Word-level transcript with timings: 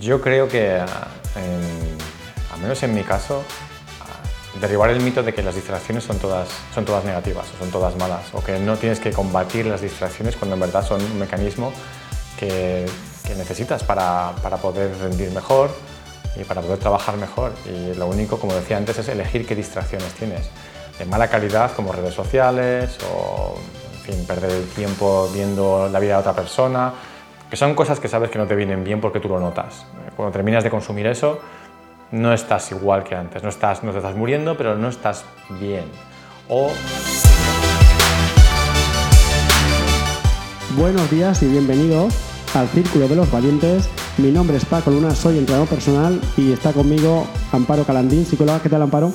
Yo 0.00 0.20
creo 0.20 0.48
que, 0.48 0.80
al 0.80 2.60
menos 2.60 2.82
en 2.82 2.94
mi 2.94 3.02
caso, 3.02 3.44
derribar 4.60 4.90
el 4.90 5.00
mito 5.00 5.22
de 5.22 5.32
que 5.32 5.42
las 5.42 5.54
distracciones 5.54 6.04
son 6.04 6.18
todas, 6.18 6.48
son 6.74 6.84
todas 6.84 7.04
negativas 7.04 7.46
o 7.54 7.58
son 7.58 7.70
todas 7.70 7.96
malas, 7.96 8.22
o 8.32 8.42
que 8.42 8.58
no 8.58 8.76
tienes 8.76 8.98
que 8.98 9.12
combatir 9.12 9.66
las 9.66 9.82
distracciones 9.82 10.36
cuando 10.36 10.54
en 10.54 10.60
verdad 10.60 10.84
son 10.84 11.02
un 11.02 11.18
mecanismo 11.18 11.72
que, 12.38 12.86
necesitas 13.36 13.82
para, 13.82 14.32
para, 14.42 14.58
poder 14.58 14.96
rendir 14.98 15.30
mejor 15.30 15.70
y 16.36 16.44
para 16.44 16.60
poder 16.60 16.78
trabajar 16.78 17.16
mejor. 17.16 17.52
Y 17.64 17.94
lo 17.94 18.06
único, 18.06 18.38
como 18.38 18.54
decía 18.54 18.76
antes, 18.76 18.98
es 18.98 19.08
elegir 19.08 19.46
qué 19.46 19.54
distracciones 19.54 20.12
tienes, 20.14 20.50
de 20.98 21.04
mala 21.04 21.28
calidad 21.28 21.72
como 21.72 21.92
redes 21.92 22.14
sociales 22.14 22.98
o 23.10 23.56
en 24.06 24.26
perder 24.26 24.50
el 24.50 24.68
tiempo 24.68 25.28
viendo 25.32 25.88
la 25.88 25.98
vida 25.98 26.14
de 26.14 26.20
otra 26.20 26.34
persona, 26.34 26.92
que 27.50 27.56
son 27.56 27.74
cosas 27.74 28.00
que 28.00 28.08
sabes 28.08 28.30
que 28.30 28.38
no 28.38 28.46
te 28.46 28.54
vienen 28.54 28.84
bien 28.84 29.00
porque 29.00 29.20
tú 29.20 29.28
lo 29.28 29.40
notas. 29.40 29.86
Cuando 30.16 30.32
terminas 30.32 30.64
de 30.64 30.70
consumir 30.70 31.06
eso, 31.06 31.40
no 32.10 32.32
estás 32.32 32.70
igual 32.70 33.04
que 33.04 33.14
antes, 33.14 33.42
no, 33.42 33.48
estás, 33.48 33.82
no 33.82 33.92
te 33.92 33.98
estás 33.98 34.16
muriendo, 34.16 34.56
pero 34.56 34.76
no 34.76 34.88
estás 34.88 35.24
bien. 35.60 35.84
O... 36.48 36.70
Buenos 40.76 41.10
días 41.10 41.42
y 41.42 41.46
bienvenidos 41.46 42.14
al 42.54 42.68
Círculo 42.68 43.08
de 43.08 43.16
los 43.16 43.30
Valientes. 43.30 43.88
Mi 44.18 44.30
nombre 44.30 44.56
es 44.56 44.64
Paco 44.64 44.90
Luna, 44.90 45.14
soy 45.14 45.38
entrenador 45.38 45.68
personal 45.68 46.20
y 46.36 46.52
está 46.52 46.72
conmigo 46.72 47.26
Amparo 47.52 47.84
Calandín, 47.84 48.24
psicóloga. 48.26 48.60
¿Qué 48.60 48.68
tal, 48.68 48.82
Amparo? 48.82 49.12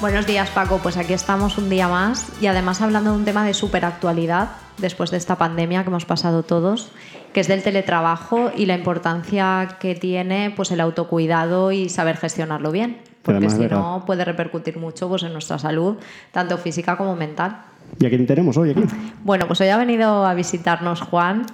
Buenos 0.00 0.26
días, 0.26 0.50
Paco. 0.50 0.80
Pues 0.82 0.96
aquí 0.96 1.14
estamos 1.14 1.56
un 1.56 1.70
día 1.70 1.88
más 1.88 2.26
y 2.40 2.46
además 2.46 2.82
hablando 2.82 3.12
de 3.12 3.16
un 3.16 3.24
tema 3.24 3.44
de 3.44 3.54
superactualidad 3.54 4.48
después 4.78 5.10
de 5.10 5.16
esta 5.16 5.36
pandemia 5.36 5.82
que 5.82 5.88
hemos 5.88 6.04
pasado 6.04 6.42
todos, 6.42 6.90
que 7.32 7.40
es 7.40 7.48
del 7.48 7.62
teletrabajo 7.62 8.50
y 8.56 8.66
la 8.66 8.74
importancia 8.74 9.76
que 9.80 9.94
tiene 9.94 10.52
pues 10.54 10.70
el 10.70 10.80
autocuidado 10.80 11.72
y 11.72 11.88
saber 11.88 12.16
gestionarlo 12.16 12.70
bien, 12.70 12.98
porque 13.22 13.50
si 13.50 13.66
no 13.66 14.04
puede 14.06 14.24
repercutir 14.24 14.78
mucho 14.78 15.08
pues 15.08 15.22
en 15.22 15.32
nuestra 15.32 15.58
salud, 15.58 15.96
tanto 16.32 16.58
física 16.58 16.96
como 16.96 17.16
mental. 17.16 17.62
¿Y 17.98 18.06
a 18.06 18.08
quién 18.08 18.26
tenemos 18.26 18.56
hoy 18.56 18.70
aquí? 18.70 18.84
Bueno, 19.22 19.46
pues 19.46 19.60
hoy 19.60 19.68
ha 19.68 19.76
venido 19.76 20.26
a 20.26 20.34
visitarnos 20.34 21.00
Juan, 21.02 21.46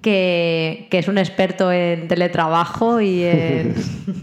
que, 0.00 0.88
que 0.90 0.98
es 0.98 1.08
un 1.08 1.18
experto 1.18 1.72
en 1.72 2.08
teletrabajo 2.08 3.00
y 3.00 3.24
en, 3.24 3.74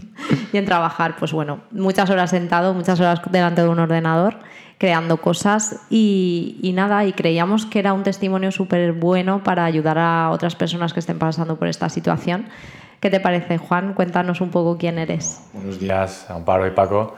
y 0.52 0.56
en 0.56 0.64
trabajar, 0.64 1.16
pues 1.18 1.32
bueno, 1.32 1.60
muchas 1.70 2.10
horas 2.10 2.30
sentado, 2.30 2.74
muchas 2.74 2.98
horas 3.00 3.20
delante 3.30 3.62
de 3.62 3.68
un 3.68 3.78
ordenador 3.78 4.38
creando 4.78 5.16
cosas 5.18 5.80
y, 5.88 6.70
nada, 6.74 7.04
y 7.04 7.12
creíamos 7.12 7.66
que 7.66 7.78
era 7.78 7.92
un 7.92 8.02
testimonio 8.02 8.50
súper 8.52 8.92
bueno 8.92 9.42
para 9.42 9.64
ayudar 9.64 9.98
a 9.98 10.30
otras 10.30 10.54
personas 10.54 10.92
que 10.92 11.00
estén 11.00 11.18
pasando 11.18 11.56
por 11.56 11.68
esta 11.68 11.88
situación. 11.88 12.48
¿Qué 13.00 13.10
te 13.10 13.20
parece, 13.20 13.58
Juan? 13.58 13.94
Cuéntanos 13.94 14.40
un 14.40 14.50
poco 14.50 14.76
quién 14.78 14.98
eres. 14.98 15.40
Buenos 15.52 15.78
días, 15.78 16.28
Amparo 16.30 16.66
y 16.66 16.70
Paco. 16.70 17.14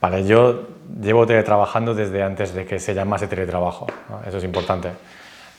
Vale, 0.00 0.26
yo 0.26 0.68
llevo 1.00 1.26
teletrabajando 1.26 1.94
desde 1.94 2.22
antes 2.22 2.52
de 2.52 2.66
que 2.66 2.78
se 2.78 2.94
llamase 2.94 3.26
teletrabajo, 3.26 3.86
eso 4.26 4.38
es 4.38 4.44
importante. 4.44 4.90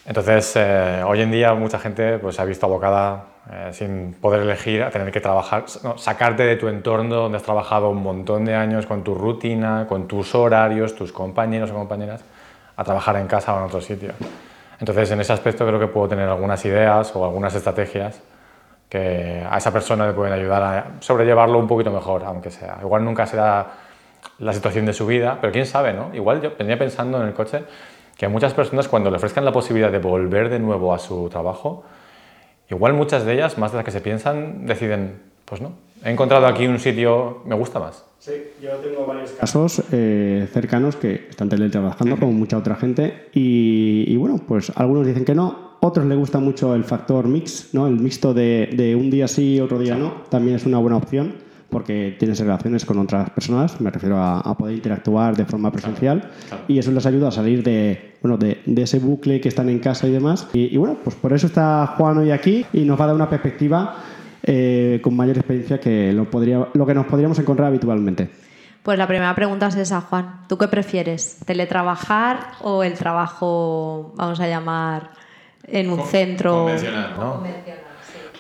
Entonces, 0.05 0.53
eh, 0.55 1.01
hoy 1.05 1.21
en 1.21 1.31
día 1.31 1.53
mucha 1.55 1.79
gente 1.79 2.19
pues, 2.19 2.35
se 2.35 2.41
ha 2.41 2.45
visto 2.45 2.67
abocada 2.67 3.25
eh, 3.51 3.69
sin 3.73 4.13
poder 4.13 4.41
elegir 4.41 4.83
a 4.83 4.91
tener 4.91 5.11
que 5.11 5.19
trabajar, 5.19 5.65
sacarte 5.97 6.43
de 6.43 6.55
tu 6.57 6.67
entorno 6.67 7.15
donde 7.15 7.37
has 7.37 7.43
trabajado 7.43 7.89
un 7.89 8.03
montón 8.03 8.45
de 8.45 8.53
años 8.53 8.85
con 8.85 9.03
tu 9.03 9.15
rutina, 9.15 9.87
con 9.89 10.07
tus 10.07 10.35
horarios, 10.35 10.95
tus 10.95 11.11
compañeros 11.11 11.71
o 11.71 11.73
compañeras, 11.73 12.23
a 12.75 12.83
trabajar 12.83 13.15
en 13.15 13.25
casa 13.25 13.55
o 13.55 13.57
en 13.57 13.63
otro 13.63 13.81
sitio. 13.81 14.11
Entonces, 14.79 15.09
en 15.09 15.21
ese 15.21 15.33
aspecto 15.33 15.65
creo 15.65 15.79
que 15.79 15.87
puedo 15.87 16.09
tener 16.09 16.29
algunas 16.29 16.63
ideas 16.65 17.15
o 17.15 17.25
algunas 17.25 17.55
estrategias 17.55 18.21
que 18.87 19.43
a 19.49 19.57
esa 19.57 19.73
persona 19.73 20.05
le 20.05 20.13
pueden 20.13 20.33
ayudar 20.33 20.61
a 20.61 20.85
sobrellevarlo 20.99 21.57
un 21.57 21.67
poquito 21.67 21.89
mejor, 21.89 22.23
aunque 22.25 22.51
sea. 22.51 22.77
Igual 22.81 23.03
nunca 23.03 23.25
será 23.25 23.65
la 24.37 24.53
situación 24.53 24.85
de 24.85 24.93
su 24.93 25.07
vida, 25.07 25.39
pero 25.41 25.51
quién 25.51 25.65
sabe, 25.65 25.93
¿no? 25.93 26.13
Igual 26.13 26.41
yo 26.41 26.51
venía 26.57 26.77
pensando 26.77 27.19
en 27.19 27.27
el 27.27 27.33
coche 27.33 27.63
que 28.15 28.25
a 28.25 28.29
muchas 28.29 28.53
personas 28.53 28.87
cuando 28.87 29.09
le 29.09 29.17
ofrezcan 29.17 29.45
la 29.45 29.51
posibilidad 29.51 29.91
de 29.91 29.99
volver 29.99 30.49
de 30.49 30.59
nuevo 30.59 30.93
a 30.93 30.99
su 30.99 31.29
trabajo, 31.29 31.83
igual 32.69 32.93
muchas 32.93 33.25
de 33.25 33.33
ellas, 33.33 33.57
más 33.57 33.71
de 33.71 33.77
las 33.77 33.85
que 33.85 33.91
se 33.91 34.01
piensan, 34.01 34.65
deciden, 34.65 35.19
pues 35.43 35.61
no, 35.61 35.73
he 36.03 36.11
encontrado 36.11 36.47
aquí 36.47 36.65
un 36.67 36.79
sitio, 36.79 37.41
me 37.45 37.55
gusta 37.55 37.79
más. 37.79 38.05
Sí, 38.19 38.33
yo 38.61 38.71
tengo 38.77 39.05
varios 39.05 39.31
casos 39.31 39.83
eh, 39.91 40.47
cercanos 40.51 40.95
que 40.95 41.27
están 41.29 41.49
teletrabajando 41.49 42.17
como 42.17 42.31
mucha 42.31 42.57
otra 42.57 42.75
gente 42.75 43.27
y, 43.33 44.15
bueno, 44.17 44.39
pues 44.47 44.71
algunos 44.75 45.05
dicen 45.05 45.25
que 45.25 45.35
no, 45.35 45.75
otros 45.81 46.05
les 46.05 46.17
gusta 46.17 46.39
mucho 46.39 46.73
el 46.73 46.85
factor 46.85 47.27
mix, 47.27 47.73
¿no? 47.73 47.85
el 47.85 47.99
mixto 47.99 48.33
de, 48.33 48.69
de 48.73 48.95
un 48.95 49.11
día 49.11 49.27
sí, 49.27 49.59
otro 49.59 49.77
día 49.77 49.95
no, 49.95 50.23
también 50.29 50.55
es 50.55 50.65
una 50.65 50.79
buena 50.79 50.97
opción 50.97 51.44
porque 51.75 52.15
tienes 52.17 52.39
relaciones 52.39 52.85
con 52.85 52.97
otras 52.99 53.31
personas, 53.31 53.81
me 53.81 53.91
refiero 53.91 54.17
a, 54.17 54.57
poder 54.57 54.75
interactuar 54.75 55.35
de 55.35 55.43
forma 55.43 55.73
presencial 55.73 56.31
y 56.69 56.79
eso 56.79 56.89
les 56.93 57.05
ayuda 57.05 57.27
a 57.27 57.31
salir 57.31 57.63
de, 57.63 58.13
bueno, 58.21 58.37
de, 58.37 58.61
ese 58.77 58.97
bucle 58.99 59.41
que 59.41 59.49
están 59.49 59.67
en 59.67 59.79
casa 59.79 60.07
y 60.07 60.11
demás. 60.11 60.47
Y, 60.53 60.77
bueno, 60.77 60.95
pues 61.03 61.17
por 61.17 61.33
eso 61.33 61.47
está 61.47 61.95
Juan 61.97 62.19
hoy 62.19 62.31
aquí 62.31 62.65
y 62.71 62.85
nos 62.85 62.97
va 62.97 63.03
a 63.03 63.07
dar 63.07 63.15
una 63.17 63.29
perspectiva 63.29 63.97
eh, 64.41 65.01
con 65.03 65.17
mayor 65.17 65.35
experiencia 65.35 65.77
que 65.77 66.13
lo, 66.13 66.31
podría, 66.31 66.65
lo 66.73 66.85
que 66.85 66.93
nos 66.93 67.07
podríamos 67.07 67.37
encontrar 67.39 67.67
habitualmente. 67.67 68.29
Pues 68.81 68.97
la 68.97 69.05
primera 69.05 69.35
pregunta 69.35 69.67
es 69.67 69.75
esa, 69.75 69.99
Juan. 69.99 70.43
¿Tú 70.47 70.57
qué 70.57 70.69
prefieres? 70.69 71.39
¿Teletrabajar 71.45 72.51
o 72.61 72.85
el 72.85 72.93
trabajo, 72.93 74.13
vamos 74.15 74.39
a 74.39 74.47
llamar, 74.47 75.09
en 75.67 75.89
un 75.89 75.99
centro 76.05 76.59
convencional? 76.59 77.15
¿no? 77.19 77.33
convencional 77.33 77.84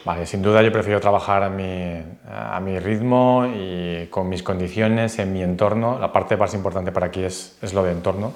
Vale, 0.05 0.27
sin 0.27 0.43
duda 0.43 0.61
yo 0.61 0.71
prefiero 0.71 1.01
trabajar 1.01 1.41
a 1.41 1.49
mi, 1.49 1.99
a 2.29 2.59
mi, 2.59 2.77
ritmo 2.77 3.47
y 3.47 4.05
con 4.11 4.29
mis 4.29 4.43
condiciones, 4.43 5.17
en 5.17 5.33
mi 5.33 5.41
entorno. 5.41 5.97
La 5.97 6.13
parte 6.13 6.37
más 6.37 6.53
importante 6.53 6.91
para 6.91 7.07
aquí 7.07 7.23
es, 7.23 7.57
es 7.63 7.73
lo 7.73 7.83
de 7.83 7.91
entorno. 7.91 8.31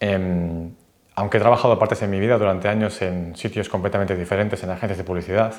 Em, 0.00 0.70
aunque 1.16 1.36
he 1.36 1.40
trabajado 1.40 1.78
partes 1.78 2.00
en 2.00 2.10
mi 2.10 2.18
vida 2.18 2.38
durante 2.38 2.68
años 2.68 3.02
en 3.02 3.36
sitios 3.36 3.68
completamente 3.68 4.16
diferentes, 4.16 4.62
en 4.62 4.70
agencias 4.70 4.96
de 4.96 5.04
publicidad, 5.04 5.52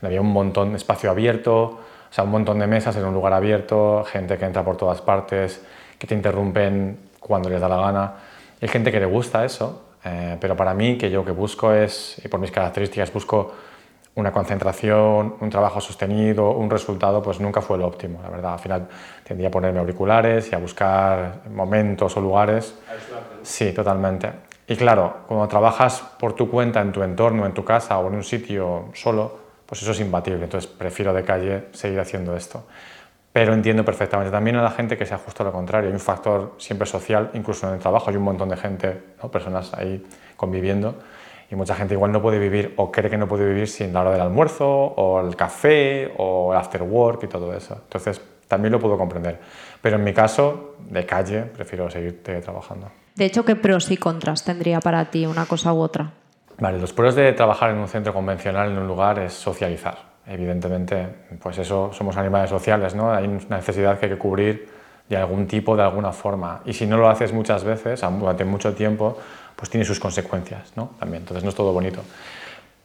donde 0.00 0.06
había 0.06 0.20
un 0.20 0.32
montón 0.32 0.70
de 0.70 0.76
espacio 0.76 1.10
abierto, 1.10 1.60
o 1.64 2.12
sea, 2.12 2.22
un 2.22 2.30
montón 2.30 2.60
de 2.60 2.68
mesas 2.68 2.94
en 2.94 3.04
un 3.04 3.14
lugar 3.14 3.32
abierto, 3.32 4.04
gente 4.04 4.38
que 4.38 4.44
entra 4.44 4.64
por 4.64 4.76
todas 4.76 5.00
partes, 5.00 5.60
que 5.98 6.06
te 6.06 6.14
interrumpen 6.14 6.98
cuando 7.18 7.50
les 7.50 7.60
da 7.60 7.68
la 7.68 7.78
gana. 7.78 8.12
Hay 8.62 8.68
gente 8.68 8.92
que 8.92 9.00
le 9.00 9.06
gusta 9.06 9.44
eso, 9.44 9.86
eh, 10.04 10.36
pero 10.40 10.56
para 10.56 10.72
mí, 10.72 10.96
que 10.96 11.10
yo 11.10 11.24
que 11.24 11.32
busco 11.32 11.72
es, 11.72 12.20
y 12.24 12.28
por 12.28 12.38
mis 12.38 12.52
características, 12.52 13.12
busco 13.12 13.52
una 14.18 14.32
concentración, 14.32 15.36
un 15.38 15.48
trabajo 15.48 15.80
sostenido, 15.80 16.50
un 16.50 16.68
resultado, 16.68 17.22
pues 17.22 17.38
nunca 17.38 17.62
fue 17.62 17.78
lo 17.78 17.86
óptimo, 17.86 18.20
la 18.20 18.28
verdad. 18.28 18.54
Al 18.54 18.58
final 18.58 18.88
tendría 19.22 19.46
a 19.46 19.50
ponerme 19.52 19.78
auriculares 19.78 20.50
y 20.50 20.56
a 20.56 20.58
buscar 20.58 21.42
momentos 21.48 22.16
o 22.16 22.20
lugares. 22.20 22.74
Sí, 23.42 23.72
totalmente. 23.72 24.32
Y 24.66 24.74
claro, 24.74 25.18
cuando 25.28 25.46
trabajas 25.46 26.02
por 26.18 26.32
tu 26.32 26.50
cuenta, 26.50 26.80
en 26.80 26.90
tu 26.90 27.04
entorno, 27.04 27.46
en 27.46 27.54
tu 27.54 27.64
casa 27.64 27.96
o 28.00 28.08
en 28.08 28.16
un 28.16 28.24
sitio 28.24 28.86
solo, 28.92 29.38
pues 29.64 29.82
eso 29.82 29.92
es 29.92 30.00
imbatible. 30.00 30.42
Entonces 30.42 30.68
prefiero 30.68 31.14
de 31.14 31.22
calle 31.22 31.66
seguir 31.70 32.00
haciendo 32.00 32.36
esto. 32.36 32.64
Pero 33.32 33.54
entiendo 33.54 33.84
perfectamente 33.84 34.32
también 34.32 34.56
a 34.56 34.62
la 34.62 34.72
gente 34.72 34.96
que 34.96 35.06
sea 35.06 35.18
justo 35.18 35.44
lo 35.44 35.52
contrario. 35.52 35.90
Hay 35.90 35.94
un 35.94 36.00
factor 36.00 36.56
siempre 36.58 36.88
social, 36.88 37.30
incluso 37.34 37.68
en 37.68 37.74
el 37.74 37.78
trabajo 37.78 38.10
hay 38.10 38.16
un 38.16 38.24
montón 38.24 38.48
de 38.48 38.56
gente, 38.56 39.00
¿no? 39.22 39.30
personas 39.30 39.72
ahí 39.74 40.04
conviviendo 40.36 40.96
y 41.50 41.56
mucha 41.56 41.74
gente 41.74 41.94
igual 41.94 42.12
no 42.12 42.20
puede 42.20 42.38
vivir 42.38 42.74
o 42.76 42.92
cree 42.92 43.10
que 43.10 43.16
no 43.16 43.26
puede 43.26 43.46
vivir 43.46 43.68
sin 43.68 43.92
la 43.92 44.02
hora 44.02 44.12
del 44.12 44.20
almuerzo 44.20 44.68
o 44.68 45.20
el 45.20 45.34
café 45.34 46.12
o 46.18 46.52
el 46.52 46.58
after 46.58 46.82
work 46.82 47.24
y 47.24 47.26
todo 47.26 47.54
eso. 47.54 47.74
Entonces, 47.74 48.20
también 48.46 48.72
lo 48.72 48.78
puedo 48.78 48.98
comprender. 48.98 49.38
Pero 49.80 49.96
en 49.96 50.04
mi 50.04 50.12
caso, 50.12 50.76
de 50.78 51.06
calle, 51.06 51.42
prefiero 51.42 51.88
seguir 51.90 52.22
trabajando. 52.22 52.90
De 53.14 53.24
hecho, 53.24 53.44
¿qué 53.44 53.56
pros 53.56 53.90
y 53.90 53.96
contras 53.96 54.44
tendría 54.44 54.80
para 54.80 55.10
ti 55.10 55.26
una 55.26 55.46
cosa 55.46 55.72
u 55.72 55.80
otra? 55.80 56.12
Vale, 56.58 56.78
los 56.78 56.92
pros 56.92 57.14
de 57.14 57.32
trabajar 57.32 57.70
en 57.70 57.78
un 57.78 57.88
centro 57.88 58.12
convencional, 58.12 58.70
en 58.70 58.78
un 58.78 58.86
lugar, 58.86 59.18
es 59.18 59.32
socializar. 59.32 59.96
Evidentemente, 60.26 61.06
pues 61.40 61.58
eso, 61.58 61.90
somos 61.92 62.16
animales 62.16 62.50
sociales, 62.50 62.94
¿no? 62.94 63.12
Hay 63.12 63.26
una 63.26 63.56
necesidad 63.56 63.98
que 63.98 64.06
hay 64.06 64.12
que 64.12 64.18
cubrir 64.18 64.68
de 65.08 65.16
algún 65.16 65.46
tipo, 65.46 65.76
de 65.76 65.82
alguna 65.82 66.12
forma. 66.12 66.60
Y 66.64 66.74
si 66.74 66.86
no 66.86 66.98
lo 66.98 67.08
haces 67.08 67.32
muchas 67.32 67.64
veces, 67.64 68.02
durante 68.18 68.44
mucho 68.44 68.74
tiempo, 68.74 69.16
pues 69.58 69.70
tiene 69.70 69.84
sus 69.84 69.98
consecuencias, 69.98 70.72
¿no? 70.76 70.90
También, 71.00 71.22
entonces 71.22 71.42
no 71.42 71.50
es 71.50 71.56
todo 71.56 71.72
bonito. 71.72 72.00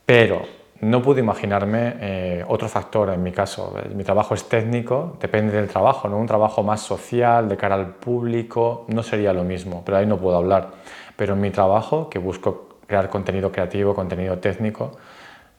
Pero 0.04 0.42
no 0.80 1.00
puedo 1.02 1.20
imaginarme 1.20 1.94
eh, 2.00 2.44
otro 2.48 2.68
factor 2.68 3.10
en 3.10 3.22
mi 3.22 3.30
caso. 3.30 3.76
Mi 3.94 4.02
trabajo 4.02 4.34
es 4.34 4.48
técnico, 4.48 5.16
depende 5.20 5.52
del 5.52 5.68
trabajo, 5.68 6.08
¿no? 6.08 6.18
Un 6.18 6.26
trabajo 6.26 6.64
más 6.64 6.80
social, 6.80 7.48
de 7.48 7.56
cara 7.56 7.76
al 7.76 7.94
público, 7.94 8.86
no 8.88 9.04
sería 9.04 9.32
lo 9.32 9.44
mismo, 9.44 9.82
pero 9.86 9.98
ahí 9.98 10.06
no 10.06 10.18
puedo 10.18 10.36
hablar. 10.36 10.70
Pero 11.14 11.34
en 11.34 11.40
mi 11.42 11.52
trabajo, 11.52 12.10
que 12.10 12.18
busco 12.18 12.80
crear 12.88 13.08
contenido 13.08 13.52
creativo, 13.52 13.94
contenido 13.94 14.38
técnico, 14.38 14.98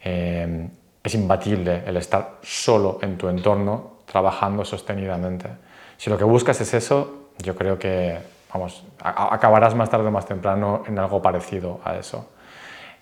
eh, 0.03 0.67
es 1.01 1.15
imbatible 1.15 1.83
el 1.85 1.95
estar 1.95 2.39
solo 2.41 2.99
en 3.01 3.17
tu 3.17 3.29
entorno, 3.29 3.99
trabajando 4.05 4.65
sostenidamente. 4.65 5.47
Si 5.95 6.09
lo 6.09 6.17
que 6.17 6.25
buscas 6.25 6.59
es 6.59 6.73
eso, 6.73 7.29
yo 7.41 7.55
creo 7.55 7.79
que 7.79 8.34
vamos, 8.57 8.83
acabarás 9.03 9.75
más 9.75 9.89
tarde 9.89 10.07
o 10.07 10.11
más 10.11 10.25
temprano 10.25 10.83
en 10.87 10.97
algo 10.97 11.21
parecido 11.21 11.79
a 11.83 11.95
eso. 11.95 12.29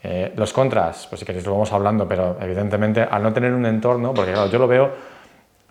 Eh, 0.01 0.33
los 0.35 0.51
contras, 0.51 1.07
pues 1.07 1.19
si 1.19 1.25
queréis 1.25 1.45
lo 1.45 1.53
vamos 1.53 1.71
hablando, 1.71 2.07
pero 2.07 2.37
evidentemente 2.41 3.03
al 3.03 3.23
no 3.23 3.31
tener 3.31 3.53
un 3.53 3.65
entorno, 3.65 4.13
porque 4.13 4.33
claro, 4.33 4.49
yo 4.49 4.59
lo 4.59 4.67
veo 4.67 5.13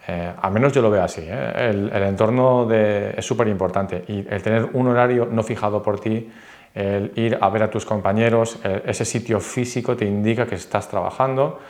Eh, 0.05 0.33
al 0.43 0.51
menos 0.51 0.73
yo 0.73 0.83
lo 0.83 0.91
veo 0.91 1.05
así. 1.05 1.21
¿eh? 1.25 1.71
El, 1.71 2.03
entorno 2.03 2.69
es 2.73 3.25
súper 3.25 3.47
importante 3.47 4.05
y 4.09 4.27
el 4.29 4.43
tener 4.43 4.71
un 4.73 4.89
horario 4.89 5.29
no 5.31 5.45
fijado 5.45 5.81
por 5.81 6.01
ti, 6.01 6.29
el 6.75 7.13
ir 7.15 7.39
a 7.41 7.49
ver 7.51 7.63
a 7.63 7.71
tus 7.71 7.85
compañeros, 7.85 8.59
ese 8.85 9.05
sitio 9.05 9.39
físico 9.39 9.95
te 9.95 10.05
indica 10.05 10.45
que 10.45 10.57
estás 10.57 10.89
trabajando 10.89 11.61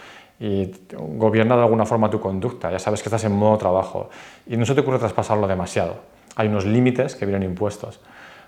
y 0.41 0.73
gobierna 0.97 1.57
de 1.57 1.63
alguna 1.63 1.85
forma 1.85 2.09
tu 2.09 2.21
conducta. 2.21 2.71
Ya 2.71 2.79
sabes 2.79 3.03
que 3.03 3.11
estás 3.11 3.25
en 3.25 3.33
modo 3.33 3.59
trabajo 3.59 4.09
y 4.47 4.57
no 4.57 4.65
se 4.65 4.75
te 4.75 4.81
ocurre 4.81 4.99
traspasarlo 4.99 5.47
demasiado. 5.47 5.97
Hay 6.37 6.49
unos 6.49 6.65
límites 6.65 7.15
que 7.17 7.27
vienen 7.27 7.43
impuestos. 7.43 8.01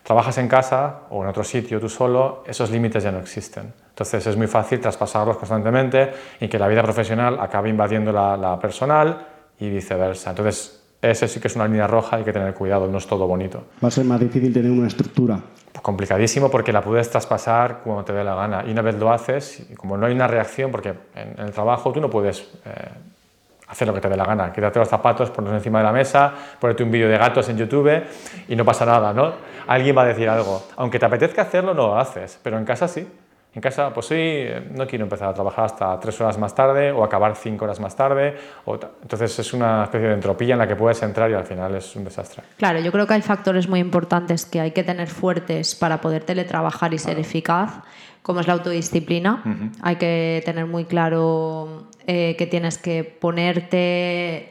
Trabajas 0.03 0.37
en 0.39 0.49
casa 0.49 1.01
o 1.11 1.23
en 1.23 1.29
otro 1.29 1.45
sitio 1.45 1.81
tú 1.81 1.89
solo, 1.89 2.45
esos 2.47 2.71
límites 2.71 3.03
ya 3.03 3.11
no 3.11 3.19
existen. 3.19 3.73
Entonces 3.89 4.27
es 4.27 4.37
muy 4.37 4.47
fácil 4.47 4.81
traspasarlos 4.81 5.39
constantemente 5.39 6.11
y 6.41 6.49
que 6.49 6.59
la 6.59 6.69
vida 6.69 6.83
profesional 6.83 7.39
acabe 7.41 7.71
invadiendo 7.71 8.13
la, 8.13 8.37
la 8.37 8.59
personal 8.59 9.27
y 9.59 9.71
viceversa. 9.71 10.31
Entonces, 10.31 10.83
ese 11.01 11.29
sí 11.29 11.41
que 11.41 11.49
es 11.49 11.57
una 11.57 11.67
línea 11.67 11.87
roja, 11.87 12.17
hay 12.17 12.25
que 12.25 12.33
tener 12.33 12.55
cuidado, 12.55 12.89
no 12.89 12.99
es 12.99 13.07
todo 13.07 13.27
bonito. 13.27 13.65
Va 13.83 13.89
a 13.89 13.91
ser 13.91 14.05
más 14.05 14.21
difícil 14.21 14.53
tener 14.53 14.71
una 14.71 14.89
estructura. 14.89 15.39
complicadísimo 15.83 16.51
porque 16.51 16.73
la 16.73 16.81
puedes 16.81 17.11
traspasar 17.11 17.81
cuando 17.85 18.05
te 18.05 18.13
dé 18.13 18.25
la 18.25 18.35
gana. 18.35 18.65
Y 18.67 18.71
una 18.71 18.83
vez 18.83 18.95
lo 18.97 19.13
haces, 19.13 19.67
como 19.77 19.97
no 19.97 20.07
hay 20.07 20.15
una 20.15 20.27
reacción, 20.27 20.71
porque 20.71 20.95
en, 21.15 21.39
el 21.39 21.53
trabajo 21.53 21.93
tú 21.93 22.01
no 22.01 22.09
puedes 22.09 22.41
eh, 22.65 22.89
hacer 23.75 23.89
lo 23.89 23.95
que 23.95 24.01
te 24.01 24.09
dé 24.09 24.17
la 24.17 24.25
gana. 24.25 24.53
Quítate 24.53 24.79
los 24.79 24.89
zapatos, 24.89 25.31
ponlos 25.31 25.53
encima 25.53 25.79
de 25.79 25.85
la 25.85 25.93
mesa, 25.93 26.33
ponerte 26.61 26.85
un 26.85 26.91
vídeo 26.93 27.09
de 27.09 27.19
gatos 27.19 27.49
en 27.49 27.59
YouTube 27.59 28.05
y 28.49 28.55
no 28.55 28.65
pasa 28.65 28.87
nada, 28.87 29.13
¿no? 29.13 29.33
Alguien 29.67 29.97
va 29.97 30.03
a 30.03 30.07
decir 30.07 30.29
algo. 30.29 30.65
Aunque 30.77 30.99
te 30.99 31.07
apetezca 31.07 31.43
hacerlo, 31.43 31.75
no 31.75 31.89
lo 31.89 31.99
haces, 31.99 32.39
pero 32.43 32.57
en 32.57 32.65
casa 32.65 32.87
sí. 32.87 33.07
En 33.53 33.61
casa, 33.61 33.95
pues 33.95 34.07
sí, 34.07 34.47
no 34.73 34.85
quiero 34.85 35.05
empezar 35.05 35.29
a 35.29 35.35
trabajar 35.35 35.67
hasta 35.67 35.99
tres 36.01 36.21
horas 36.21 36.37
más 36.39 36.55
tarde 36.57 36.91
o 36.91 37.05
acabar 37.05 37.37
cinco 37.37 37.65
horas 37.65 37.79
más 37.79 37.95
tarde. 37.95 38.37
entonces 39.03 39.39
es 39.39 39.53
una 39.53 39.85
especie 39.85 40.09
de 40.09 40.15
entropía 40.15 40.55
en 40.55 40.59
la 40.59 40.67
que 40.67 40.75
puedes 40.75 41.01
entrar 41.03 41.31
y 41.31 41.35
al 41.35 41.45
final 41.45 41.75
es 41.77 41.95
un 41.95 42.05
desastre. 42.05 42.43
Claro, 42.57 42.81
yo 42.81 42.91
creo 42.91 43.07
que 43.07 43.15
hay 43.15 43.23
factores 43.23 43.69
muy 43.69 43.79
importantes 43.79 44.45
que 44.45 44.61
hay 44.61 44.73
que 44.73 44.83
tener 44.83 45.09
fuertes 45.09 45.77
para 45.77 46.01
poder 46.01 46.25
teletrabajar 46.25 46.95
y 46.95 46.99
ser 46.99 47.19
eficaz, 47.21 47.71
como 48.25 48.41
es 48.41 48.47
la 48.47 48.55
autodisciplina. 48.55 49.43
Hay 49.83 49.97
que 49.97 50.43
tener 50.47 50.65
muy 50.65 50.87
claro 50.87 51.89
eh, 52.07 52.37
que 52.39 52.47
tienes 52.47 52.79
que 52.79 53.05
ponerte, 53.05 54.49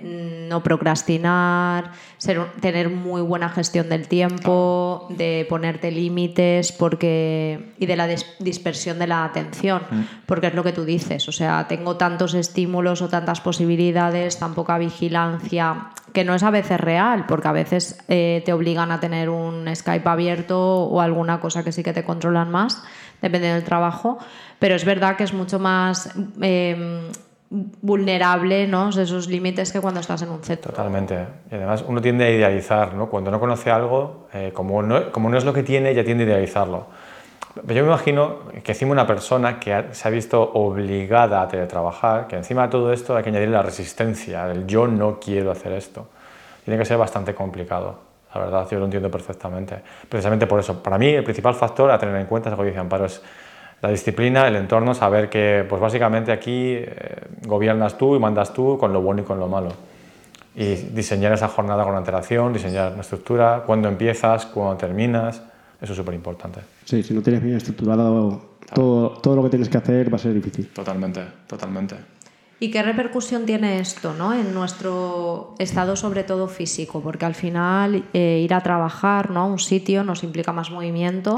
no 0.48 0.62
procrastinar, 0.62 1.92
tener 2.62 2.90
muy 2.90 3.22
buena 3.22 3.50
gestión 3.50 3.90
del 3.90 4.08
tiempo, 4.08 5.08
de 5.10 5.48
ponerte 5.50 5.90
límites 5.90 6.72
porque, 6.72 7.74
y 7.80 7.88
de 7.88 7.96
la 7.96 8.08
dispersión 8.40 9.00
de 9.00 9.08
la 9.08 9.26
atención, 9.26 9.82
porque 10.28 10.48
es 10.48 10.54
lo 10.54 10.64
que 10.64 10.72
tú 10.72 10.86
dices, 10.86 11.28
o 11.28 11.32
sea, 11.32 11.68
tengo 11.68 11.98
tantos 11.98 12.36
estímulos 12.36 13.02
o 13.02 13.10
tantas 13.10 13.42
posibilidades, 13.42 14.38
tan 14.38 14.54
poca 14.54 14.78
vigilancia, 14.78 15.90
que 16.14 16.24
no 16.24 16.36
es 16.36 16.44
a 16.44 16.52
veces 16.52 16.80
real, 16.80 17.26
porque 17.28 17.48
a 17.48 17.52
veces 17.52 18.00
eh, 18.08 18.44
te 18.46 18.54
obligan 18.54 18.92
a 18.92 19.00
tener 19.00 19.30
un 19.30 19.68
Skype 19.76 20.08
abierto 20.08 20.84
o 20.86 21.02
alguna 21.02 21.40
cosa 21.40 21.64
que 21.64 21.72
sí 21.72 21.84
que 21.84 21.94
te 21.94 22.04
controlan 22.04 22.52
más, 22.52 22.84
depende 23.24 23.48
del 23.52 23.64
trabajo, 23.64 24.20
pero 24.60 24.76
es 24.76 24.86
verdad 24.86 25.16
que 25.16 25.24
es 25.24 25.34
mucho 25.34 25.58
más... 25.58 26.12
Em, 26.40 27.08
vulnerable 27.82 28.68
¿no? 28.68 28.90
esos 28.90 29.28
límites 29.28 29.72
que 29.72 29.80
cuando 29.80 30.00
estás 30.00 30.24
en 30.24 30.30
un 30.30 30.44
centro. 30.44 30.72
Totalmente. 30.72 31.28
Y 31.52 31.56
además 31.56 31.86
uno 31.88 32.02
tiende 32.02 32.26
a 32.26 32.32
idealizar, 32.32 32.96
¿no? 32.96 33.10
cuando 33.10 33.30
no 33.30 33.40
conoce 33.40 33.70
algo, 33.70 34.28
eh, 34.34 34.50
como, 34.54 34.82
no, 34.82 35.12
como 35.12 35.30
no 35.30 35.38
es 35.38 35.46
lo 35.46 35.54
que 35.54 35.62
tiene, 35.62 35.94
ya 35.94 36.04
tiende 36.04 36.24
a 36.24 36.28
idealizarlo. 36.28 36.88
Yo 37.56 37.84
me 37.84 37.90
imagino 37.90 38.40
que 38.64 38.72
encima 38.72 38.94
una 38.94 39.06
persona 39.06 39.60
que 39.60 39.86
se 39.92 40.08
ha 40.08 40.12
visto 40.12 40.42
obligada 40.42 41.44
a 41.44 41.48
teletrabajar, 41.48 42.26
que 42.26 42.36
encima 42.36 42.64
de 42.64 42.70
todo 42.70 42.92
esto 42.92 43.16
hay 43.16 43.22
que 43.22 43.30
añadir 43.30 43.50
la 43.50 43.62
resistencia, 43.62 44.50
el 44.50 44.66
yo 44.66 44.88
no 44.88 45.20
quiero 45.20 45.52
hacer 45.52 45.74
esto. 45.74 46.08
Tiene 46.66 46.80
que 46.80 46.86
ser 46.86 46.98
bastante 46.98 47.36
complicado, 47.36 48.00
la 48.34 48.42
verdad, 48.42 48.68
yo 48.70 48.80
lo 48.80 48.86
entiendo 48.86 49.12
perfectamente. 49.12 49.76
Precisamente 50.10 50.48
por 50.48 50.60
eso, 50.60 50.82
para 50.82 50.98
mí 50.98 51.08
el 51.08 51.24
principal 51.24 51.54
factor 51.54 51.92
a 51.92 51.98
tener 51.98 52.16
en 52.16 52.26
cuenta, 52.26 52.50
es 52.50 52.58
lo 52.58 52.64
que 52.64 52.70
dice 52.70 52.80
Amparo, 52.80 53.06
es 53.06 53.22
la 53.82 53.90
disciplina, 53.90 54.48
el 54.48 54.56
entorno, 54.56 54.94
saber 54.94 55.30
que 55.30 55.66
pues 55.68 55.82
básicamente 55.82 56.32
aquí 56.32 56.76
eh, 56.76 56.88
gobiernas 57.46 57.98
tú 57.98 58.16
y 58.16 58.20
mandas 58.20 58.54
tú 58.54 58.78
con 58.78 58.94
lo 58.94 59.02
bueno 59.02 59.22
y 59.22 59.26
con 59.26 59.40
lo 59.40 59.48
malo. 59.48 59.74
Y 60.56 60.76
diseñar 60.76 61.34
esa 61.34 61.48
jornada 61.48 61.84
con 61.84 61.96
antelación, 61.96 62.54
diseñar 62.54 62.94
una 62.94 63.02
estructura, 63.02 63.64
cuándo 63.66 63.90
empiezas, 63.90 64.46
cuándo 64.46 64.78
terminas, 64.78 65.42
eso 65.82 65.92
es 65.92 65.98
súper 65.98 66.14
importante. 66.14 66.62
Sí, 66.86 67.04
si 67.04 67.14
no 67.14 67.22
tienes 67.22 67.44
bien 67.44 67.58
estructurado 67.58 68.54
todo, 68.74 69.10
todo 69.20 69.36
lo 69.36 69.44
que 69.44 69.50
tienes 69.50 69.68
que 69.68 69.78
hacer 69.78 70.12
va 70.12 70.16
a 70.16 70.20
ser 70.20 70.34
difícil. 70.34 70.70
Totalmente, 70.70 71.22
totalmente. 71.46 71.96
¿Y 72.60 72.72
qué 72.72 72.82
repercusión 72.82 73.46
tiene 73.46 73.80
esto 73.80 74.14
¿no? 74.14 74.34
en 74.34 74.54
nuestro 74.54 75.56
estado, 75.60 75.96
sobre 75.96 76.24
todo 76.24 76.48
físico? 76.48 77.02
Porque 77.02 77.26
al 77.26 77.36
final 77.36 78.06
eh, 78.14 78.40
ir 78.44 78.54
a 78.54 78.62
trabajar 78.62 79.32
¿no? 79.32 79.42
a 79.42 79.46
un 79.46 79.60
sitio 79.60 80.04
nos 80.04 80.24
implica 80.24 80.54
más 80.54 80.72
movimiento 80.72 81.36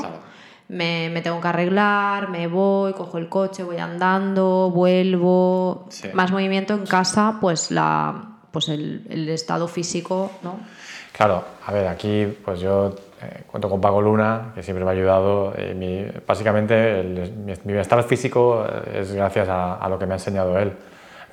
me, 0.67 1.21
tengo 1.21 1.39
que 1.41 1.47
arreglar, 1.47 2.29
me 2.29 2.47
voy, 2.47 2.93
cojo 2.93 3.17
el 3.17 3.29
coche, 3.29 3.63
voy 3.63 3.77
andando, 3.77 4.71
vuelvo, 4.71 5.87
más 6.13 6.31
movimiento 6.31 6.73
en 6.73 6.85
casa, 6.85 7.37
pues, 7.39 7.71
la, 7.71 8.39
pues 8.51 8.69
el, 8.69 9.29
estado 9.29 9.67
físico, 9.67 10.31
¿no? 10.41 10.59
Claro, 11.11 11.43
a 11.65 11.71
ver, 11.71 11.87
aquí 11.87 12.27
pues 12.43 12.59
yo 12.59 12.93
eh, 13.21 13.43
cuento 13.47 13.69
con 13.69 13.79
Pago 13.79 14.01
Luna, 14.01 14.51
que 14.53 14.63
siempre 14.63 14.83
me 14.83 14.91
ha 14.91 14.93
ayudado. 14.93 15.53
Eh, 15.55 16.21
básicamente 16.27 17.03
mi, 17.03 17.53
bienestar 17.63 18.03
físico 18.03 18.65
eh, 18.67 18.99
es 18.99 19.13
gracias 19.13 19.47
a, 19.47 19.75
a, 19.75 19.87
lo 19.87 19.97
que 19.97 20.05
me 20.05 20.13
ha 20.13 20.17
enseñado 20.17 20.59
él. 20.59 20.73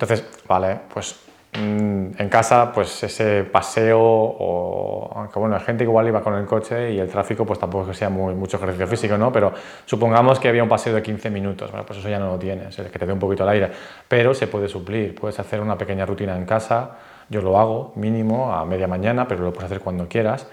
Entonces, 0.02 0.26
vale, 0.48 0.80
pues 0.92 1.16
Mm, 1.54 2.12
en 2.16 2.28
casa, 2.30 2.72
pues 2.72 3.02
ese 3.02 3.44
paseo, 3.44 4.00
o 4.00 5.10
aunque 5.14 5.38
bueno, 5.38 5.54
hay 5.54 5.60
gente 5.60 5.84
que 5.84 5.90
igual 5.90 6.08
iba 6.08 6.22
con 6.22 6.32
el 6.34 6.46
coche 6.46 6.92
y 6.92 6.98
el 6.98 7.08
tráfico, 7.10 7.44
pues 7.44 7.58
tampoco 7.58 7.88
que 7.88 7.94
sea 7.94 8.08
muy, 8.08 8.34
mucho 8.34 8.56
ejercicio 8.56 8.86
físico, 8.86 9.18
¿no? 9.18 9.30
Pero 9.30 9.52
supongamos 9.84 10.40
que 10.40 10.48
había 10.48 10.62
un 10.62 10.70
paseo 10.70 10.94
de 10.94 11.02
15 11.02 11.28
minutos, 11.28 11.70
bueno, 11.70 11.84
pues 11.84 11.98
eso 11.98 12.08
ya 12.08 12.18
no 12.18 12.28
lo 12.28 12.38
tienes, 12.38 12.78
es 12.78 12.90
que 12.90 12.98
te 12.98 13.04
dé 13.04 13.12
un 13.12 13.18
poquito 13.18 13.42
el 13.42 13.50
aire, 13.50 13.70
pero 14.08 14.32
se 14.32 14.46
puede 14.46 14.66
suplir, 14.66 15.14
puedes 15.14 15.38
hacer 15.40 15.60
una 15.60 15.76
pequeña 15.76 16.06
rutina 16.06 16.38
en 16.38 16.46
casa, 16.46 16.92
yo 17.28 17.42
lo 17.42 17.58
hago 17.58 17.92
mínimo 17.96 18.54
a 18.54 18.64
media 18.64 18.88
mañana, 18.88 19.28
pero 19.28 19.42
lo 19.42 19.52
puedes 19.52 19.66
hacer 19.66 19.80
cuando 19.80 20.08
quieras. 20.08 20.46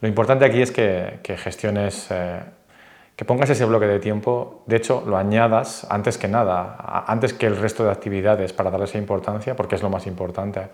Lo 0.00 0.08
importante 0.08 0.44
aquí 0.44 0.60
es 0.60 0.72
que, 0.72 1.20
que 1.22 1.36
gestiones. 1.36 2.08
Eh, 2.10 2.40
que 3.16 3.24
pongas 3.24 3.50
ese 3.50 3.64
bloque 3.64 3.86
de 3.86 4.00
tiempo, 4.00 4.62
de 4.66 4.76
hecho 4.76 5.02
lo 5.06 5.16
añadas 5.16 5.86
antes 5.90 6.16
que 6.18 6.28
nada, 6.28 7.04
antes 7.06 7.34
que 7.34 7.46
el 7.46 7.56
resto 7.56 7.84
de 7.84 7.90
actividades 7.90 8.52
para 8.52 8.70
darle 8.70 8.86
esa 8.86 8.98
importancia, 8.98 9.54
porque 9.54 9.74
es 9.74 9.82
lo 9.82 9.90
más 9.90 10.06
importante. 10.06 10.68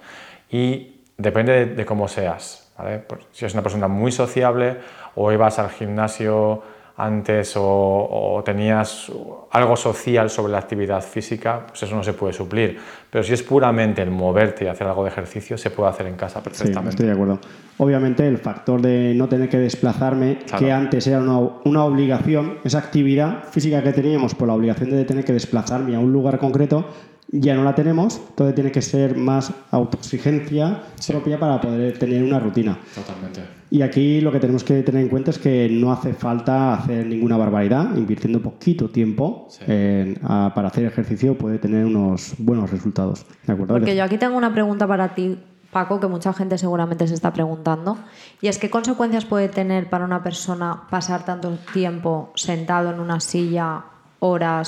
Y 0.51 1.03
depende 1.17 1.67
de, 1.67 1.85
cómo 1.85 2.09
seas. 2.09 2.71
¿vale? 2.79 3.05
Si 3.33 3.45
eres 3.45 3.55
una 3.55 3.63
persona 3.63 3.89
muy 3.89 4.13
sociable 4.13 4.77
o 5.17 5.33
ibas 5.33 5.59
al 5.59 5.71
gimnasio 5.71 6.63
antes 6.99 7.55
o, 7.57 8.43
tenías 8.45 9.11
algo 9.53 9.77
social 9.77 10.29
sobre 10.29 10.53
la 10.53 10.59
actividad 10.59 11.01
física, 11.01 11.65
pues 11.69 11.85
eso 11.85 11.95
no 11.95 12.03
se 12.03 12.13
puede 12.13 12.33
suplir. 12.33 12.77
Pero 13.09 13.23
si 13.23 13.35
es 13.35 13.43
puramente 13.43 14.03
el 14.03 14.11
moverte 14.11 14.65
y 14.65 14.69
hacer 14.69 14.87
algo 14.89 15.05
de 15.05 15.11
ejercicio, 15.11 15.57
se 15.57 15.71
puede 15.71 15.91
hacer 15.91 16.07
en 16.07 16.17
casa 16.17 16.43
perfectamente. 16.43 16.91
Sí, 16.91 16.95
estoy 16.97 17.07
de 17.07 17.13
acuerdo. 17.13 17.39
Obviamente 17.79 18.27
el 18.27 18.39
factor 18.39 18.83
de 18.83 19.15
no 19.15 19.29
tener 19.29 19.49
que 19.49 19.59
desplazarme, 19.59 20.41
que 20.59 20.73
antes 20.73 21.07
era 21.07 21.21
una, 21.21 21.39
una, 21.65 21.85
obligación, 21.85 22.59
esa 22.65 22.79
actividad 22.79 23.45
física 23.45 23.81
que 23.83 23.93
teníamos 23.93 24.35
por 24.35 24.49
la 24.49 24.55
obligación 24.55 24.91
de 24.91 25.05
tener 25.05 25.25
que 25.25 25.33
desplazarme 25.33 25.95
a 25.95 26.01
un 26.01 26.13
lugar 26.13 26.39
concreto, 26.39 26.85
ya 27.31 27.55
no 27.55 27.63
la 27.63 27.75
tenemos, 27.75 28.21
entonces 28.31 28.55
tiene 28.55 28.73
que 28.73 28.81
ser 28.81 29.17
más 29.17 29.53
autoexigencia 29.71 30.83
propia 31.07 31.39
para 31.39 31.61
poder 31.61 31.99
tener 31.99 32.23
una 32.23 32.41
rutina. 32.41 32.79
Totalmente. 32.95 33.43
Y 33.71 33.83
aquí 33.83 34.23
lo 34.23 34.33
que 34.33 34.41
tenemos 34.41 34.65
que 34.65 34.83
tener 34.83 35.03
en 35.03 35.09
cuenta 35.09 35.31
es 35.31 35.39
que 35.39 35.69
no 35.71 35.93
hace 35.93 36.15
falta 36.15 36.73
hacer 36.73 37.05
ninguna 37.05 37.37
barbaridad, 37.37 37.95
invirtiendo 37.97 38.41
poquito 38.41 38.89
tiempo 38.89 39.49
para 39.67 40.69
hacer 40.69 40.87
ejercicio 40.87 41.37
puede 41.37 41.59
tener 41.59 41.85
unos 41.85 42.35
buenos 42.39 42.71
resultados. 42.71 43.27
¿De 43.47 43.53
acuerdo? 43.53 43.75
Porque 43.75 43.95
yo 43.95 44.05
aquí 44.05 44.17
tengo 44.17 44.39
una 44.39 44.55
pregunta 44.55 44.87
para 44.87 45.15
ti, 45.15 45.39
Paco, 45.71 46.01
que 46.01 46.07
mucha 46.07 46.33
gente 46.33 46.57
seguramente 46.57 47.07
se 47.07 47.13
está 47.13 47.35
preguntando, 47.35 47.99
y 48.41 48.49
es 48.49 48.59
qué 48.59 48.71
consecuencias 48.71 49.27
puede 49.27 49.51
tener 49.51 49.91
para 49.91 50.07
una 50.07 50.23
persona 50.23 50.85
pasar 50.89 51.27
tanto 51.27 51.59
tiempo 51.75 52.33
sentado 52.37 52.91
en 52.91 53.01
una 53.01 53.21
silla 53.21 53.85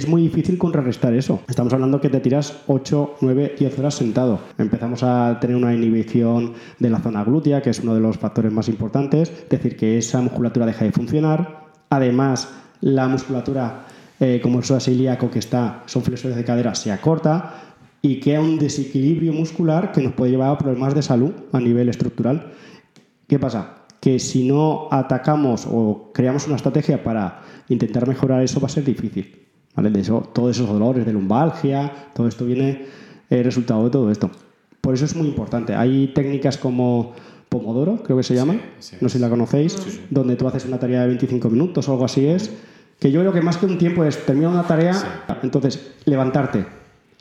Es 0.00 0.09
muy 0.09 0.23
difícil 0.23 0.59
contrarrestar 0.59 1.12
eso. 1.12 1.40
Estamos 1.49 1.73
hablando 1.73 2.00
que 2.00 2.09
te 2.09 2.21
tiras 2.21 2.62
8, 2.69 3.16
9, 3.21 3.57
10 3.59 3.78
horas 3.80 3.95
sentado. 3.95 4.38
Empezamos 4.59 5.02
a 5.02 5.38
tener 5.40 5.57
una 5.57 5.75
inhibición 5.75 6.52
de 6.78 6.88
la 6.88 7.00
zona 7.00 7.25
glútea, 7.25 7.61
que 7.61 7.71
es 7.71 7.80
uno 7.80 7.95
de 7.95 8.00
los 8.00 8.16
factores 8.16 8.52
más 8.52 8.69
importantes, 8.69 9.30
es 9.30 9.49
decir, 9.49 9.76
que 9.76 9.99
esa 9.99 10.21
musculatura 10.21 10.66
deja 10.66 10.85
de 10.85 10.92
funcionar. 10.92 11.66
Además, 11.90 12.49
la 12.80 13.09
musculatura, 13.09 13.87
eh, 14.21 14.38
como 14.40 14.59
el 14.59 14.64
psoas 14.64 14.87
ilíaco 14.87 15.30
que 15.33 15.40
está, 15.40 15.83
son 15.87 16.02
flexores 16.02 16.37
de 16.37 16.45
cadera, 16.45 16.76
se 16.76 16.92
acorta 16.92 17.54
y 18.02 18.21
queda 18.21 18.40
un 18.40 18.57
desequilibrio 18.57 19.33
muscular 19.33 19.90
que 19.90 20.00
nos 20.00 20.12
puede 20.12 20.30
llevar 20.30 20.50
a 20.50 20.59
problemas 20.59 20.95
de 20.95 21.02
salud 21.02 21.33
a 21.52 21.59
nivel 21.59 21.88
estructural. 21.88 22.52
¿Qué 23.26 23.40
pasa? 23.40 23.80
Que 24.00 24.19
si 24.19 24.49
no 24.49 24.88
atacamos 24.90 25.66
o 25.71 26.11
creamos 26.12 26.47
una 26.47 26.57
estrategia 26.57 27.04
para 27.04 27.42
intentar 27.69 28.09
mejorar 28.09 28.42
eso 28.42 28.61
va 28.61 28.66
a 28.66 28.71
ser 28.71 28.85
difícil. 28.85 29.47
¿vale? 29.76 29.90
De 29.90 30.00
eso, 30.00 30.28
todos 30.33 30.57
esos 30.57 30.69
dolores 30.69 31.04
de 31.04 31.12
lumbalgia, 31.12 31.92
todo 32.14 32.26
esto 32.26 32.47
viene 32.47 32.87
eh, 33.28 33.42
resultado 33.42 33.85
de 33.85 33.90
todo 33.90 34.11
esto. 34.11 34.30
Por 34.80 34.95
eso 34.95 35.04
es 35.04 35.14
muy 35.14 35.28
importante. 35.28 35.75
Hay 35.75 36.09
técnicas 36.14 36.57
como 36.57 37.12
Pomodoro, 37.50 38.02
creo 38.04 38.16
que 38.16 38.23
se 38.23 38.35
llama, 38.35 38.54
no 39.00 39.09
sé 39.09 39.19
si 39.19 39.19
la 39.19 39.28
conocéis, 39.28 40.00
donde 40.09 40.37
tú 40.37 40.47
haces 40.47 40.64
una 40.66 40.78
tarea 40.78 41.02
de 41.02 41.09
25 41.09 41.50
minutos 41.50 41.88
o 41.88 41.92
algo 41.92 42.04
así 42.04 42.25
es, 42.26 42.50
que 43.00 43.11
yo 43.11 43.21
creo 43.21 43.33
que 43.33 43.40
más 43.40 43.57
que 43.57 43.66
un 43.66 43.76
tiempo 43.76 44.04
es 44.04 44.25
terminar 44.25 44.52
una 44.52 44.62
tarea, 44.62 45.25
entonces 45.42 45.95
levantarte, 46.04 46.64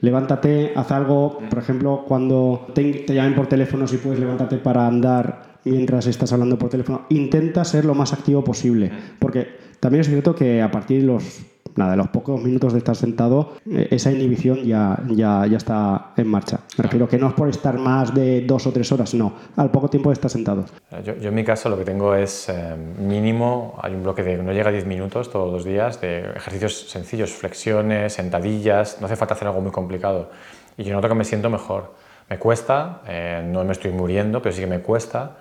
levántate, 0.02 0.74
haz 0.76 0.92
algo, 0.92 1.40
por 1.50 1.58
ejemplo, 1.58 2.06
cuando 2.08 2.68
te, 2.76 3.06
llamen 3.08 3.34
por 3.34 3.48
teléfono, 3.48 3.88
si 3.88 3.98
puedes 3.98 4.20
levantarte 4.20 4.58
para 4.58 4.86
andar 4.86 5.49
mientras 5.66 6.08
estás 6.08 6.32
hablando 6.34 6.58
por 6.58 6.70
teléfono, 6.70 7.06
intenta 7.10 7.64
ser 7.66 7.86
lo 7.86 7.96
más 7.96 8.14
activo 8.14 8.44
posible, 8.44 8.92
porque 9.20 9.48
también 9.80 10.02
es 10.02 10.08
cierto 10.08 10.36
que 10.36 10.62
a 10.62 10.72
partir 10.72 11.02
de 11.02 11.08
los 11.08 11.42
nada, 11.76 11.92
de 11.92 11.98
los 11.98 12.10
pocos 12.10 12.42
minutos 12.42 12.74
de 12.74 12.80
estar 12.80 12.96
sentado, 12.96 13.54
eh, 13.70 13.88
esa 13.92 14.12
inhibición 14.12 14.64
ya, 14.64 15.00
ya, 15.08 15.46
ya 15.48 15.58
está 15.58 16.12
en 16.18 16.28
marcha. 16.28 16.60
Me 16.78 16.84
refiero 16.84 17.08
que 17.08 17.18
no 17.18 17.28
es 17.30 17.34
por 17.34 17.50
estar 17.50 17.78
más 17.78 18.14
de 18.14 18.42
dos 18.42 18.68
o 18.68 18.72
tres 18.72 18.92
horas, 18.92 19.14
no, 19.14 19.34
al 19.56 19.72
poco 19.72 19.90
tiempo 19.90 20.10
de 20.10 20.14
estar 20.14 20.30
sentado. 20.30 20.66
Yo, 21.04 21.16
yo 21.16 21.30
en 21.30 21.36
mi 21.36 21.44
caso 21.44 21.70
lo 21.70 21.78
que 21.78 21.86
tengo 21.86 22.14
es 22.16 22.50
eh, 22.50 22.76
mínimo, 23.00 23.80
hay 23.82 23.94
un 23.94 24.04
bloque 24.04 24.24
de 24.24 24.38
no 24.38 24.52
llega 24.52 24.70
a 24.70 24.74
10 24.74 24.86
minutos 24.86 25.32
todos 25.32 25.52
los 25.52 25.64
días 25.64 26.00
de 26.02 26.20
ejercicios 26.36 26.90
sencillos, 26.90 27.32
flexiones, 27.32 28.14
sentadillas, 28.14 28.98
no 29.00 29.06
hace 29.06 29.16
falta 29.16 29.34
hacer 29.34 29.48
algo 29.48 29.62
muy 29.62 29.72
complicado. 29.72 30.30
Y 30.78 30.84
yo 30.84 30.94
noto 30.94 31.10
que 31.10 31.16
me 31.16 31.26
siento 31.26 31.50
mejor. 31.50 31.94
Me 32.30 32.38
cuesta, 32.38 33.02
eh, 33.08 33.44
no 33.46 33.64
me 33.64 33.72
estoy 33.72 33.92
muriendo, 33.92 34.42
pero 34.42 34.54
sí 34.54 34.62
que 34.62 34.68
me 34.68 34.80
cuesta 34.82 35.38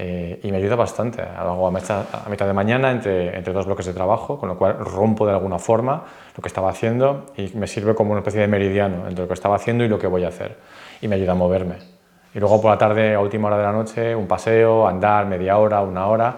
eh, 0.00 0.38
y 0.44 0.52
me 0.52 0.58
ayuda 0.58 0.76
bastante. 0.76 1.22
Hago 1.22 1.66
a 1.66 1.72
mitad, 1.72 2.04
a 2.12 2.28
mitad 2.28 2.46
de 2.46 2.52
mañana 2.52 2.92
entre, 2.92 3.36
entre, 3.36 3.52
dos 3.52 3.66
bloques 3.66 3.84
de 3.84 3.92
trabajo, 3.92 4.38
con 4.38 4.48
lo 4.48 4.56
cual 4.56 4.78
rompo 4.78 5.26
de 5.26 5.32
alguna 5.32 5.58
forma 5.58 6.04
lo 6.36 6.40
que 6.40 6.46
estaba 6.46 6.70
haciendo 6.70 7.26
y 7.36 7.50
me 7.56 7.66
sirve 7.66 7.96
como 7.96 8.12
una 8.12 8.20
especie 8.20 8.40
de 8.40 8.46
meridiano 8.46 9.08
entre 9.08 9.24
lo 9.24 9.26
que 9.26 9.34
estaba 9.34 9.56
haciendo 9.56 9.82
y 9.82 9.88
lo 9.88 9.98
que 9.98 10.06
voy 10.06 10.22
a 10.22 10.28
hacer. 10.28 10.56
Y 11.00 11.08
me 11.08 11.16
ayuda 11.16 11.32
a 11.32 11.34
moverme. 11.34 11.78
Y 12.32 12.38
luego 12.38 12.62
por 12.62 12.70
la 12.70 12.78
tarde, 12.78 13.12
a 13.14 13.20
última 13.20 13.48
hora 13.48 13.56
de 13.56 13.64
la 13.64 13.72
noche, 13.72 14.14
un 14.14 14.28
paseo, 14.28 14.86
andar 14.86 15.26
media 15.26 15.58
hora, 15.58 15.80
una 15.80 16.06
hora 16.06 16.36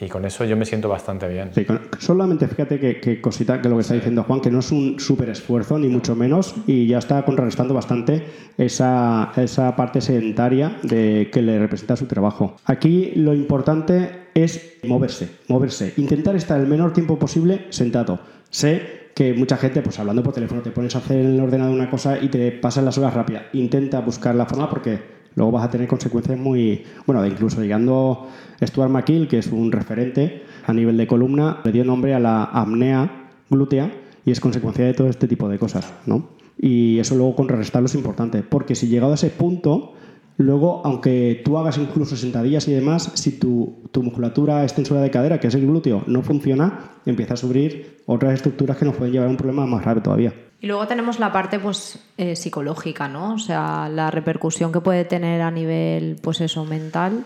y 0.00 0.08
con 0.08 0.24
eso 0.24 0.44
yo 0.44 0.56
me 0.56 0.64
siento 0.64 0.88
bastante 0.88 1.28
bien. 1.28 1.50
Sí, 1.54 1.66
solamente 1.98 2.48
fíjate 2.48 2.78
que, 2.78 3.20
cosita, 3.20 3.60
que 3.60 3.68
lo 3.68 3.76
que 3.76 3.82
está 3.82 3.94
diciendo 3.94 4.22
Juan, 4.24 4.40
que 4.40 4.50
no 4.50 4.60
es 4.60 4.72
un 4.72 4.98
súper 4.98 5.28
esfuerzo, 5.28 5.78
ni 5.78 5.88
mucho 5.88 6.16
menos, 6.16 6.54
y 6.66 6.86
ya 6.86 6.98
está 6.98 7.22
contrarrestando 7.24 7.74
bastante 7.74 8.24
esa, 8.56 9.32
esa 9.36 9.76
parte 9.76 10.00
sedentaria 10.00 10.78
de, 10.82 11.28
que 11.32 11.42
le 11.42 11.58
representa 11.58 11.96
su 11.96 12.06
trabajo. 12.06 12.56
Aquí 12.64 13.12
lo 13.16 13.34
importante 13.34 14.28
es 14.34 14.78
moverse, 14.84 15.28
moverse, 15.48 15.92
intentar 15.98 16.34
estar 16.36 16.58
el 16.60 16.66
menor 16.66 16.92
tiempo 16.92 17.18
posible 17.18 17.66
sentado. 17.70 18.20
Sé 18.48 19.00
que 19.14 19.34
mucha 19.34 19.58
gente, 19.58 19.82
pues 19.82 19.98
hablando 19.98 20.22
por 20.22 20.32
teléfono, 20.32 20.62
te 20.62 20.70
pones 20.70 20.94
a 20.94 20.98
hacer 20.98 21.18
en 21.18 21.34
el 21.34 21.40
ordenador 21.40 21.74
una 21.74 21.90
cosa 21.90 22.18
y 22.18 22.28
te 22.28 22.52
pasan 22.52 22.86
las 22.86 22.96
horas 22.96 23.12
rápidas. 23.12 23.42
Intenta 23.52 24.00
buscar 24.00 24.34
la 24.34 24.46
forma 24.46 24.70
porque 24.70 25.19
luego 25.34 25.52
vas 25.52 25.64
a 25.64 25.70
tener 25.70 25.88
consecuencias 25.88 26.38
muy, 26.38 26.84
bueno, 27.06 27.24
incluso 27.26 27.60
llegando 27.60 28.28
Stuart 28.62 28.90
McKill, 28.90 29.28
que 29.28 29.38
es 29.38 29.48
un 29.48 29.72
referente 29.72 30.42
a 30.66 30.72
nivel 30.72 30.96
de 30.96 31.06
columna, 31.06 31.60
le 31.64 31.72
dio 31.72 31.84
nombre 31.84 32.14
a 32.14 32.20
la 32.20 32.44
apnea 32.44 33.30
glútea 33.48 33.90
y 34.24 34.30
es 34.30 34.40
consecuencia 34.40 34.84
de 34.84 34.94
todo 34.94 35.08
este 35.08 35.28
tipo 35.28 35.48
de 35.48 35.58
cosas, 35.58 35.92
¿no? 36.06 36.30
Y 36.58 36.98
eso 36.98 37.14
luego 37.14 37.36
contrarrestarlo 37.36 37.86
es 37.86 37.94
importante, 37.94 38.42
porque 38.42 38.74
si 38.74 38.88
llegado 38.88 39.12
a 39.12 39.14
ese 39.14 39.30
punto, 39.30 39.94
luego, 40.36 40.82
aunque 40.84 41.40
tú 41.44 41.56
hagas 41.56 41.78
incluso 41.78 42.16
sentadillas 42.16 42.68
y 42.68 42.72
demás, 42.72 43.12
si 43.14 43.38
tu, 43.38 43.84
tu 43.90 44.02
musculatura 44.02 44.62
extensora 44.62 45.00
de 45.00 45.10
cadera, 45.10 45.40
que 45.40 45.46
es 45.46 45.54
el 45.54 45.66
glúteo, 45.66 46.04
no 46.06 46.22
funciona, 46.22 46.90
empieza 47.06 47.34
a 47.34 47.38
sufrir 47.38 48.02
otras 48.04 48.34
estructuras 48.34 48.76
que 48.76 48.84
nos 48.84 48.94
pueden 48.94 49.12
llevar 49.12 49.28
a 49.28 49.30
un 49.30 49.36
problema 49.38 49.64
más 49.64 49.82
grave 49.82 50.02
todavía. 50.02 50.34
Y 50.60 50.66
luego 50.66 50.86
tenemos 50.86 51.18
la 51.18 51.32
parte 51.32 51.58
pues 51.58 51.98
eh, 52.18 52.36
psicológica, 52.36 53.08
¿no? 53.08 53.34
O 53.34 53.38
sea, 53.38 53.88
la 53.88 54.10
repercusión 54.10 54.72
que 54.72 54.80
puede 54.80 55.04
tener 55.04 55.40
a 55.40 55.50
nivel, 55.50 56.18
pues 56.22 56.40
eso, 56.42 56.64
mental. 56.64 57.24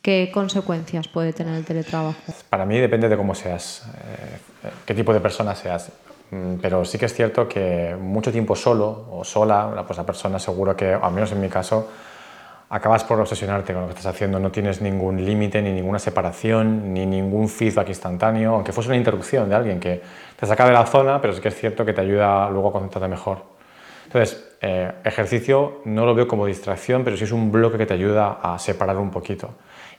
¿Qué 0.00 0.30
consecuencias 0.32 1.06
puede 1.06 1.32
tener 1.32 1.54
el 1.54 1.64
teletrabajo? 1.64 2.18
Para 2.48 2.64
mí 2.64 2.78
depende 2.78 3.08
de 3.08 3.16
cómo 3.16 3.34
seas, 3.34 3.84
eh, 3.94 4.70
qué 4.86 4.94
tipo 4.94 5.12
de 5.12 5.20
persona 5.20 5.54
seas. 5.54 5.92
Mm, 6.30 6.54
pero 6.62 6.84
sí 6.84 6.98
que 6.98 7.06
es 7.06 7.14
cierto 7.14 7.46
que 7.46 7.94
mucho 8.00 8.32
tiempo 8.32 8.56
solo 8.56 9.06
o 9.12 9.22
sola, 9.22 9.84
pues 9.86 9.98
la 9.98 10.06
persona 10.06 10.38
seguro 10.38 10.74
que, 10.74 10.94
al 10.94 11.12
menos 11.12 11.30
en 11.32 11.40
mi 11.40 11.48
caso, 11.48 11.88
acabas 12.72 13.04
por 13.04 13.20
obsesionarte 13.20 13.74
con 13.74 13.82
lo 13.82 13.88
que 13.88 13.92
estás 13.92 14.14
haciendo, 14.14 14.38
no 14.38 14.50
tienes 14.50 14.80
ningún 14.80 15.22
límite, 15.22 15.60
ni 15.60 15.72
ninguna 15.72 15.98
separación, 15.98 16.94
ni 16.94 17.04
ningún 17.04 17.50
feedback 17.50 17.90
instantáneo, 17.90 18.54
aunque 18.54 18.72
fuese 18.72 18.88
una 18.88 18.96
interrupción 18.96 19.46
de 19.50 19.54
alguien 19.54 19.78
que 19.78 20.00
te 20.40 20.46
saca 20.46 20.64
de 20.64 20.72
la 20.72 20.86
zona, 20.86 21.20
pero 21.20 21.34
sí 21.34 21.42
que 21.42 21.48
es 21.48 21.54
cierto 21.54 21.84
que 21.84 21.92
te 21.92 22.00
ayuda 22.00 22.48
luego 22.48 22.70
a 22.70 22.72
concentrarte 22.72 23.08
mejor. 23.08 23.42
Entonces, 24.06 24.56
eh, 24.62 24.90
ejercicio 25.04 25.82
no 25.84 26.06
lo 26.06 26.14
veo 26.14 26.26
como 26.26 26.46
distracción, 26.46 27.04
pero 27.04 27.14
sí 27.18 27.24
es 27.24 27.32
un 27.32 27.52
bloque 27.52 27.76
que 27.76 27.84
te 27.84 27.92
ayuda 27.92 28.38
a 28.42 28.58
separar 28.58 28.96
un 28.96 29.10
poquito. 29.10 29.50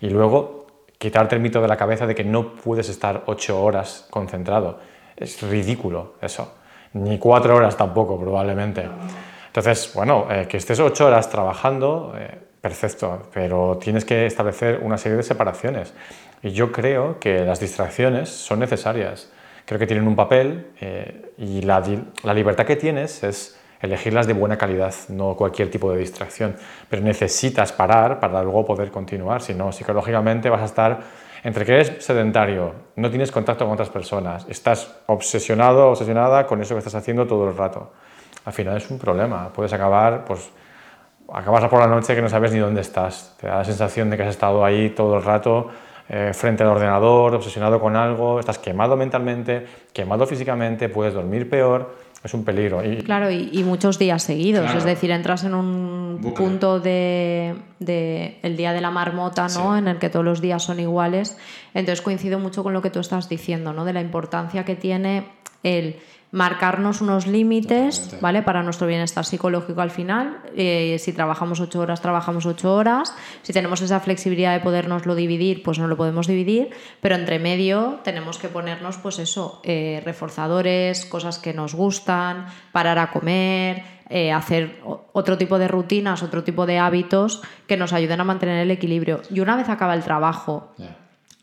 Y 0.01 0.10
luego, 0.10 0.65
quitarte 0.98 1.36
el 1.36 1.44
mito 1.44 1.62
de 1.62 1.68
la 1.68 1.77
cabeza 1.77 2.08
de 2.08 2.15
que 2.15 2.24
no 2.24 2.56
puedes 2.56 2.89
estar 2.89 3.22
ocho 3.27 3.62
horas 3.62 4.08
concentrado. 4.10 4.80
Es 5.15 5.44
ridículo 5.44 6.13
eso. 6.22 6.56
Ni 6.94 7.20
cuatro 7.20 7.56
horas 7.56 7.77
tampoco, 7.77 8.20
probablemente. 8.20 8.89
Entonces, 9.46 9.92
bueno, 9.94 10.25
eh, 10.32 10.48
que 10.50 10.58
estés 10.58 10.80
ocho 10.80 11.06
horas 11.06 11.30
trabajando, 11.30 12.15
eh, 12.18 12.52
Perfecto, 12.63 13.24
pero 13.34 13.77
tienes 13.77 14.05
que 14.05 14.25
establecer 14.25 14.79
una 14.84 14.98
serie 14.98 15.17
de 15.17 15.24
separaciones. 15.24 15.93
Y 16.41 16.51
yo 16.51 16.72
creo 16.72 17.20
que 17.20 17.43
las 17.43 17.60
distracciones 17.60 18.29
son 18.29 18.60
necesarias. 18.60 19.29
Creo 19.65 19.77
que 19.77 19.86
tienen 19.86 20.08
un 20.08 20.15
papel 20.15 20.67
eh, 20.79 21.34
y 21.38 21.62
la, 21.63 21.84
la, 22.24 22.34
libertad 22.34 22.65
que 22.65 22.77
tienes 22.77 23.22
es 23.22 23.60
elegirlas 23.82 24.27
de 24.27 24.34
buena 24.34 24.58
calidad, 24.58 24.96
no 25.10 25.36
cualquier 25.36 25.70
tipo 25.70 25.91
de 25.91 25.98
distracción. 25.98 26.55
Pero 26.89 27.01
necesitas 27.01 27.74
parar 27.74 28.22
para 28.22 28.41
luego 28.41 28.65
poder 28.65 28.91
continuar, 28.91 29.41
si 29.41 29.53
no, 29.53 29.74
psicológicamente 29.74 30.50
vas 30.50 30.62
a 30.62 30.65
estar 30.65 31.01
entre 31.43 31.65
que 31.65 31.74
eres 31.74 31.98
sedentario, 32.00 32.75
no 32.96 33.10
tienes 33.10 33.29
contacto 33.29 33.65
con 33.65 33.74
otras 33.74 33.89
personas, 33.89 34.46
estás 34.48 34.89
obsesionado, 35.08 35.89
obsesionada 35.89 36.48
con 36.48 36.62
eso 36.62 36.75
que 36.75 36.79
estás 36.79 36.96
haciendo 36.96 37.27
todo 37.27 37.50
el 37.50 37.58
rato. 37.58 37.91
Al 38.46 38.53
final 38.53 38.77
es 38.77 38.89
un 38.89 39.00
problema, 39.00 39.51
puedes 39.51 39.74
acabar 39.74 40.24
pues, 40.24 40.50
acabas 41.34 41.68
por 41.68 41.80
la 41.80 41.88
noche 41.88 42.16
que 42.16 42.22
no 42.22 42.30
sabes 42.30 42.52
ni 42.54 42.60
dónde 42.60 42.82
estás. 42.82 43.36
Te 43.40 43.48
da 43.48 43.58
la 43.58 43.66
sensación 43.66 44.10
de 44.10 44.18
que 44.18 44.24
has 44.24 44.30
estado 44.30 44.63
ahí 44.63 44.92
todo 44.92 45.18
el 45.18 45.24
rato 45.24 45.70
eh, 46.08 46.32
frente 46.34 46.63
al 46.63 46.70
ordenador, 46.70 47.34
obsesionado 47.34 47.80
con 47.80 47.96
algo, 47.96 48.40
estás 48.40 48.60
quemado 48.60 48.96
mentalmente, 48.96 49.66
quemado 49.92 50.28
físicamente, 50.28 50.90
puedes 50.90 51.13
dormir 51.13 51.50
peor, 51.50 51.96
es 52.24 52.34
un 52.34 52.46
peligro. 52.46 52.84
Y, 52.84 52.98
claro, 53.04 53.32
y, 53.32 53.63
muchos 53.63 53.98
días 54.00 54.22
seguidos, 54.24 54.74
es 54.75 54.84
decir, 54.84 55.12
entras 55.12 55.44
en 55.44 55.56
un 55.56 56.34
punto 56.36 56.80
de, 56.80 57.56
de, 57.80 58.38
el 58.44 58.56
día 58.56 58.72
de 58.72 58.82
la 58.82 58.92
marmota, 58.92 59.48
¿no? 59.56 59.78
En 59.78 59.88
el 59.88 59.98
que 59.98 60.10
todos 60.10 60.24
los 60.24 60.40
días 60.40 60.63
son 60.63 60.80
iguales. 60.80 61.38
Entonces 61.74 62.02
coincido 62.02 62.40
mucho 62.40 62.63
con 62.63 62.74
lo 62.74 62.82
que 62.82 62.90
tú 62.90 63.00
estás 63.00 63.28
diciendo, 63.28 63.74
¿no? 63.74 63.84
De 63.84 63.94
la 63.94 64.02
importancia 64.02 64.63
que 64.63 64.75
tiene 64.75 65.25
el 65.63 65.98
marcarnos 66.34 67.00
unos 67.02 67.28
límites, 67.28 68.18
¿vale? 68.20 68.42
Para 68.42 68.63
nuestro 68.63 68.88
bienestar 68.88 69.24
psicológico 69.24 69.82
al 69.82 69.92
final. 69.92 70.42
Eh, 70.56 70.98
si 71.00 71.13
trabajamos 71.13 71.60
ocho 71.60 71.80
horas, 71.80 72.02
trabajamos 72.02 72.48
ocho 72.48 72.74
horas. 72.74 73.16
Si 73.44 73.54
tenemos 73.54 73.82
esa 73.84 74.00
flexibilidad 74.00 74.52
de 74.52 74.60
podernoslo 74.60 75.13
dividir, 75.13 75.62
pues 75.62 75.78
no 75.78 75.88
lo 75.88 75.96
podemos 75.96 76.25
dividir. 76.25 76.72
Pero 77.02 77.13
entre 77.13 77.38
medio 77.38 78.00
tenemos 78.04 78.40
que 78.40 78.48
ponernos, 78.48 78.98
pues 78.98 79.20
eso, 79.20 79.62
eh, 79.63 80.02
reforzadores, 80.04 81.06
cosas 81.06 81.38
que 81.38 81.54
nos 81.54 81.75
gustan, 81.75 82.48
parar 82.72 82.98
a 82.98 83.12
comer, 83.12 83.84
eh, 84.10 84.32
hacer 84.32 84.82
otro 85.13 85.38
tipo 85.38 85.60
de 85.60 85.68
rutinas, 85.68 86.24
otro 86.24 86.44
tipo 86.44 86.66
de 86.66 86.80
hábitos 86.80 87.44
que 87.68 87.78
nos 87.78 87.94
ayuden 87.94 88.22
a 88.22 88.24
mantener 88.24 88.58
el 88.58 88.72
equilibrio. 88.72 89.22
Y 89.30 89.40
una 89.40 89.56
vez 89.56 89.70
acaba 89.70 89.94
el 89.94 90.02
trabajo, 90.02 90.74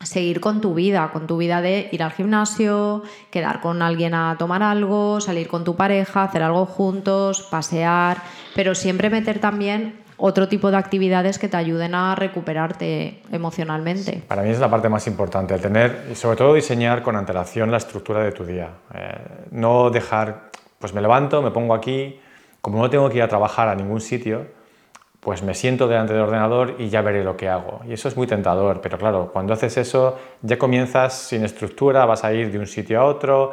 seguir 0.03 0.39
con 0.39 0.61
tu 0.61 0.73
vida, 0.73 1.09
con 1.11 1.27
tu 1.27 1.37
vida 1.37 1.61
de 1.61 1.89
ir 1.91 2.03
al 2.03 2.11
gimnasio, 2.11 3.03
quedar 3.29 3.61
con 3.61 3.81
alguien 3.81 4.13
a 4.13 4.35
tomar 4.37 4.63
algo, 4.63 5.21
salir 5.21 5.47
con 5.47 5.63
tu 5.63 5.75
pareja, 5.75 6.23
hacer 6.23 6.43
algo 6.43 6.65
juntos, 6.65 7.47
pasear, 7.49 8.17
pero 8.55 8.75
siempre 8.75 9.09
meter 9.09 9.39
también 9.39 10.01
otro 10.23 10.47
tipo 10.47 10.69
de 10.69 10.77
actividades 10.77 11.39
que 11.39 11.47
te 11.47 11.57
ayuden 11.57 11.95
a 11.95 12.13
recuperarte 12.13 13.21
emocionalmente. 13.31 14.21
Para 14.27 14.43
mí 14.43 14.49
es 14.49 14.59
la 14.59 14.69
parte 14.69 14.87
más 14.87 15.07
importante, 15.07 15.55
el 15.55 15.61
tener 15.61 16.07
y 16.11 16.15
sobre 16.15 16.37
todo 16.37 16.53
diseñar 16.53 17.01
con 17.01 17.15
antelación 17.15 17.71
la 17.71 17.77
estructura 17.77 18.23
de 18.23 18.31
tu 18.31 18.45
día. 18.45 18.69
Eh, 18.93 19.47
no 19.49 19.89
dejar, 19.89 20.51
pues 20.77 20.93
me 20.93 21.01
levanto, 21.01 21.41
me 21.41 21.49
pongo 21.49 21.73
aquí, 21.73 22.19
como 22.61 22.77
no 22.77 22.89
tengo 22.89 23.09
que 23.09 23.17
ir 23.17 23.23
a 23.23 23.27
trabajar 23.27 23.67
a 23.67 23.73
ningún 23.73 23.99
sitio, 23.99 24.45
pues 25.21 25.43
me 25.43 25.53
siento 25.53 25.87
delante 25.87 26.13
del 26.13 26.23
ordenador 26.23 26.75
y 26.79 26.89
ya 26.89 27.03
veré 27.03 27.23
lo 27.23 27.37
que 27.37 27.47
hago. 27.47 27.81
Y 27.87 27.93
eso 27.93 28.07
es 28.07 28.17
muy 28.17 28.25
tentador, 28.25 28.81
pero 28.81 28.97
claro, 28.97 29.29
cuando 29.31 29.53
haces 29.53 29.77
eso 29.77 30.17
ya 30.41 30.57
comienzas 30.57 31.13
sin 31.13 31.45
estructura, 31.45 32.05
vas 32.05 32.23
a 32.23 32.33
ir 32.33 32.51
de 32.51 32.57
un 32.57 32.65
sitio 32.65 32.99
a 32.99 33.05
otro 33.05 33.51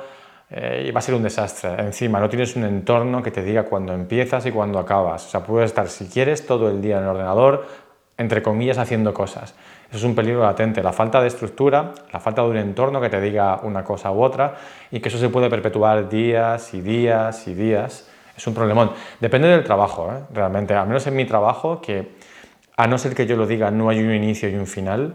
eh, 0.51 0.87
y 0.89 0.91
va 0.91 1.01
a 1.01 1.03
ser 1.03 1.15
un 1.15 1.23
desastre. 1.23 1.75
Encima, 1.79 2.21
no 2.21 2.29
tienes 2.31 2.57
un 2.57 2.65
entorno 2.65 3.23
que 3.23 3.31
te 3.31 3.43
diga 3.43 3.65
cuándo 3.65 3.93
empiezas 3.93 4.47
y 4.47 4.51
cuándo 4.51 4.79
acabas. 4.79 5.27
O 5.27 5.29
sea, 5.29 5.45
puedes 5.45 5.69
estar, 5.69 5.89
si 5.89 6.07
quieres, 6.07 6.47
todo 6.47 6.71
el 6.71 6.81
día 6.81 6.97
en 6.97 7.03
el 7.03 7.11
ordenador, 7.11 7.67
entre 8.17 8.43
comillas, 8.43 8.79
haciendo 8.79 9.13
cosas. 9.13 9.55
Eso 9.91 9.99
es 9.99 10.05
un 10.05 10.15
peligro 10.15 10.43
latente, 10.43 10.83
la 10.83 10.95
falta 10.95 11.21
de 11.21 11.29
estructura, 11.29 11.93
la 12.11 12.19
falta 12.19 12.41
de 12.43 12.49
un 12.49 12.57
entorno 12.57 12.99
que 12.99 13.11
te 13.11 13.21
diga 13.21 13.61
una 13.63 13.85
cosa 13.85 14.11
u 14.11 14.23
otra 14.23 14.55
y 14.91 15.01
que 15.01 15.11
eso 15.11 15.19
se 15.19 15.29
puede 15.29 15.51
perpetuar 15.51 16.09
días 16.09 16.73
y 16.73 16.81
días 16.81 17.47
y 17.47 17.53
días 17.53 18.08
es 18.39 18.47
un 18.47 18.55
problemón. 18.55 18.93
Depende 19.21 19.49
del 19.49 19.65
trabajo, 19.65 20.11
¿eh? 20.13 20.23
realmente. 20.33 20.73
Al 20.75 20.87
menos 20.87 21.07
en 21.07 21.17
mi 21.17 21.27
trabajo, 21.27 21.81
que 21.81 22.13
a 22.77 22.87
no 22.87 22.97
ser 22.97 23.15
que 23.15 23.27
yo 23.27 23.37
lo 23.37 23.47
diga, 23.47 23.71
no 23.71 23.89
hay 23.89 24.01
un 24.01 24.15
inicio 24.15 24.49
y 24.49 24.55
un 24.55 24.67
final, 24.67 25.15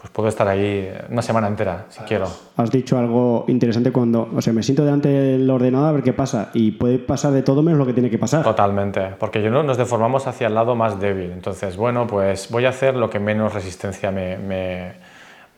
pues 0.00 0.10
puedo 0.10 0.28
estar 0.30 0.48
ahí 0.48 0.90
una 1.10 1.20
semana 1.20 1.46
entera, 1.46 1.84
si 1.90 2.00
quiero. 2.04 2.26
Has 2.56 2.70
dicho 2.70 2.98
algo 2.98 3.44
interesante 3.48 3.92
cuando, 3.92 4.30
o 4.34 4.40
sea, 4.40 4.54
me 4.54 4.62
siento 4.62 4.84
delante 4.84 5.08
del 5.08 5.48
ordenador 5.48 5.90
a 5.90 5.92
ver 5.92 6.02
qué 6.02 6.14
pasa 6.14 6.50
y 6.54 6.72
puede 6.72 6.98
pasar 6.98 7.32
de 7.32 7.42
todo 7.42 7.62
menos 7.62 7.78
lo 7.78 7.86
que 7.86 7.92
tiene 7.92 8.08
que 8.08 8.18
pasar. 8.18 8.42
Totalmente, 8.42 9.14
porque 9.18 9.42
yo 9.42 9.50
no 9.50 9.62
nos 9.62 9.76
deformamos 9.76 10.26
hacia 10.26 10.46
el 10.46 10.54
lado 10.54 10.74
más 10.74 10.98
débil. 10.98 11.30
Entonces, 11.30 11.76
bueno, 11.76 12.06
pues 12.06 12.50
voy 12.50 12.64
a 12.64 12.70
hacer 12.70 12.96
lo 12.96 13.10
que 13.10 13.18
menos 13.18 13.52
resistencia 13.52 14.10
me, 14.10 14.38
me, 14.38 14.92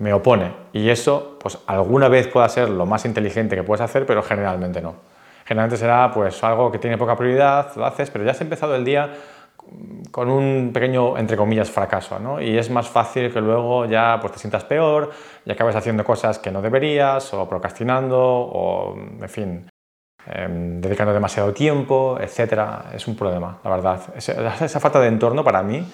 me 0.00 0.12
opone. 0.12 0.50
Y 0.72 0.88
eso, 0.88 1.38
pues 1.40 1.58
alguna 1.68 2.08
vez 2.08 2.26
pueda 2.26 2.48
ser 2.48 2.68
lo 2.68 2.84
más 2.86 3.04
inteligente 3.04 3.54
que 3.54 3.62
puedes 3.62 3.80
hacer, 3.80 4.06
pero 4.06 4.22
generalmente 4.24 4.80
no. 4.80 5.15
Generalmente 5.46 5.76
será 5.76 6.10
pues 6.10 6.42
algo 6.42 6.72
que 6.72 6.78
tiene 6.78 6.98
poca 6.98 7.16
prioridad, 7.16 7.74
lo 7.76 7.86
haces, 7.86 8.10
pero 8.10 8.24
ya 8.24 8.32
has 8.32 8.40
empezado 8.40 8.74
el 8.74 8.84
día 8.84 9.12
con 10.10 10.28
un 10.28 10.70
pequeño, 10.72 11.16
entre 11.16 11.36
comillas, 11.36 11.70
fracaso, 11.70 12.18
¿no? 12.18 12.40
Y 12.40 12.58
es 12.58 12.68
más 12.70 12.88
fácil 12.88 13.32
que 13.32 13.40
luego 13.40 13.84
ya 13.86 14.18
pues, 14.20 14.32
te 14.32 14.38
sientas 14.40 14.64
peor 14.64 15.10
y 15.44 15.50
acabes 15.50 15.76
haciendo 15.76 16.04
cosas 16.04 16.38
que 16.38 16.50
no 16.50 16.62
deberías, 16.62 17.32
o 17.32 17.48
procrastinando, 17.48 18.18
o, 18.18 18.96
en 18.96 19.28
fin, 19.28 19.70
em, 20.26 20.80
dedicando 20.80 21.12
demasiado 21.12 21.52
tiempo, 21.52 22.18
etc. 22.20 22.92
Es 22.92 23.06
un 23.06 23.16
problema, 23.16 23.58
la 23.62 23.70
verdad. 23.70 24.00
Esa, 24.16 24.80
falta 24.80 25.00
de 25.00 25.08
entorno 25.08 25.44
para 25.44 25.62
mí 25.62 25.86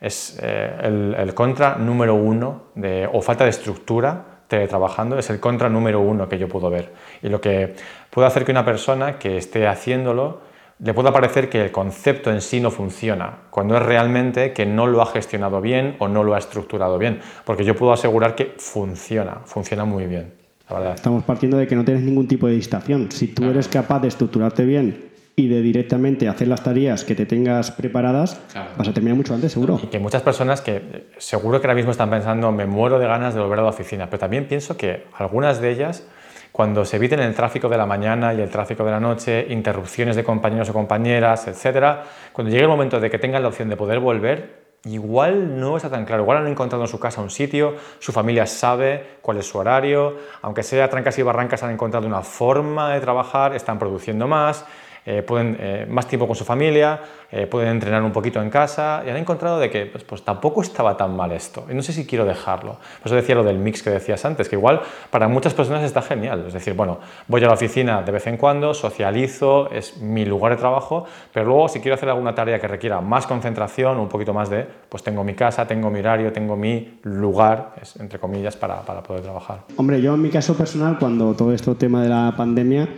es 0.00 0.38
eh, 0.42 0.76
el, 0.82 1.14
el, 1.18 1.34
contra 1.34 1.76
número 1.76 2.14
uno, 2.14 2.72
de, 2.74 3.08
o 3.10 3.22
falta 3.22 3.44
de 3.44 3.50
estructura 3.50 4.29
teletrabajando, 4.50 5.16
es 5.16 5.30
el 5.30 5.40
contra 5.40 5.70
número 5.70 6.00
uno 6.00 6.28
que 6.28 6.36
yo 6.36 6.48
puedo 6.48 6.68
ver. 6.68 6.92
Y 7.22 7.28
lo 7.28 7.40
que 7.40 7.76
puede 8.10 8.26
hacer 8.26 8.44
que 8.44 8.50
una 8.50 8.64
persona 8.64 9.18
que 9.18 9.38
esté 9.38 9.66
haciéndolo 9.66 10.40
le 10.80 10.92
puede 10.92 11.12
parecer 11.12 11.48
que 11.48 11.62
el 11.62 11.70
concepto 11.70 12.30
en 12.32 12.40
sí 12.40 12.60
no 12.60 12.70
funciona, 12.70 13.38
cuando 13.50 13.76
es 13.76 13.82
realmente 13.82 14.52
que 14.52 14.66
no 14.66 14.86
lo 14.86 15.02
ha 15.02 15.06
gestionado 15.06 15.60
bien 15.60 15.96
o 15.98 16.08
no 16.08 16.24
lo 16.24 16.34
ha 16.34 16.38
estructurado 16.38 16.98
bien, 16.98 17.20
porque 17.44 17.64
yo 17.64 17.76
puedo 17.76 17.92
asegurar 17.92 18.34
que 18.34 18.54
funciona, 18.58 19.40
funciona 19.44 19.84
muy 19.84 20.06
bien. 20.06 20.32
La 20.68 20.76
verdad. 20.78 20.94
Estamos 20.94 21.22
partiendo 21.24 21.56
de 21.56 21.66
que 21.66 21.76
no 21.76 21.84
tienes 21.84 22.02
ningún 22.02 22.26
tipo 22.26 22.46
de 22.46 22.54
distracción. 22.54 23.10
Si 23.12 23.28
tú 23.28 23.44
eres 23.44 23.68
capaz 23.68 24.00
de 24.00 24.08
estructurarte 24.08 24.64
bien 24.64 25.09
y 25.40 25.48
de 25.48 25.62
directamente 25.62 26.28
hacer 26.28 26.48
las 26.48 26.62
tareas 26.62 27.04
que 27.04 27.14
te 27.14 27.24
tengas 27.24 27.70
preparadas, 27.70 28.40
vas 28.76 28.88
a 28.88 28.92
terminar 28.92 29.16
mucho 29.16 29.34
antes, 29.34 29.52
seguro. 29.52 29.80
Y 29.82 29.86
que 29.86 29.98
muchas 29.98 30.22
personas 30.22 30.60
que 30.60 31.06
seguro 31.16 31.60
que 31.60 31.66
ahora 31.66 31.74
mismo 31.74 31.92
están 31.92 32.10
pensando, 32.10 32.52
me 32.52 32.66
muero 32.66 32.98
de 32.98 33.06
ganas 33.06 33.34
de 33.34 33.40
volver 33.40 33.60
a 33.60 33.62
la 33.62 33.70
oficina, 33.70 34.06
pero 34.06 34.18
también 34.18 34.46
pienso 34.46 34.76
que 34.76 35.04
algunas 35.16 35.60
de 35.60 35.70
ellas 35.70 36.06
cuando 36.52 36.84
se 36.84 36.96
eviten 36.96 37.20
el 37.20 37.34
tráfico 37.34 37.68
de 37.68 37.78
la 37.78 37.86
mañana 37.86 38.34
y 38.34 38.40
el 38.40 38.50
tráfico 38.50 38.84
de 38.84 38.90
la 38.90 39.00
noche, 39.00 39.46
interrupciones 39.48 40.16
de 40.16 40.24
compañeros 40.24 40.68
o 40.68 40.72
compañeras, 40.72 41.46
etc., 41.46 42.00
cuando 42.32 42.50
llegue 42.50 42.64
el 42.64 42.68
momento 42.68 43.00
de 43.00 43.08
que 43.08 43.18
tengan 43.18 43.42
la 43.42 43.48
opción 43.48 43.68
de 43.68 43.76
poder 43.76 44.00
volver, 44.00 44.60
igual 44.84 45.58
no 45.60 45.76
está 45.76 45.88
tan 45.88 46.04
claro. 46.04 46.22
Igual 46.24 46.38
han 46.38 46.48
encontrado 46.48 46.84
en 46.84 46.88
su 46.88 46.98
casa 46.98 47.20
un 47.22 47.30
sitio, 47.30 47.76
su 47.98 48.12
familia 48.12 48.46
sabe 48.46 49.18
cuál 49.22 49.38
es 49.38 49.46
su 49.46 49.58
horario, 49.58 50.16
aunque 50.42 50.62
sea 50.62 50.90
trancas 50.90 51.18
y 51.18 51.22
barrancas, 51.22 51.62
han 51.62 51.70
encontrado 51.70 52.06
una 52.06 52.22
forma 52.22 52.92
de 52.92 53.00
trabajar, 53.00 53.54
están 53.54 53.78
produciendo 53.78 54.26
más, 54.26 54.66
eh, 55.06 55.22
pueden 55.22 55.56
eh, 55.58 55.86
más 55.88 56.06
tiempo 56.06 56.26
con 56.26 56.36
su 56.36 56.44
familia, 56.44 57.00
eh, 57.32 57.46
pueden 57.46 57.68
entrenar 57.70 58.02
un 58.02 58.12
poquito 58.12 58.42
en 58.42 58.50
casa 58.50 59.02
y 59.06 59.10
han 59.10 59.16
encontrado 59.16 59.58
de 59.58 59.70
que 59.70 59.86
pues, 59.86 60.04
pues, 60.04 60.22
tampoco 60.22 60.62
estaba 60.62 60.96
tan 60.96 61.16
mal 61.16 61.32
esto 61.32 61.64
y 61.70 61.74
no 61.74 61.82
sé 61.82 61.92
si 61.92 62.06
quiero 62.06 62.24
dejarlo. 62.24 62.72
Por 62.72 63.06
eso 63.06 63.14
decía 63.14 63.34
lo 63.34 63.44
del 63.44 63.58
mix 63.58 63.82
que 63.82 63.90
decías 63.90 64.24
antes, 64.24 64.48
que 64.48 64.56
igual 64.56 64.80
para 65.10 65.28
muchas 65.28 65.54
personas 65.54 65.82
está 65.84 66.02
genial. 66.02 66.44
Es 66.46 66.52
decir, 66.52 66.74
bueno, 66.74 66.98
voy 67.28 67.42
a 67.44 67.46
la 67.46 67.54
oficina 67.54 68.02
de 68.02 68.12
vez 68.12 68.26
en 68.26 68.36
cuando, 68.36 68.74
socializo, 68.74 69.70
es 69.70 69.98
mi 69.98 70.24
lugar 70.24 70.52
de 70.52 70.58
trabajo, 70.58 71.04
pero 71.32 71.46
luego 71.46 71.68
si 71.68 71.80
quiero 71.80 71.94
hacer 71.94 72.08
alguna 72.08 72.34
tarea 72.34 72.58
que 72.60 72.68
requiera 72.68 73.00
más 73.00 73.26
concentración, 73.26 73.98
un 73.98 74.08
poquito 74.08 74.34
más 74.34 74.50
de, 74.50 74.66
pues 74.88 75.02
tengo 75.02 75.24
mi 75.24 75.34
casa, 75.34 75.66
tengo 75.66 75.88
mi 75.90 76.00
horario, 76.00 76.32
tengo 76.32 76.56
mi 76.56 76.98
lugar, 77.04 77.74
entre 77.98 78.18
comillas, 78.18 78.56
para, 78.56 78.82
para 78.82 79.02
poder 79.02 79.22
trabajar. 79.22 79.60
Hombre, 79.76 80.02
yo 80.02 80.14
en 80.14 80.22
mi 80.22 80.30
caso 80.30 80.54
personal, 80.54 80.98
cuando 80.98 81.34
todo 81.34 81.52
esto 81.52 81.74
tema 81.74 82.02
de 82.02 82.08
la 82.08 82.34
pandemia, 82.36 82.88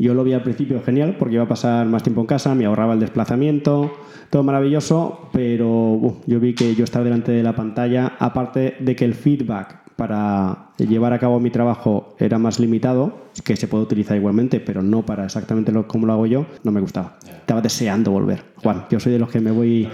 yo 0.00 0.14
lo 0.14 0.24
vi 0.24 0.32
al 0.32 0.42
principio 0.42 0.82
genial 0.82 1.16
porque 1.18 1.34
iba 1.34 1.44
a 1.44 1.48
pasar 1.48 1.86
más 1.86 2.02
tiempo 2.02 2.22
en 2.22 2.26
casa, 2.26 2.54
me 2.54 2.64
ahorraba 2.64 2.94
el 2.94 3.00
desplazamiento, 3.00 3.92
todo 4.30 4.42
maravilloso, 4.42 5.28
pero 5.32 6.16
yo 6.26 6.40
vi 6.40 6.54
que 6.54 6.74
yo 6.74 6.84
estar 6.84 7.04
delante 7.04 7.32
de 7.32 7.42
la 7.42 7.54
pantalla, 7.54 8.14
aparte 8.18 8.76
de 8.80 8.96
que 8.96 9.04
el 9.04 9.14
feedback 9.14 9.80
para 9.96 10.70
llevar 10.78 11.12
a 11.12 11.18
cabo 11.18 11.38
mi 11.40 11.50
trabajo 11.50 12.14
era 12.18 12.38
más 12.38 12.58
limitado, 12.58 13.12
que 13.44 13.54
se 13.56 13.68
puede 13.68 13.84
utilizar 13.84 14.16
igualmente, 14.16 14.58
pero 14.58 14.80
no 14.82 15.04
para 15.04 15.26
exactamente 15.26 15.72
lo, 15.72 15.86
como 15.86 16.06
lo 16.06 16.14
hago 16.14 16.24
yo, 16.24 16.46
no 16.64 16.72
me 16.72 16.80
gustaba. 16.80 17.18
Estaba 17.22 17.60
deseando 17.60 18.10
volver. 18.10 18.42
Juan, 18.62 18.86
yo 18.88 18.98
soy 18.98 19.12
de 19.12 19.18
los 19.18 19.28
que 19.28 19.40
me 19.40 19.50
voy 19.50 19.86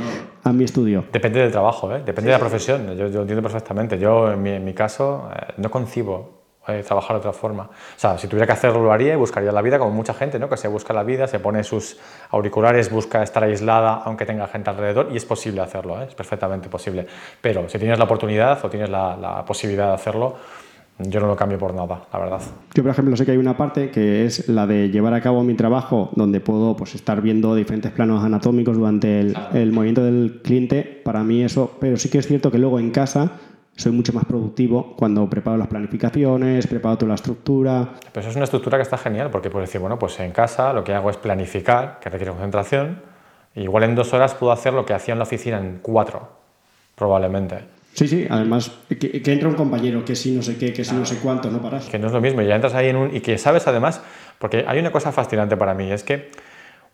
a 0.44 0.52
mi 0.52 0.62
estudio. 0.62 1.06
Depende 1.12 1.40
del 1.40 1.50
trabajo, 1.50 1.92
¿eh? 1.92 2.02
depende 2.06 2.30
de 2.30 2.36
la 2.36 2.38
profesión. 2.38 2.96
Yo, 2.96 3.08
lo 3.08 3.22
entiendo 3.22 3.42
perfectamente. 3.42 3.98
Yo, 3.98 4.30
en 4.30 4.40
mi, 4.40 4.50
en 4.50 4.64
mi 4.64 4.74
caso, 4.74 5.28
eh, 5.34 5.54
no 5.56 5.72
concibo 5.72 6.35
eh, 6.68 6.82
trabajar 6.86 7.16
de 7.16 7.18
otra 7.18 7.32
forma. 7.32 7.64
O 7.64 7.98
sea, 7.98 8.18
si 8.18 8.28
tuviera 8.28 8.46
que 8.46 8.52
hacerlo 8.52 8.82
lo 8.82 8.92
haría 8.92 9.14
y 9.14 9.16
buscaría 9.16 9.52
la 9.52 9.62
vida 9.62 9.78
como 9.78 9.90
mucha 9.90 10.14
gente, 10.14 10.38
¿no? 10.38 10.48
Que 10.48 10.56
se 10.56 10.68
busca 10.68 10.92
la 10.92 11.02
vida, 11.02 11.26
se 11.26 11.38
pone 11.38 11.62
sus 11.64 11.96
auriculares, 12.30 12.90
busca 12.90 13.22
estar 13.22 13.44
aislada 13.44 14.02
aunque 14.04 14.26
tenga 14.26 14.46
gente 14.48 14.70
alrededor 14.70 15.08
y 15.12 15.16
es 15.16 15.24
posible 15.24 15.60
hacerlo, 15.60 16.00
¿eh? 16.02 16.06
es 16.08 16.14
perfectamente 16.14 16.68
posible. 16.68 17.06
Pero 17.40 17.68
si 17.68 17.78
tienes 17.78 17.98
la 17.98 18.04
oportunidad 18.04 18.64
o 18.64 18.68
tienes 18.68 18.90
la, 18.90 19.16
la 19.16 19.44
posibilidad 19.44 19.88
de 19.88 19.94
hacerlo, 19.94 20.36
yo 20.98 21.20
no 21.20 21.26
lo 21.26 21.36
cambio 21.36 21.58
por 21.58 21.74
nada, 21.74 22.06
la 22.10 22.18
verdad. 22.18 22.40
Yo, 22.74 22.82
por 22.82 22.90
ejemplo, 22.90 23.16
sé 23.16 23.26
que 23.26 23.32
hay 23.32 23.36
una 23.36 23.56
parte 23.56 23.90
que 23.90 24.24
es 24.24 24.48
la 24.48 24.66
de 24.66 24.88
llevar 24.88 25.12
a 25.12 25.20
cabo 25.20 25.42
mi 25.44 25.54
trabajo, 25.54 26.10
donde 26.14 26.40
puedo 26.40 26.74
pues, 26.74 26.94
estar 26.94 27.20
viendo 27.20 27.54
diferentes 27.54 27.92
planos 27.92 28.24
anatómicos 28.24 28.76
durante 28.76 29.20
el, 29.20 29.36
el 29.52 29.72
movimiento 29.72 30.02
del 30.02 30.40
cliente. 30.42 31.02
Para 31.04 31.22
mí 31.22 31.42
eso, 31.42 31.72
pero 31.80 31.98
sí 31.98 32.08
que 32.08 32.18
es 32.18 32.26
cierto 32.26 32.50
que 32.50 32.58
luego 32.58 32.78
en 32.78 32.90
casa 32.90 33.32
soy 33.76 33.92
mucho 33.92 34.12
más 34.12 34.24
productivo 34.24 34.96
cuando 34.96 35.28
preparo 35.28 35.58
las 35.58 35.68
planificaciones, 35.68 36.66
preparo 36.66 36.96
toda 36.96 37.10
la 37.10 37.14
estructura. 37.14 37.92
Pero 38.12 38.20
eso 38.20 38.30
es 38.30 38.36
una 38.36 38.44
estructura 38.44 38.78
que 38.78 38.82
está 38.82 38.96
genial, 38.96 39.30
porque 39.30 39.50
puedes 39.50 39.68
decir, 39.68 39.80
bueno, 39.80 39.98
pues 39.98 40.18
en 40.20 40.32
casa 40.32 40.72
lo 40.72 40.82
que 40.82 40.94
hago 40.94 41.10
es 41.10 41.18
planificar, 41.18 41.98
que 42.00 42.08
requiere 42.08 42.32
concentración, 42.32 43.02
igual 43.54 43.84
en 43.84 43.94
dos 43.94 44.12
horas 44.14 44.34
puedo 44.34 44.50
hacer 44.52 44.72
lo 44.72 44.86
que 44.86 44.94
hacía 44.94 45.12
en 45.12 45.18
la 45.18 45.24
oficina 45.24 45.58
en 45.58 45.78
cuatro, 45.82 46.28
probablemente. 46.94 47.76
Sí, 47.92 48.08
sí, 48.08 48.26
además 48.28 48.70
que, 48.88 49.22
entra 49.24 49.48
un 49.48 49.54
compañero 49.54 50.04
que 50.04 50.16
sí 50.16 50.32
no 50.32 50.42
sé 50.42 50.58
qué, 50.58 50.72
que 50.72 50.84
sí 50.84 50.94
no 50.94 51.06
sé 51.06 51.18
cuánto, 51.18 51.50
no 51.50 51.62
paras. 51.62 51.86
Que 51.86 51.98
no 51.98 52.08
es 52.08 52.12
lo 52.12 52.20
mismo, 52.20 52.42
ya 52.42 52.54
entras 52.54 52.74
ahí 52.74 52.88
en 52.88 52.96
un... 52.96 53.14
y 53.14 53.20
que 53.20 53.38
sabes 53.38 53.66
además, 53.66 54.02
porque 54.38 54.64
hay 54.66 54.78
una 54.78 54.92
cosa 54.92 55.12
fascinante 55.12 55.56
para 55.56 55.74
mí, 55.74 55.90
es 55.90 56.02
que 56.02 56.30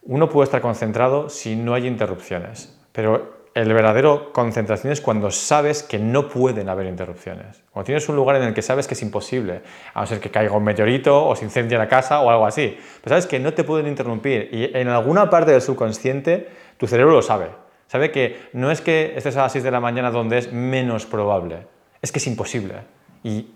uno 0.02 0.28
puede 0.28 0.44
estar 0.44 0.60
concentrado 0.60 1.28
si 1.28 1.56
no 1.56 1.74
hay 1.74 1.86
interrupciones, 1.86 2.76
pero 2.92 3.41
el 3.54 3.72
verdadero 3.72 4.32
concentración 4.32 4.92
es 4.92 5.00
cuando 5.00 5.30
sabes 5.30 5.82
que 5.82 5.98
no 5.98 6.28
pueden 6.28 6.68
haber 6.68 6.86
interrupciones. 6.86 7.62
Cuando 7.70 7.86
tienes 7.86 8.08
un 8.08 8.16
lugar 8.16 8.36
en 8.36 8.44
el 8.44 8.54
que 8.54 8.62
sabes 8.62 8.86
que 8.86 8.94
es 8.94 9.02
imposible, 9.02 9.62
a 9.92 10.00
no 10.00 10.06
ser 10.06 10.20
que 10.20 10.30
caiga 10.30 10.56
un 10.56 10.64
meteorito 10.64 11.26
o 11.26 11.36
se 11.36 11.44
incendie 11.44 11.76
la 11.76 11.88
casa 11.88 12.20
o 12.20 12.30
algo 12.30 12.46
así, 12.46 12.76
pero 13.02 13.10
sabes 13.10 13.26
que 13.26 13.38
no 13.38 13.52
te 13.52 13.64
pueden 13.64 13.86
interrumpir 13.86 14.48
y 14.52 14.76
en 14.76 14.88
alguna 14.88 15.28
parte 15.28 15.52
del 15.52 15.60
subconsciente 15.60 16.48
tu 16.78 16.86
cerebro 16.86 17.12
lo 17.12 17.22
sabe. 17.22 17.48
Sabe 17.88 18.10
que 18.10 18.48
no 18.54 18.70
es 18.70 18.80
que 18.80 19.12
estés 19.16 19.36
a 19.36 19.42
las 19.42 19.52
6 19.52 19.64
de 19.64 19.70
la 19.70 19.80
mañana 19.80 20.10
donde 20.10 20.38
es 20.38 20.50
menos 20.50 21.04
probable, 21.04 21.66
es 22.00 22.10
que 22.10 22.18
es 22.18 22.26
imposible. 22.26 22.76
Y 23.22 23.46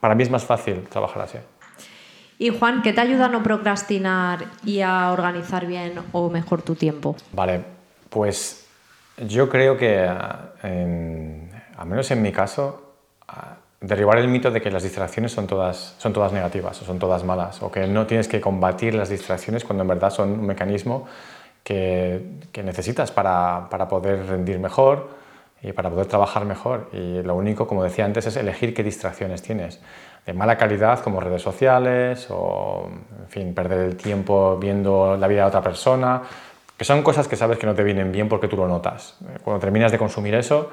para 0.00 0.14
mí 0.14 0.22
es 0.22 0.30
más 0.30 0.44
fácil 0.44 0.82
trabajar 0.82 1.22
así. 1.22 1.38
Y 2.38 2.50
Juan, 2.50 2.82
¿qué 2.82 2.92
te 2.92 3.00
ayuda 3.00 3.26
a 3.26 3.28
no 3.28 3.42
procrastinar 3.42 4.44
y 4.62 4.82
a 4.82 5.10
organizar 5.12 5.66
bien 5.66 5.94
o 6.12 6.28
mejor 6.28 6.60
tu 6.60 6.74
tiempo? 6.74 7.16
Vale, 7.32 7.64
pues 8.10 8.65
yo 9.18 9.48
creo 9.48 9.76
que, 9.76 9.98
al 10.00 11.86
menos 11.86 12.10
en 12.10 12.22
mi 12.22 12.32
caso, 12.32 12.94
derribar 13.80 14.18
el 14.18 14.28
mito 14.28 14.50
de 14.50 14.60
que 14.60 14.70
las 14.70 14.82
distracciones 14.82 15.32
son 15.32 15.46
todas, 15.46 15.94
son 15.98 16.12
todas 16.12 16.32
negativas 16.32 16.80
o 16.82 16.84
son 16.84 16.98
todas 16.98 17.24
malas, 17.24 17.62
o 17.62 17.70
que 17.70 17.86
no 17.86 18.06
tienes 18.06 18.28
que 18.28 18.40
combatir 18.40 18.94
las 18.94 19.08
distracciones 19.08 19.64
cuando 19.64 19.82
en 19.82 19.88
verdad 19.88 20.10
son 20.10 20.32
un 20.32 20.46
mecanismo 20.46 21.06
que, 21.62 22.38
que 22.52 22.62
necesitas 22.62 23.10
para, 23.10 23.68
para, 23.70 23.88
poder 23.88 24.26
rendir 24.26 24.58
mejor 24.58 25.10
y 25.62 25.72
para 25.72 25.90
poder 25.90 26.06
trabajar 26.06 26.44
mejor. 26.44 26.88
Y 26.92 27.22
lo 27.22 27.34
único, 27.34 27.66
como 27.66 27.82
decía 27.82 28.04
antes, 28.04 28.26
es 28.26 28.36
elegir 28.36 28.72
qué 28.72 28.82
distracciones 28.82 29.42
tienes. 29.42 29.80
De 30.24 30.32
mala 30.32 30.56
calidad, 30.56 31.00
como 31.00 31.20
redes 31.20 31.42
sociales, 31.42 32.28
o 32.30 32.88
en 33.20 33.28
fin, 33.28 33.54
perder 33.54 33.80
el 33.80 33.96
tiempo 33.96 34.56
viendo 34.58 35.16
la 35.16 35.26
vida 35.26 35.42
de 35.42 35.48
otra 35.48 35.62
persona, 35.62 36.22
que 36.76 36.84
son 36.84 37.02
cosas 37.02 37.28
que 37.28 37.36
sabes 37.36 37.58
que 37.58 37.66
no 37.66 37.74
te 37.74 37.82
vienen 37.82 38.12
bien 38.12 38.28
porque 38.28 38.48
tú 38.48 38.56
lo 38.56 38.68
notas. 38.68 39.18
Cuando 39.42 39.60
terminas 39.60 39.92
de 39.92 39.98
consumir 39.98 40.34
eso, 40.34 40.70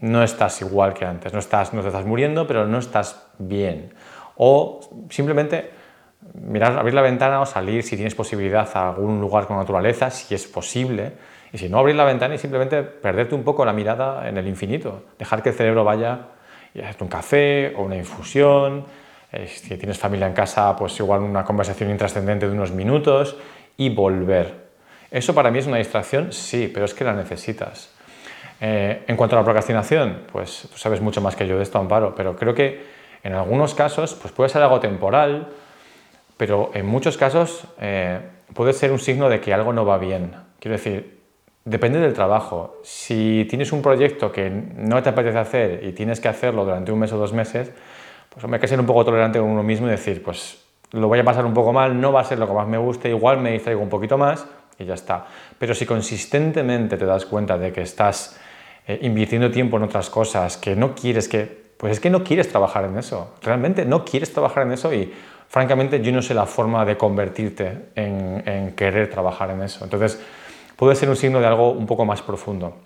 no 0.00 0.22
estás 0.22 0.60
igual 0.60 0.94
que 0.94 1.04
antes, 1.04 1.32
no, 1.32 1.38
estás, 1.38 1.72
no 1.74 1.82
te 1.82 1.88
estás 1.88 2.04
muriendo, 2.04 2.46
pero 2.46 2.66
no 2.66 2.78
estás 2.78 3.26
bien. 3.38 3.94
O 4.36 4.80
simplemente 5.10 5.70
mirar, 6.34 6.78
abrir 6.78 6.94
la 6.94 7.02
ventana 7.02 7.40
o 7.40 7.46
salir 7.46 7.82
si 7.82 7.96
tienes 7.96 8.14
posibilidad 8.14 8.68
a 8.74 8.90
algún 8.90 9.20
lugar 9.20 9.46
con 9.46 9.56
naturaleza, 9.56 10.10
si 10.10 10.34
es 10.34 10.46
posible. 10.46 11.12
Y 11.52 11.58
si 11.58 11.68
no, 11.68 11.78
abrir 11.78 11.96
la 11.96 12.04
ventana 12.04 12.34
y 12.34 12.38
simplemente 12.38 12.82
perderte 12.82 13.34
un 13.34 13.42
poco 13.42 13.64
la 13.64 13.72
mirada 13.72 14.28
en 14.28 14.36
el 14.36 14.46
infinito. 14.46 15.04
Dejar 15.18 15.42
que 15.42 15.50
el 15.50 15.54
cerebro 15.54 15.84
vaya 15.84 16.20
y 16.74 16.80
hacerte 16.80 17.04
un 17.04 17.10
café 17.10 17.74
o 17.76 17.82
una 17.82 17.96
infusión. 17.96 18.84
Eh, 19.32 19.46
si 19.46 19.76
tienes 19.76 19.98
familia 19.98 20.26
en 20.26 20.34
casa, 20.34 20.74
pues 20.76 20.98
igual 21.00 21.22
una 21.22 21.44
conversación 21.44 21.90
intrascendente 21.90 22.46
de 22.46 22.52
unos 22.52 22.70
minutos 22.72 23.36
y 23.76 23.88
volver. 23.88 24.67
¿Eso 25.10 25.34
para 25.34 25.50
mí 25.50 25.58
es 25.58 25.66
una 25.66 25.78
distracción? 25.78 26.32
Sí, 26.32 26.70
pero 26.72 26.84
es 26.84 26.92
que 26.92 27.04
la 27.04 27.14
necesitas. 27.14 27.90
Eh, 28.60 29.04
en 29.06 29.16
cuanto 29.16 29.36
a 29.36 29.38
la 29.38 29.44
procrastinación, 29.44 30.24
pues 30.30 30.68
tú 30.70 30.78
sabes 30.78 31.00
mucho 31.00 31.20
más 31.20 31.34
que 31.34 31.46
yo 31.46 31.56
de 31.56 31.62
esto, 31.62 31.78
Amparo, 31.78 32.14
pero 32.14 32.36
creo 32.36 32.54
que 32.54 32.84
en 33.22 33.32
algunos 33.32 33.74
casos 33.74 34.14
pues 34.14 34.32
puede 34.32 34.50
ser 34.50 34.62
algo 34.62 34.80
temporal, 34.80 35.48
pero 36.36 36.70
en 36.74 36.86
muchos 36.86 37.16
casos 37.16 37.64
eh, 37.80 38.20
puede 38.52 38.72
ser 38.72 38.92
un 38.92 38.98
signo 38.98 39.28
de 39.28 39.40
que 39.40 39.54
algo 39.54 39.72
no 39.72 39.86
va 39.86 39.96
bien. 39.96 40.32
Quiero 40.60 40.76
decir, 40.76 41.20
depende 41.64 42.00
del 42.00 42.12
trabajo. 42.12 42.78
Si 42.82 43.46
tienes 43.48 43.72
un 43.72 43.80
proyecto 43.80 44.30
que 44.30 44.50
no 44.50 45.02
te 45.02 45.08
apetece 45.08 45.38
hacer 45.38 45.84
y 45.84 45.92
tienes 45.92 46.20
que 46.20 46.28
hacerlo 46.28 46.64
durante 46.64 46.92
un 46.92 46.98
mes 46.98 47.12
o 47.12 47.16
dos 47.16 47.32
meses, 47.32 47.70
pues 48.28 48.44
hay 48.44 48.60
que 48.60 48.68
ser 48.68 48.78
un 48.78 48.86
poco 48.86 49.04
tolerante 49.06 49.38
con 49.38 49.48
uno 49.48 49.62
mismo 49.62 49.86
y 49.86 49.90
decir, 49.90 50.22
pues 50.22 50.62
lo 50.90 51.08
voy 51.08 51.18
a 51.18 51.24
pasar 51.24 51.46
un 51.46 51.54
poco 51.54 51.72
mal, 51.72 51.98
no 51.98 52.12
va 52.12 52.20
a 52.20 52.24
ser 52.24 52.38
lo 52.38 52.46
que 52.46 52.52
más 52.52 52.66
me 52.66 52.78
guste, 52.78 53.08
igual 53.08 53.38
me 53.38 53.52
distraigo 53.52 53.80
un 53.80 53.88
poquito 53.88 54.18
más 54.18 54.46
y 54.78 54.84
ya 54.84 54.94
está. 54.94 55.26
Pero 55.58 55.74
si 55.74 55.86
consistentemente 55.86 56.96
te 56.96 57.04
das 57.04 57.26
cuenta 57.26 57.58
de 57.58 57.72
que 57.72 57.82
estás 57.82 58.38
eh, 58.86 58.98
invirtiendo 59.02 59.50
tiempo 59.50 59.76
en 59.76 59.84
otras 59.84 60.08
cosas, 60.10 60.56
que 60.56 60.76
no 60.76 60.94
quieres 60.94 61.28
que, 61.28 61.44
pues 61.76 61.92
es 61.92 62.00
que 62.00 62.10
no 62.10 62.22
quieres 62.22 62.48
trabajar 62.48 62.84
en 62.84 62.96
eso, 62.96 63.34
realmente 63.42 63.84
no 63.84 64.04
quieres 64.04 64.32
trabajar 64.32 64.64
en 64.64 64.72
eso 64.72 64.92
y 64.92 65.12
francamente 65.48 66.00
yo 66.00 66.12
no 66.12 66.22
sé 66.22 66.34
la 66.34 66.46
forma 66.46 66.84
de 66.84 66.96
convertirte 66.96 67.90
en, 67.94 68.42
en 68.46 68.72
querer 68.72 69.10
trabajar 69.10 69.50
en 69.50 69.62
eso. 69.62 69.84
Entonces 69.84 70.20
puede 70.76 70.94
ser 70.94 71.08
un 71.08 71.16
signo 71.16 71.40
de 71.40 71.46
algo 71.46 71.72
un 71.72 71.86
poco 71.86 72.04
más 72.04 72.22
profundo. 72.22 72.76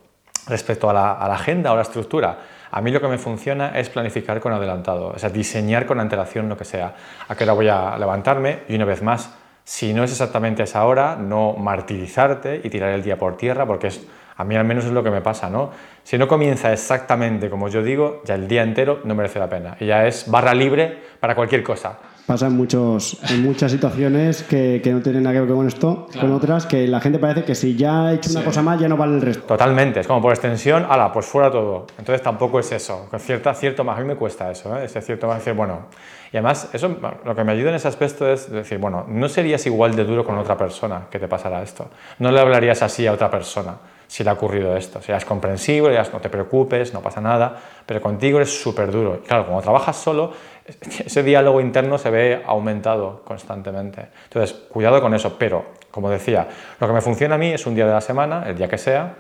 Respecto 0.49 0.91
a 0.91 0.93
la, 0.93 1.13
a 1.13 1.29
la 1.29 1.35
agenda 1.35 1.73
o 1.73 1.77
la 1.77 1.83
estructura, 1.83 2.39
a 2.73 2.81
mí 2.81 2.91
lo 2.91 3.01
que 3.01 3.07
me 3.07 3.19
funciona 3.19 3.79
es 3.79 3.91
planificar 3.91 4.41
con 4.41 4.53
adelantado, 4.53 5.09
o 5.09 5.19
sea, 5.19 5.29
diseñar 5.29 5.87
con 5.87 6.01
antelación 6.01 6.49
lo 6.49 6.57
que 6.57 6.65
sea. 6.65 6.97
A 7.29 7.37
qué 7.37 7.45
hora 7.45 7.53
voy 7.53 7.69
a 7.69 7.97
levantarme 7.97 8.61
y 8.67 8.75
una 8.75 8.87
vez 8.87 9.03
más, 9.03 9.31
si 9.64 9.94
no 9.94 10.05
es 10.05 10.11
exactamente 10.11 10.62
esa 10.62 10.85
hora, 10.85 11.16
no 11.16 11.55
martirizarte 11.55 12.61
y 12.64 12.70
tirar 12.70 12.90
el 12.90 13.03
día 13.03 13.18
por 13.18 13.37
tierra, 13.37 13.66
porque 13.66 13.88
es, 13.88 14.07
a 14.37 14.44
mí 14.44 14.57
al 14.57 14.64
menos 14.64 14.85
es 14.85 14.92
lo 14.92 15.03
que 15.03 15.11
me 15.11 15.20
pasa, 15.20 15.48
¿no? 15.48 15.70
Si 16.03 16.18
no 16.18 16.27
comienza 16.27 16.72
exactamente 16.72 17.48
como 17.48 17.68
yo 17.68 17.83
digo, 17.83 18.22
ya 18.25 18.35
el 18.35 18.48
día 18.48 18.62
entero 18.62 19.01
no 19.05 19.14
merece 19.14 19.38
la 19.38 19.48
pena. 19.48 19.77
Y 19.79 19.87
ya 19.87 20.07
es 20.07 20.31
barra 20.31 20.55
libre 20.55 20.98
para 21.20 21.35
cualquier 21.35 21.62
cosa. 21.62 21.98
Pasa 22.27 22.46
en, 22.46 22.57
muchos, 22.57 23.18
en 23.31 23.42
muchas 23.42 23.72
situaciones 23.72 24.44
que, 24.44 24.81
que, 24.83 24.92
no 24.92 25.01
tienen 25.01 25.25
nada 25.25 25.35
que 25.35 25.40
ver 25.40 25.55
con 25.57 25.66
esto, 25.66 26.07
con 26.20 26.33
otras, 26.33 26.66
que 26.66 26.87
la 26.87 27.01
gente 27.01 27.18
parece 27.18 27.44
que 27.44 27.57
si 27.57 27.77
ya 27.77 28.07
ha 28.07 28.12
hecho 28.12 28.31
una 28.31 28.44
cosa 28.44 28.62
mal 28.62 28.79
ya 28.79 28.88
no 28.88 28.96
vale 28.96 29.16
el 29.16 29.20
resto. 29.20 29.42
Totalmente, 29.42 30.01
es 30.01 30.07
como 30.07 30.22
por 30.22 30.33
extensión, 30.33 30.87
ala, 30.88 31.12
pues 31.12 31.27
fuera 31.27 31.51
todo. 31.51 31.87
Entonces 31.98 32.22
tampoco 32.22 32.61
es 32.61 32.70
eso. 32.70 33.09
Con 33.11 33.18
cierta, 33.18 33.53
cierto 33.55 33.83
más, 33.83 33.98
a 33.98 34.01
mí 34.01 34.07
me 34.07 34.14
cuesta 34.14 34.51
eso, 34.53 34.77
¿eh? 34.77 34.85
ese 34.85 35.01
cierto 35.01 35.27
más 35.27 35.38
decir, 35.38 35.55
bueno. 35.55 35.87
Y 36.33 36.38
además, 36.38 36.71
eso 36.73 36.97
lo 37.25 37.37
que 37.37 37.45
me 37.45 37.53
ayuda 37.53 37.71
en 37.71 37.77
ese 37.77 37.88
aspecto 37.88 38.27
es 38.27 38.51
decir, 38.51 38.79
bueno, 38.79 39.05
no 39.07 39.29
serías 39.29 39.66
igual 39.66 39.95
de 39.95 40.05
duro 40.05 40.25
con 40.25 40.38
otra 40.38 40.57
persona 40.57 41.03
que 41.11 41.18
te 41.18 41.29
pasara 41.29 41.62
esto. 41.62 41.90
No 42.18 42.31
le 42.31 42.40
hablarías 42.40 42.81
así 42.83 43.07
a 43.07 43.12
otra 43.12 43.31
persona 43.31 43.77
si 44.07 44.25
le 44.25 44.31
ha 44.31 44.33
ocurrido 44.33 44.75
esto. 44.75 45.03
Seas 45.03 45.27
comprensivo, 45.27 45.90
no 45.90 46.21
te 46.21 46.31
preocupes, 46.31 46.95
no 46.95 47.03
pasa 47.03 47.21
nada, 47.21 47.59
pero 47.85 48.01
contigo 48.01 48.38
eres 48.38 48.62
súper 48.62 48.90
duro. 48.90 49.21
Y 49.23 49.27
claro, 49.27 49.45
cuando 49.45 49.62
trabajas 49.62 49.97
solo, 49.97 50.33
ese 51.05 51.23
diálogo 51.23 51.61
interno 51.61 51.99
se 51.99 52.09
ve 52.09 52.42
aumentado 52.47 53.23
constantemente. 53.27 54.09
Entonces, 54.25 54.55
cuidado 54.71 55.03
con 55.03 55.12
eso, 55.12 55.37
pero, 55.38 55.66
como 55.90 56.09
decía, 56.09 56.49
lo 56.81 56.87
que 56.87 56.92
me 56.95 57.03
funciona 57.03 57.35
a 57.35 57.38
mí 57.38 57.49
es 57.49 57.66
un 57.66 57.75
día 57.75 57.87
de 57.87 57.92
la 57.92 58.01
semana, 58.01 58.45
el 58.47 58.57
día 58.57 58.68
que 58.68 58.79
sea, 58.79 59.16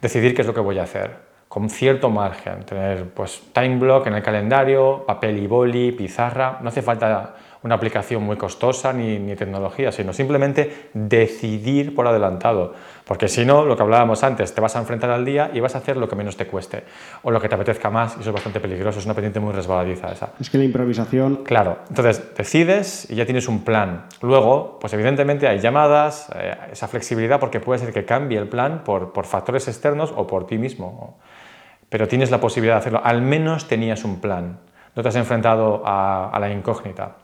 decidir 0.00 0.34
qué 0.34 0.40
es 0.40 0.46
lo 0.46 0.54
que 0.54 0.60
voy 0.60 0.78
a 0.78 0.84
hacer 0.84 1.35
con 1.48 1.70
cierto 1.70 2.10
margen, 2.10 2.64
tener 2.64 3.08
pues 3.10 3.42
time 3.52 3.76
block 3.78 4.08
en 4.08 4.14
el 4.14 4.22
calendario, 4.22 5.04
papel 5.06 5.38
y 5.38 5.46
boli, 5.46 5.92
pizarra, 5.92 6.58
no 6.60 6.68
hace 6.68 6.82
falta 6.82 7.34
una 7.62 7.74
aplicación 7.74 8.22
muy 8.22 8.36
costosa 8.36 8.92
ni, 8.92 9.18
ni, 9.18 9.34
tecnología, 9.34 9.90
sino 9.90 10.12
simplemente 10.12 10.90
decidir 10.94 11.94
por 11.94 12.06
adelantado. 12.06 12.74
Porque 13.04 13.28
si 13.28 13.44
no, 13.44 13.64
lo 13.64 13.76
que 13.76 13.82
hablábamos 13.82 14.22
antes, 14.22 14.54
te 14.54 14.60
vas 14.60 14.76
a 14.76 14.78
enfrentar 14.78 15.10
al 15.10 15.24
día 15.24 15.50
y 15.52 15.60
vas 15.60 15.74
a 15.74 15.78
hacer 15.78 15.96
lo 15.96 16.08
que 16.08 16.14
menos 16.14 16.36
te 16.36 16.46
cueste 16.46 16.84
o 17.22 17.30
lo 17.30 17.40
que 17.40 17.48
te 17.48 17.54
apetezca 17.54 17.90
más 17.90 18.16
y 18.16 18.20
eso 18.20 18.30
es 18.30 18.34
bastante 18.34 18.60
peligroso, 18.60 18.98
es 18.98 19.04
una 19.04 19.14
pendiente 19.14 19.40
muy 19.40 19.52
resbaladiza 19.52 20.12
esa. 20.12 20.30
Es 20.40 20.48
que 20.48 20.58
la 20.58 20.64
improvisación... 20.64 21.36
Claro, 21.44 21.78
entonces 21.88 22.34
decides 22.36 23.10
y 23.10 23.16
ya 23.16 23.24
tienes 23.24 23.48
un 23.48 23.64
plan. 23.64 24.06
Luego, 24.22 24.78
pues 24.80 24.92
evidentemente 24.92 25.48
hay 25.48 25.58
llamadas, 25.58 26.28
eh, 26.36 26.56
esa 26.72 26.86
flexibilidad 26.86 27.40
porque 27.40 27.60
puede 27.60 27.80
ser 27.80 27.92
que 27.92 28.04
cambie 28.04 28.38
el 28.38 28.48
plan 28.48 28.84
por, 28.84 29.12
por 29.12 29.26
factores 29.26 29.66
externos 29.66 30.12
o 30.16 30.26
por 30.26 30.46
ti 30.46 30.58
mismo. 30.58 31.18
Pero 31.96 32.08
tienes 32.08 32.30
la 32.30 32.40
posibilidad 32.40 32.74
de 32.74 32.80
hacerlo. 32.80 33.00
Al 33.02 33.22
menos 33.22 33.68
tenías 33.68 34.04
un 34.04 34.20
plan. 34.20 34.58
No 34.94 35.02
te 35.02 35.08
has 35.08 35.16
enfrentado 35.16 35.82
a, 35.86 36.36
la 36.38 36.50
incógnita 36.50 37.16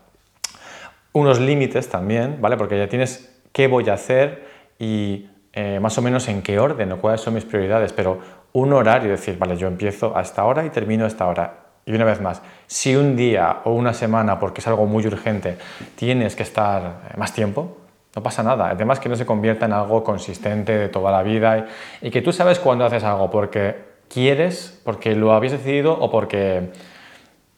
unos 1.11 1.39
límites 1.39 1.89
también, 1.89 2.39
¿vale? 2.41 2.57
Porque 2.57 2.79
ya 2.79 2.89
tienes 2.89 3.39
qué 3.51 3.67
voy 3.67 3.87
a 3.89 3.93
hacer 3.93 4.47
y 4.79 5.29
eh, 5.53 5.79
más 5.79 5.95
o 5.99 6.01
menos 6.01 6.27
en 6.27 6.41
qué 6.41 6.57
orden 6.57 6.91
o 6.91 6.97
cuáles 6.97 7.21
son 7.21 7.35
mis 7.35 7.45
prioridades, 7.45 7.93
pero 7.93 8.17
un 8.53 8.73
horario, 8.73 9.11
decir, 9.11 9.37
vale, 9.37 9.57
yo 9.57 9.67
empiezo 9.67 10.17
a 10.17 10.21
esta 10.23 10.43
hora 10.43 10.65
y 10.65 10.71
termino 10.71 11.03
a 11.03 11.07
esta 11.07 11.27
hora. 11.27 11.53
Y 11.85 11.93
una 11.93 12.05
vez 12.05 12.19
más, 12.19 12.41
si 12.65 12.95
un 12.95 13.15
día 13.15 13.59
o 13.65 13.73
una 13.73 13.93
semana, 13.93 14.39
porque 14.39 14.61
es 14.61 14.67
algo 14.67 14.87
muy 14.87 15.05
urgente, 15.05 15.59
tienes 15.95 16.35
que 16.35 16.41
estar 16.41 16.81
eh, 17.11 17.13
más 17.15 17.31
tiempo, 17.31 17.77
no 18.15 18.23
pasa 18.23 18.41
nada. 18.41 18.71
Además 18.71 18.99
que 18.99 19.07
no 19.07 19.15
se 19.15 19.27
convierta 19.27 19.67
en 19.67 19.73
algo 19.73 20.03
consistente 20.03 20.75
de 20.75 20.89
toda 20.89 21.11
la 21.11 21.21
vida 21.21 21.59
y, 21.59 22.07
y 22.07 22.09
que 22.09 22.23
tú 22.23 22.31
sabes 22.31 22.57
cuándo 22.57 22.85
haces 22.85 23.03
algo 23.03 23.29
porque 23.29 23.92
quieres, 24.13 24.79
porque 24.83 25.15
lo 25.15 25.33
habías 25.33 25.53
decidido 25.53 25.93
o 25.93 26.11
porque 26.11 26.71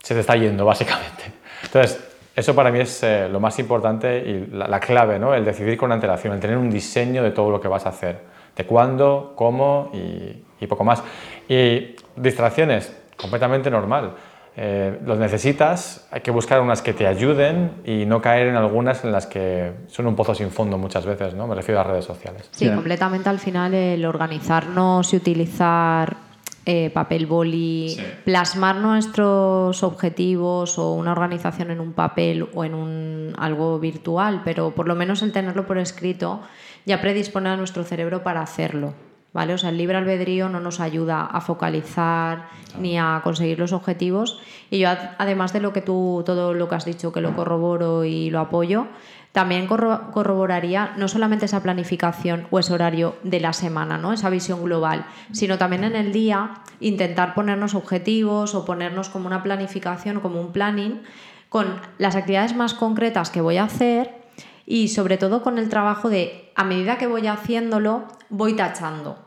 se 0.01 0.13
te 0.13 0.19
está 0.21 0.35
yendo, 0.35 0.65
básicamente. 0.65 1.23
Entonces, 1.63 1.99
eso 2.35 2.53
para 2.53 2.71
mí 2.71 2.79
es 2.79 3.01
eh, 3.03 3.27
lo 3.29 3.39
más 3.39 3.57
importante 3.59 4.19
y 4.19 4.47
la, 4.51 4.79
clave, 4.79 5.19
¿no? 5.19 5.33
el 5.33 5.45
decidir 5.45 5.77
con 5.77 5.91
antelación, 5.91 6.33
el 6.33 6.39
tener 6.39 6.57
un 6.57 6.69
diseño 6.69 7.23
de 7.23 7.31
todo 7.31 7.49
lo 7.49 7.61
que 7.61 7.67
vas 7.67 7.85
a 7.85 7.89
hacer, 7.89 8.19
de 8.55 8.65
cuándo, 8.65 9.33
cómo 9.35 9.91
y, 9.93 10.67
poco 10.67 10.83
más. 10.83 11.03
Y 11.47 11.95
distracciones, 12.15 12.91
completamente 13.15 13.69
normal. 13.69 14.13
Eh, 14.57 14.99
los 15.05 15.19
necesitas, 15.19 16.07
hay 16.11 16.21
que 16.21 16.31
buscar 16.31 16.59
unas 16.61 16.81
que 16.81 16.93
te 16.93 17.05
ayuden 17.05 17.81
y 17.85 18.05
no 18.05 18.19
caer 18.21 18.47
en 18.47 18.55
algunas 18.55 19.03
en 19.03 19.11
las 19.11 19.27
que 19.27 19.73
son 19.87 20.07
un 20.07 20.15
pozo 20.15 20.33
sin 20.33 20.49
fondo 20.49 20.77
muchas 20.77 21.05
veces, 21.05 21.35
¿no? 21.35 21.45
Me 21.45 21.53
refiero 21.53 21.79
a 21.79 21.83
las 21.83 21.91
redes 21.91 22.05
sociales. 22.05 22.49
Sí, 22.51 22.67
completamente 22.69 23.29
al 23.29 23.39
final 23.39 23.73
el 23.75 24.03
organizarnos 24.05 25.13
y 25.13 25.17
utilizar 25.17 26.24
eh, 26.65 26.89
papel 26.89 27.27
boli, 27.27 27.95
plasmar 28.23 28.77
nuestros 28.77 29.83
objetivos 29.83 30.79
o 30.79 30.93
una 30.93 31.11
organización 31.11 31.69
en 31.69 31.79
un 31.79 31.93
papel 31.93 32.49
o 32.53 32.65
en 32.65 32.73
un, 32.73 33.33
algo 33.37 33.79
virtual, 33.79 34.41
pero 34.43 34.71
por 34.71 34.87
lo 34.87 34.95
menos 34.95 35.21
el 35.21 35.31
tenerlo 35.31 35.67
por 35.67 35.77
escrito 35.77 36.41
ya 36.85 37.01
predispone 37.01 37.49
a 37.49 37.57
nuestro 37.57 37.83
cerebro 37.83 38.23
para 38.23 38.41
hacerlo. 38.41 38.93
¿Vale? 39.35 39.53
O 39.53 39.57
sea, 39.57 39.69
el 39.69 39.77
libre 39.77 39.97
albedrío 39.97 40.47
no 40.47 40.61
nos 40.61 40.79
ayuda 40.79 41.25
a 41.25 41.41
focalizar 41.41 42.47
ni 42.79 42.97
a 42.97 43.19
conseguir 43.21 43.59
los 43.59 43.73
objetivos. 43.73 44.39
Y 44.71 44.79
yo, 44.79 44.87
además 45.17 45.51
de 45.51 45.59
lo 45.59 45.73
que 45.73 45.81
tú, 45.81 46.23
todo 46.25 46.53
lo 46.53 46.69
que 46.69 46.75
has 46.75 46.85
dicho, 46.85 47.11
que 47.11 47.19
lo 47.19 47.35
corroboro 47.35 48.05
y 48.05 48.29
lo 48.29 48.39
apoyo, 48.39 48.87
también 49.33 49.67
corroboraría 49.67 50.93
no 50.95 51.09
solamente 51.09 51.47
esa 51.47 51.61
planificación 51.61 52.47
o 52.49 52.59
ese 52.59 52.73
horario 52.73 53.17
de 53.23 53.41
la 53.41 53.51
semana, 53.51 53.97
¿no? 53.97 54.13
esa 54.13 54.29
visión 54.29 54.63
global, 54.63 55.05
sino 55.33 55.57
también 55.57 55.83
en 55.83 55.97
el 55.97 56.13
día 56.13 56.61
intentar 56.79 57.33
ponernos 57.33 57.75
objetivos 57.75 58.55
o 58.55 58.63
ponernos 58.63 59.09
como 59.09 59.27
una 59.27 59.43
planificación, 59.43 60.21
como 60.21 60.39
un 60.39 60.53
planning, 60.53 61.01
con 61.49 61.81
las 61.97 62.15
actividades 62.15 62.55
más 62.55 62.73
concretas 62.73 63.31
que 63.31 63.41
voy 63.41 63.57
a 63.57 63.65
hacer 63.65 64.24
y 64.65 64.87
sobre 64.89 65.17
todo 65.17 65.41
con 65.41 65.57
el 65.57 65.69
trabajo 65.69 66.09
de, 66.09 66.51
a 66.55 66.63
medida 66.63 66.97
que 66.97 67.07
voy 67.07 67.27
haciéndolo, 67.27 68.05
voy 68.29 68.53
tachando. 68.53 69.17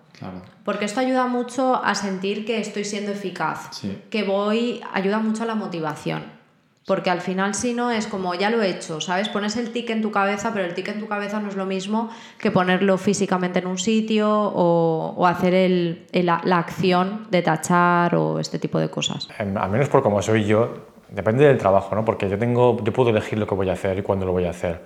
Porque 0.64 0.85
esto 0.85 1.01
ayuda 1.01 1.27
mucho 1.27 1.83
a 1.83 1.94
sentir 1.94 2.44
que 2.44 2.59
estoy 2.59 2.85
siendo 2.85 3.12
eficaz, 3.12 3.83
que 4.11 4.24
voy, 4.24 4.81
ayuda 4.92 5.18
mucho 5.18 5.44
a 5.44 5.46
la 5.46 5.55
motivación. 5.55 6.38
Porque 6.87 7.11
al 7.11 7.20
final, 7.20 7.55
si 7.55 7.74
no, 7.74 7.90
es 7.90 8.07
como 8.07 8.35
ya 8.35 8.48
lo 8.48 8.62
he 8.62 8.70
hecho, 8.70 9.03
¿sabes? 9.03 9.29
Pones 9.29 9.59
el 9.59 9.72
tic 9.72 9.90
en 9.90 10.01
tu 10.01 10.11
cabeza, 10.11 10.53
pero 10.55 10.64
el 10.64 10.72
tic 10.72 10.88
en 10.88 10.98
tu 10.98 11.07
cabeza 11.07 11.38
no 11.38 11.48
es 11.48 11.55
lo 11.55 11.66
mismo 11.66 12.09
que 12.38 12.51
ponerlo 12.51 12.96
físicamente 12.96 13.59
en 13.59 13.66
un 13.66 13.77
sitio 13.77 14.31
o, 14.31 15.27
hacer 15.27 15.53
el, 15.53 16.07
la, 16.12 16.40
acción 16.57 17.27
de 17.31 17.42
tachar 17.42 18.14
o 18.14 18.40
este 18.40 18.59
tipo 18.59 18.79
de 18.79 18.88
cosas. 18.88 19.29
Al 19.38 19.70
menos 19.70 19.90
por 19.90 20.03
como 20.03 20.22
soy 20.22 20.46
yo, 20.46 20.87
depende 21.11 21.46
del 21.46 21.59
trabajo, 21.59 21.94
¿no? 21.94 22.07
Porque 22.07 22.27
yo, 22.29 22.38
tengo, 22.38 22.83
yo 22.83 22.92
puedo 22.92 23.11
elegir 23.11 23.38
lo 23.38 23.46
que 23.46 23.55
voy 23.55 23.68
a 23.68 23.74
hacer 23.74 23.98
y 23.98 24.03
cuándo 24.03 24.24
lo 24.24 24.33
voy 24.33 24.46
a 24.46 24.51
hacer. 24.51 24.81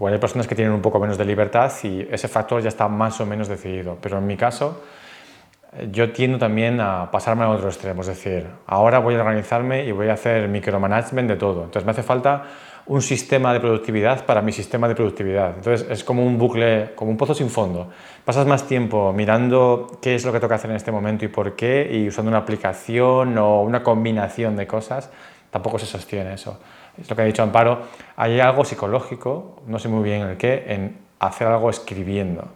Igual 0.00 0.14
hay 0.14 0.18
personas 0.18 0.48
que 0.48 0.54
tienen 0.54 0.72
un 0.72 0.80
poco 0.80 0.98
menos 0.98 1.18
de 1.18 1.26
libertad 1.26 1.70
y 1.82 2.08
ese 2.10 2.26
factor 2.26 2.62
ya 2.62 2.70
está 2.70 2.88
más 2.88 3.20
o 3.20 3.26
menos 3.26 3.48
decidido. 3.48 3.98
Pero 4.00 4.16
en 4.16 4.26
mi 4.26 4.34
caso, 4.34 4.80
yo 5.92 6.10
tiendo 6.10 6.38
también 6.38 6.80
a 6.80 7.10
pasarme 7.10 7.44
a 7.44 7.50
otro 7.50 7.68
extremo, 7.68 8.00
es 8.00 8.06
decir, 8.06 8.46
ahora 8.66 8.98
voy 8.98 9.14
a 9.16 9.18
organizarme 9.18 9.84
y 9.84 9.92
voy 9.92 10.08
a 10.08 10.14
hacer 10.14 10.48
micromanagement 10.48 11.28
de 11.28 11.36
todo. 11.36 11.64
Entonces 11.64 11.84
me 11.84 11.90
hace 11.90 12.02
falta 12.02 12.44
un 12.86 13.02
sistema 13.02 13.52
de 13.52 13.60
productividad 13.60 14.24
para 14.24 14.40
mi 14.40 14.52
sistema 14.52 14.88
de 14.88 14.94
productividad. 14.94 15.56
Entonces 15.56 15.86
es 15.90 16.02
como 16.02 16.24
un 16.24 16.38
bucle, 16.38 16.92
como 16.94 17.10
un 17.10 17.18
pozo 17.18 17.34
sin 17.34 17.50
fondo. 17.50 17.90
Pasas 18.24 18.46
más 18.46 18.66
tiempo 18.66 19.12
mirando 19.12 19.98
qué 20.00 20.14
es 20.14 20.24
lo 20.24 20.32
que 20.32 20.40
toca 20.40 20.54
hacer 20.54 20.70
en 20.70 20.76
este 20.76 20.92
momento 20.92 21.26
y 21.26 21.28
por 21.28 21.54
qué 21.54 21.86
y 21.92 22.08
usando 22.08 22.30
una 22.30 22.38
aplicación 22.38 23.36
o 23.36 23.60
una 23.60 23.82
combinación 23.82 24.56
de 24.56 24.66
cosas, 24.66 25.10
tampoco 25.50 25.78
se 25.78 25.84
sostiene 25.84 26.32
eso. 26.32 26.58
Es 26.98 27.08
lo 27.08 27.16
que 27.16 27.22
ha 27.22 27.24
dicho 27.24 27.42
Amparo, 27.42 27.82
hay 28.16 28.40
algo 28.40 28.64
psicológico, 28.64 29.62
no 29.66 29.78
sé 29.78 29.88
muy 29.88 30.02
bien 30.02 30.22
el 30.22 30.36
qué, 30.36 30.64
en 30.68 30.98
hacer 31.18 31.46
algo 31.46 31.70
escribiendo. 31.70 32.48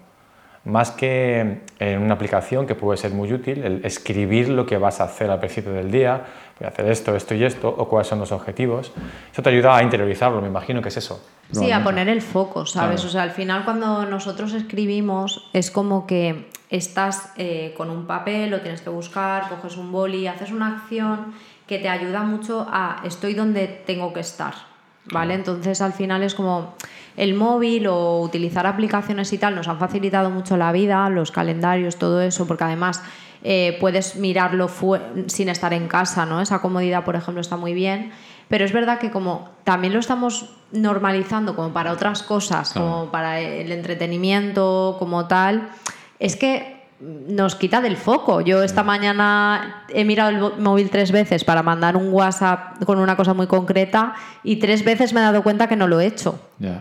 Más 0.65 0.91
que 0.91 1.61
en 1.79 2.03
una 2.03 2.15
aplicación 2.15 2.67
que 2.67 2.75
puede 2.75 2.97
ser 2.97 3.11
muy 3.11 3.31
útil, 3.33 3.63
el 3.65 3.85
escribir 3.85 4.49
lo 4.49 4.65
que 4.65 4.79
vas 4.79 5.01
a 5.01 5.05
hacer 5.05 5.31
al 5.31 5.39
principio 5.39 5.73
del 5.73 5.91
día, 5.91 6.25
voy 6.59 6.67
a 6.67 6.69
hacer 6.69 6.87
esto, 6.91 7.15
esto 7.15 7.35
y 7.35 7.45
esto, 7.45 7.69
o 7.69 7.87
cuáles 7.87 8.09
son 8.09 8.19
los 8.19 8.33
objetivos. 8.33 8.91
Eso 9.31 9.43
te 9.43 9.51
ayuda 9.51 9.77
a 9.77 9.83
interiorizarlo, 9.83 10.41
me 10.41 10.49
imagino 10.49 10.81
que 10.81 10.89
es 10.89 10.97
eso. 10.97 11.23
Sí, 11.53 11.71
a 11.71 11.85
poner 11.85 12.09
el 12.09 12.23
foco, 12.23 12.65
¿sabes? 12.65 13.05
O 13.05 13.11
sea, 13.11 13.23
al 13.23 13.33
final 13.33 13.65
cuando 13.65 14.07
nosotros 14.07 14.55
escribimos 14.55 15.51
es 15.53 15.71
como 15.71 16.07
que 16.07 16.47
estás 16.71 17.33
eh, 17.37 17.75
con 17.77 17.91
un 17.91 18.07
papel, 18.07 18.51
lo 18.51 18.61
tienes 18.63 18.81
que 18.81 18.89
buscar, 18.91 19.51
coges 19.51 19.77
un 19.77 19.93
boli, 19.93 20.27
haces 20.27 20.51
una 20.51 20.79
acción 20.79 21.35
que 21.67 21.79
te 21.79 21.89
ayuda 21.89 22.23
mucho 22.23 22.67
a 22.71 23.01
estoy 23.05 23.35
donde 23.35 23.67
tengo 23.67 24.13
que 24.13 24.21
estar, 24.21 24.55
¿vale? 25.07 25.35
Entonces 25.35 25.81
al 25.81 25.93
final 25.93 26.23
es 26.23 26.35
como 26.35 26.75
el 27.17 27.35
móvil 27.35 27.87
o 27.87 28.21
utilizar 28.21 28.67
aplicaciones 28.67 29.33
y 29.33 29.39
tal 29.39 29.55
nos 29.55 29.69
han 29.69 29.79
facilitado 29.79 30.31
mucho 30.31 30.57
la 30.57 30.73
vida, 30.73 31.09
los 31.09 31.31
calendarios, 31.31 31.97
todo 31.97 32.21
eso, 32.21 32.47
porque 32.47 32.65
además 32.65 33.03
eh, 33.43 33.77
puedes 33.81 34.17
mirarlo 34.17 34.69
sin 35.27 35.49
estar 35.49 35.73
en 35.73 35.87
casa, 35.87 36.27
¿no? 36.27 36.41
Esa 36.41 36.61
comodidad, 36.61 37.05
por 37.05 37.15
ejemplo, 37.15 37.41
está 37.41 37.57
muy 37.57 37.75
bien. 37.75 38.13
Pero 38.49 38.65
es 38.65 38.73
verdad 38.73 38.99
que 38.99 39.11
como 39.11 39.51
también 39.65 39.93
lo 39.93 40.01
estamos 40.01 40.51
normalizando 40.73 41.55
como 41.57 41.73
para 41.73 41.93
otras 41.93 42.23
cosas, 42.23 42.73
como 42.73 43.11
para 43.11 43.41
el 43.41 43.73
entretenimiento, 43.73 44.97
como 44.99 45.27
tal, 45.29 45.71
es 46.19 46.37
que 46.37 46.74
nos 47.05 47.55
quita 47.55 47.81
del 47.81 47.97
foco. 47.97 48.41
Yo 48.41 48.63
esta 48.63 48.83
mañana 48.83 49.85
he 49.89 50.05
mirado 50.05 50.31
el 50.31 50.61
móvil 50.61 50.91
tres 50.91 51.13
veces 51.13 51.45
para 51.45 51.63
mandar 51.63 51.97
un 51.97 52.13
WhatsApp 52.13 52.83
con 52.85 52.99
una 52.99 53.17
cosa 53.17 53.35
muy 53.35 53.47
concreta 53.47 54.15
y 54.43 54.57
tres 54.57 54.85
veces 54.85 55.13
me 55.13 55.21
he 55.21 55.23
dado 55.23 55.43
cuenta 55.43 55.69
que 55.69 55.77
no 55.77 55.87
lo 55.87 56.01
he 56.01 56.07
hecho. 56.07 56.39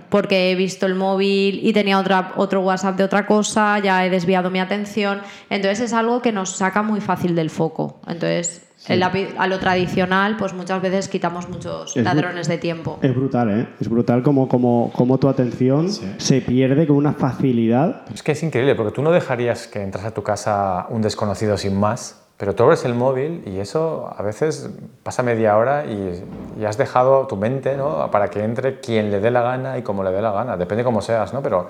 Porque 0.10 0.52
he 0.52 0.56
visto 0.56 0.86
el 0.86 0.96
móvil 0.96 1.60
y 1.62 1.74
tenía 1.74 2.00
otra, 2.00 2.34
otro 2.38 2.62
WhatsApp 2.62 2.96
de 2.96 3.04
otra 3.04 3.26
cosa, 3.26 3.80
ya 3.80 4.06
he 4.06 4.10
desviado 4.10 4.50
mi 4.50 4.60
atención. 4.60 5.22
Entonces 5.50 5.82
es 5.82 5.94
algo 5.94 6.22
que 6.22 6.32
nos 6.32 6.52
saca 6.52 6.84
muy 6.84 7.02
fácil 7.02 7.36
del 7.36 7.50
foco. 7.50 8.00
Entonces 8.08 8.73
a 8.88 9.48
lo 9.48 9.60
tradicional, 9.60 10.38
pues 10.38 10.54
muchas 10.54 10.82
veces 10.82 11.08
quitamos 11.08 11.50
muchos 11.50 11.96
ladrones 11.96 12.48
de 12.48 12.58
tiempo. 12.58 13.00
Es 13.02 13.16
brutal, 13.16 13.50
¿eh? 13.50 13.68
Es 13.80 13.90
brutal 13.90 14.24
como, 14.24 14.48
como, 14.48 14.92
como 14.96 15.18
tu 15.18 15.30
atención 15.30 15.90
se 15.90 16.42
pierde 16.42 16.88
con 16.88 16.98
una 16.98 17.14
facilidad. 17.14 18.04
Es 18.14 18.24
que 18.24 18.34
es 18.34 18.44
increíble, 18.44 18.76
porque 18.76 18.92
tú 18.92 19.02
no 19.02 19.12
dejarías 19.12 19.68
que 19.68 19.82
entras 19.82 20.06
a 20.06 20.12
tu 20.12 20.24
casa 20.24 20.88
un 20.90 21.02
desconocido 21.02 21.58
sin 21.58 21.80
más, 21.80 22.24
pero 22.38 22.56
tú 22.56 22.64
abres 22.64 22.84
el 22.84 22.94
móvil 22.94 23.44
y 23.46 23.60
eso 23.60 24.14
a 24.18 24.22
veces 24.22 24.70
pasa 25.04 25.24
media 25.24 25.56
hora 25.56 25.86
y, 25.86 26.24
y 26.60 26.66
has 26.66 26.78
dejado 26.78 27.28
tu 27.28 27.38
mente 27.38 27.78
¿no? 27.78 28.10
para 28.12 28.30
que 28.30 28.44
entre 28.44 28.80
quien 28.80 29.12
le 29.12 29.20
dé 29.20 29.32
la 29.32 29.42
gana 29.42 29.78
y 29.78 29.82
como 29.82 30.04
le 30.04 30.12
dé 30.12 30.22
la 30.22 30.32
gana. 30.32 30.58
Depende 30.58 30.84
cómo 30.84 31.02
seas, 31.02 31.34
¿no? 31.34 31.42
Pero 31.42 31.70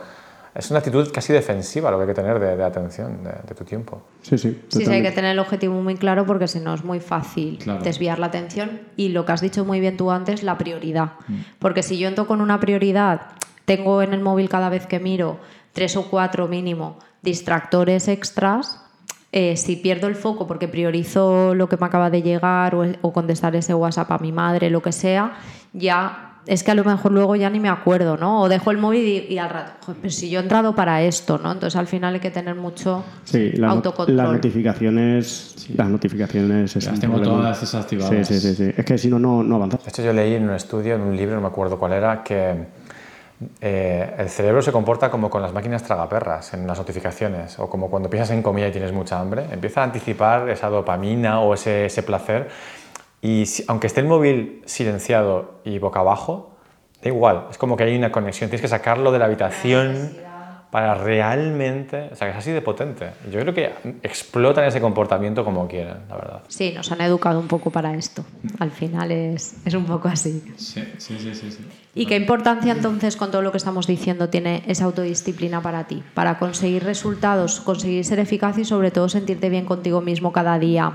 es 0.55 0.69
una 0.69 0.79
actitud 0.79 1.11
casi 1.11 1.33
defensiva 1.33 1.89
lo 1.89 1.97
que 1.97 2.03
hay 2.03 2.07
que 2.09 2.13
tener 2.13 2.39
de, 2.39 2.63
atención, 2.63 3.23
de, 3.23 3.55
tu 3.55 3.63
tiempo. 3.63 4.03
Sí, 4.21 4.37
sí. 4.37 4.61
Sí, 4.67 4.85
sí, 4.85 4.91
hay 4.91 5.01
que 5.01 5.11
tener 5.11 5.31
el 5.31 5.39
objetivo 5.39 5.81
muy 5.81 5.95
claro 5.95 6.25
porque 6.25 6.47
si 6.47 6.59
no 6.59 6.73
es 6.73 6.83
muy 6.83 6.99
fácil 6.99 7.59
desviar 7.83 8.19
la 8.19 8.27
atención. 8.27 8.81
Y 8.95 9.09
lo 9.09 9.25
que 9.25 9.31
has 9.31 9.41
dicho 9.41 9.65
muy 9.65 9.79
bien 9.79 9.97
tú 9.97 10.11
antes, 10.11 10.43
la 10.43 10.57
prioridad. 10.57 11.13
Mm. 11.27 11.39
Porque 11.57 11.81
si 11.81 11.97
yo 11.97 12.07
entro 12.07 12.27
con 12.27 12.39
una 12.39 12.59
prioridad, 12.59 13.21
tengo 13.65 14.03
en 14.03 14.13
el 14.13 14.21
móvil 14.21 14.47
cada 14.47 14.69
vez 14.69 14.85
que 14.85 14.99
miro 14.99 15.39
tres 15.71 15.97
o 15.97 16.09
cuatro 16.09 16.47
mínimo 16.47 16.99
distractores 17.23 18.07
extras, 18.07 18.79
eh, 19.31 19.57
si 19.57 19.75
pierdo 19.77 20.05
el 20.05 20.15
foco 20.15 20.45
porque 20.45 20.67
priorizo 20.67 21.55
lo 21.55 21.67
que 21.67 21.77
me 21.77 21.87
acaba 21.87 22.11
de 22.11 22.21
llegar 22.21 22.75
o, 22.75 22.85
o 23.01 23.11
contestar 23.11 23.55
ese 23.55 23.73
WhatsApp 23.73 24.11
a 24.11 24.19
mi 24.19 24.31
madre, 24.31 24.69
lo 24.69 24.83
que 24.83 24.91
sea, 24.91 25.33
ya 25.71 26.32
es 26.45 26.63
que 26.63 26.71
a 26.71 26.75
lo 26.75 26.83
mejor 26.83 27.11
luego 27.11 27.35
ya 27.35 27.49
ni 27.49 27.59
me 27.59 27.69
acuerdo, 27.69 28.17
¿no? 28.17 28.41
O 28.41 28.49
dejo 28.49 28.71
el 28.71 28.77
móvil 28.77 29.25
y, 29.29 29.37
al 29.37 29.49
rato, 29.49 29.93
pero 30.01 30.09
si 30.09 30.29
yo 30.29 30.39
he 30.39 30.43
entrado 30.43 30.75
para 30.75 31.01
esto, 31.01 31.37
¿no? 31.37 31.51
Entonces 31.51 31.77
al 31.77 31.87
final 31.87 32.15
hay 32.15 32.19
que 32.19 32.31
tener 32.31 32.55
mucho 32.55 33.03
sí, 33.23 33.53
autocontrol. 33.65 34.17
Las 34.17 34.31
notificaciones, 34.31 35.67
las 35.75 35.89
notificaciones 35.89 36.75
es 36.75 36.99
tengo 36.99 37.21
todas 37.21 37.61
desactivadas. 37.61 38.27
Sí, 38.27 38.39
sí, 38.39 38.55
sí, 38.55 38.73
Es 38.75 38.85
que 38.85 38.97
si 38.97 39.09
no, 39.09 39.19
no, 39.19 39.43
no 39.43 39.55
avanza. 39.55 39.77
De 39.77 39.89
hecho, 39.89 40.03
yo 40.03 40.11
leí 40.11 40.35
en 40.35 40.43
un 40.43 40.55
estudio, 40.55 40.95
en 40.95 41.01
un 41.01 41.15
libro, 41.15 41.35
no 41.35 41.41
me 41.41 41.47
acuerdo 41.47 41.79
cuál 41.79 41.93
era, 41.93 42.23
que 42.23 42.65
eh, 43.61 44.15
el 44.17 44.29
cerebro 44.29 44.61
se 44.61 44.71
comporta 44.71 45.09
como 45.09 45.29
con 45.29 45.41
las 45.41 45.53
máquinas 45.53 45.83
tragaperras 45.83 46.53
en 46.53 46.67
las 46.67 46.77
notificaciones, 46.77 47.57
o 47.59 47.69
como 47.69 47.89
cuando 47.89 48.09
piensas 48.09 48.31
en 48.35 48.41
comida 48.41 48.67
y 48.67 48.71
tienes 48.71 48.91
mucha 48.91 49.19
hambre, 49.19 49.45
empieza 49.51 49.81
a 49.81 49.85
anticipar 49.85 50.49
esa 50.49 50.69
dopamina 50.69 51.39
o 51.39 51.53
ese, 51.53 51.85
ese 51.85 52.03
placer 52.03 52.49
y 53.23 53.45
aunque 53.67 53.87
esté 53.87 54.01
el 54.01 54.07
móvil 54.07 54.61
silenciado 54.65 55.61
y 55.63 55.79
boca 55.79 56.01
abajo, 56.01 56.57
da 57.01 57.09
igual, 57.09 57.45
es 57.49 57.57
como 57.57 57.77
que 57.77 57.85
hay 57.85 57.95
una 57.95 58.11
conexión, 58.11 58.49
tienes 58.49 58.61
que 58.61 58.67
sacarlo 58.67 59.13
de 59.13 59.19
la 59.19 59.25
habitación 59.25 60.11
para 60.69 60.95
realmente, 60.95 62.09
o 62.11 62.15
sea, 62.15 62.27
que 62.27 62.31
es 62.31 62.37
así 62.37 62.51
de 62.51 62.61
potente. 62.61 63.11
Yo 63.31 63.39
creo 63.39 63.53
que 63.53 63.71
explotan 64.01 64.65
ese 64.65 64.81
comportamiento 64.81 65.45
como 65.45 65.67
quieran, 65.67 65.99
la 66.09 66.15
verdad. 66.15 66.41
Sí, 66.47 66.73
nos 66.75 66.91
han 66.91 66.99
educado 66.99 67.39
un 67.39 67.47
poco 67.47 67.69
para 67.69 67.93
esto. 67.93 68.25
Al 68.59 68.71
final 68.71 69.11
es, 69.11 69.55
es 69.63 69.73
un 69.75 69.85
poco 69.85 70.07
así. 70.07 70.43
Sí, 70.57 70.83
sí, 70.97 71.17
sí, 71.19 71.35
sí, 71.35 71.51
sí. 71.51 71.59
¿Y 71.93 72.07
qué 72.07 72.15
importancia 72.15 72.71
entonces 72.73 73.15
con 73.15 73.29
todo 73.29 73.43
lo 73.43 73.51
que 73.51 73.57
estamos 73.57 73.85
diciendo 73.85 74.29
tiene 74.29 74.63
esa 74.67 74.85
autodisciplina 74.85 75.61
para 75.61 75.85
ti? 75.85 76.03
Para 76.15 76.39
conseguir 76.39 76.83
resultados, 76.83 77.61
conseguir 77.61 78.03
ser 78.03 78.17
eficaz 78.17 78.57
y 78.57 78.65
sobre 78.65 78.89
todo 78.89 79.07
sentirte 79.07 79.49
bien 79.49 79.65
contigo 79.65 80.01
mismo 80.01 80.33
cada 80.33 80.57
día 80.57 80.93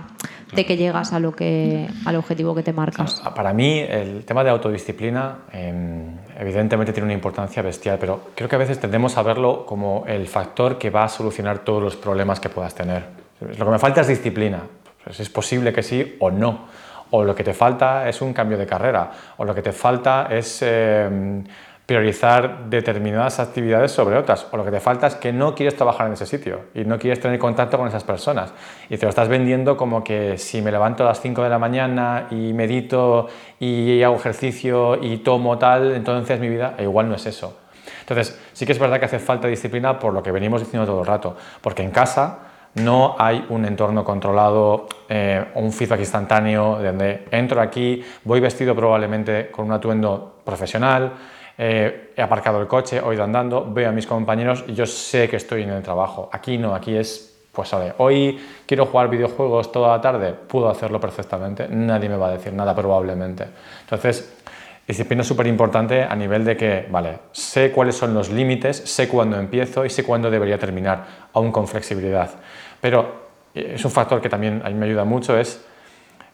de 0.53 0.65
que 0.65 0.77
llegas 0.77 1.13
a 1.13 1.21
lo 1.21 1.33
que, 1.33 1.89
al 2.05 2.17
objetivo 2.17 2.55
que 2.55 2.63
te 2.63 2.73
marcas. 2.73 3.23
Para 3.35 3.53
mí 3.53 3.81
el 3.81 4.25
tema 4.25 4.45
de 4.45 4.51
autodisciplina 4.51 5.39
em, 5.53 6.17
evidentemente 6.39 6.93
tiene 6.93 7.05
una 7.05 7.15
importancia 7.15 7.63
bestial, 7.63 7.99
pero 7.99 8.31
creo 8.35 8.49
que 8.49 8.57
a 8.57 8.59
veces 8.59 8.79
tendemos 8.79 9.17
a 9.17 9.23
verlo 9.23 9.67
como 9.67 10.05
el 10.07 10.27
factor 10.27 10.79
que 10.79 10.91
va 10.91 11.05
a 11.05 11.09
solucionar 11.09 11.61
todos 11.61 11.83
los 11.83 11.97
problemas 11.97 12.41
que 12.41 12.49
puedas 12.49 12.75
tener. 12.75 13.05
Lo 13.41 13.65
que 13.65 13.71
me 13.71 13.79
falta 13.79 14.01
es 14.01 14.09
disciplina. 14.09 14.63
Pues 15.05 15.21
es 15.21 15.31
posible 15.31 15.73
que 15.73 15.83
sí 15.83 16.17
o 16.19 16.31
no. 16.31 16.67
O 17.11 17.25
lo 17.25 17.35
que 17.35 17.45
te 17.45 17.55
falta 17.55 18.09
es 18.09 18.21
un 18.21 18.33
cambio 18.33 18.59
de 18.59 18.67
carrera. 18.67 19.11
O 19.37 19.45
lo 19.45 19.55
que 19.55 19.63
te 19.63 19.73
falta 19.73 20.29
es... 20.31 20.63
Em, 20.63 21.45
priorizar 21.89 22.67
determinadas 22.69 23.41
actividades 23.41 23.93
sobre 23.93 24.19
otras. 24.19 24.47
O 24.51 24.59
lo 24.59 24.65
que 24.67 24.71
te 24.71 24.79
falta 24.79 25.07
es 25.07 25.15
que 25.15 25.33
no 25.33 25.55
quieres 25.55 25.75
trabajar 25.75 26.07
en 26.07 26.13
ese 26.13 26.27
sitio 26.27 26.67
y 26.75 26.85
no 26.85 26.99
quieres 26.99 27.19
tener 27.19 27.39
contacto 27.39 27.79
con 27.79 27.89
esas 27.89 28.05
personas. 28.05 28.53
Y 28.91 28.99
te 28.99 29.07
lo 29.07 29.09
estás 29.09 29.29
vendiendo 29.29 29.79
como 29.79 30.05
que 30.05 30.37
si 30.37 30.61
me 30.61 30.71
levanto 30.71 31.03
a 31.03 31.07
las 31.07 31.23
5 31.23 31.43
de 31.43 31.49
la 31.49 31.59
mañana 31.59 32.27
y 32.31 32.53
medito 32.53 33.29
y 33.59 34.03
hago 34.03 34.17
ejercicio 34.17 35.03
y 35.03 35.17
tomo 35.17 35.57
tal, 35.57 35.93
entonces 35.93 36.39
mi 36.39 36.51
vida, 36.51 36.75
e 36.77 36.83
igual 36.83 37.09
no 37.09 37.15
es 37.15 37.25
eso. 37.25 37.57
Entonces, 38.01 38.39
sí 38.53 38.67
que 38.67 38.73
es 38.73 38.79
verdad 38.79 38.99
que 38.99 39.07
hace 39.07 39.19
falta 39.19 39.49
disciplina 39.49 39.99
por 39.99 40.13
lo 40.13 40.23
que 40.23 40.31
venimos 40.31 40.61
diciendo 40.61 40.85
todo 40.85 41.01
el 41.01 41.07
rato, 41.07 41.39
porque 41.63 41.83
en 41.83 41.91
casa 41.91 42.41
no 42.75 43.17
hay 43.19 43.47
un 43.49 43.65
entorno 43.65 44.05
controlado 44.05 44.89
eh, 45.09 45.43
un 45.55 45.73
feedback 45.73 46.01
instantáneo 46.01 46.81
donde 46.83 47.25
entro 47.31 47.63
aquí, 47.63 48.05
voy 48.25 48.41
vestido 48.41 48.77
probablemente 48.77 49.51
con 49.51 49.65
un 49.65 49.73
atuendo 49.73 50.41
profesional, 50.45 51.13
eh, 51.61 52.13
he 52.17 52.23
aparcado 52.23 52.61
el 52.61 52.69
coche, 52.69 53.03
he 53.05 53.15
ido 53.15 53.25
andando, 53.25 53.67
veo 53.69 53.89
a 53.89 53.93
mis 53.93 54.07
compañeros 54.07 54.65
y 54.69 54.75
yo 54.75 54.87
sé 54.87 55.29
que 55.29 55.37
estoy 55.37 55.65
en 55.65 55.71
el 55.71 55.83
trabajo. 55.83 56.31
Aquí 56.33 56.57
no, 56.57 56.73
aquí 56.73 56.97
es, 56.97 57.37
pues 57.53 57.71
vale, 57.73 57.95
hoy 57.99 58.39
quiero 58.65 58.87
jugar 58.87 59.11
videojuegos 59.11 59.73
toda 59.73 59.97
la 59.97 60.01
tarde, 60.01 60.33
puedo 60.33 60.69
hacerlo 60.69 61.01
perfectamente, 61.01 61.67
nadie 61.69 62.09
me 62.09 62.17
va 62.17 62.29
a 62.29 62.33
decir 62.33 62.53
nada 62.53 62.77
probablemente. 62.77 63.45
Entonces, 63.81 64.37
disciplina 64.87 65.25
súper 65.25 65.49
importante 65.49 66.05
a 66.05 66.15
nivel 66.15 66.45
de 66.45 66.57
que, 66.57 66.87
vale, 66.89 67.19
sé 67.33 67.73
cuáles 67.73 67.97
son 67.97 68.15
los 68.15 68.31
límites, 68.31 68.77
sé 68.77 69.09
cuándo 69.09 69.37
empiezo 69.37 69.85
y 69.85 69.91
sé 69.91 70.05
cuándo 70.05 70.31
debería 70.31 70.59
terminar, 70.59 71.05
aún 71.33 71.51
con 71.51 71.67
flexibilidad. 71.67 72.31
Pero 72.81 73.29
eh, 73.53 73.73
es 73.75 73.85
un 73.85 73.91
factor 73.91 74.21
que 74.21 74.29
también 74.29 74.63
a 74.65 74.69
mí 74.69 74.75
me 74.75 74.87
ayuda 74.87 75.05
mucho, 75.05 75.37
es 75.37 75.65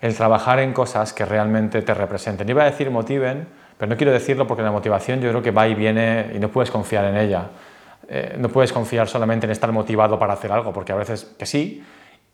el 0.03 0.15
trabajar 0.15 0.59
en 0.59 0.75
cosas 0.75 1.15
que 1.15 1.25
realmente 1.25 1.81
te 1.81 1.95
representen. 1.95 2.47
Iba 2.47 2.65
a 2.65 2.67
decir 2.67 2.91
motiven, 2.91 3.49
pero 3.79 3.91
no 3.91 3.97
quiero 3.97 4.13
decirlo 4.13 4.47
porque 4.47 4.63
la 4.63 4.71
motivación 4.71 5.21
yo 5.21 5.31
creo 5.31 5.43
que 5.43 5.51
va 5.51 5.67
y 5.69 5.75
viene 5.75 6.31
y 6.35 6.39
no 6.39 6.49
puedes 6.49 6.71
confiar 6.71 7.05
en 7.07 7.17
ella. 7.17 7.49
Eh, 8.09 8.37
no 8.39 8.49
puedes 8.49 8.73
confiar 8.73 9.09
solamente 9.09 9.47
en 9.47 9.53
estar 9.53 9.73
motivado 9.73 10.19
para 10.19 10.35
hacer 10.35 10.53
algo, 10.53 10.73
porque 10.73 10.93
a 10.93 10.97
veces 10.97 11.35
que 11.39 11.47
sí 11.47 11.83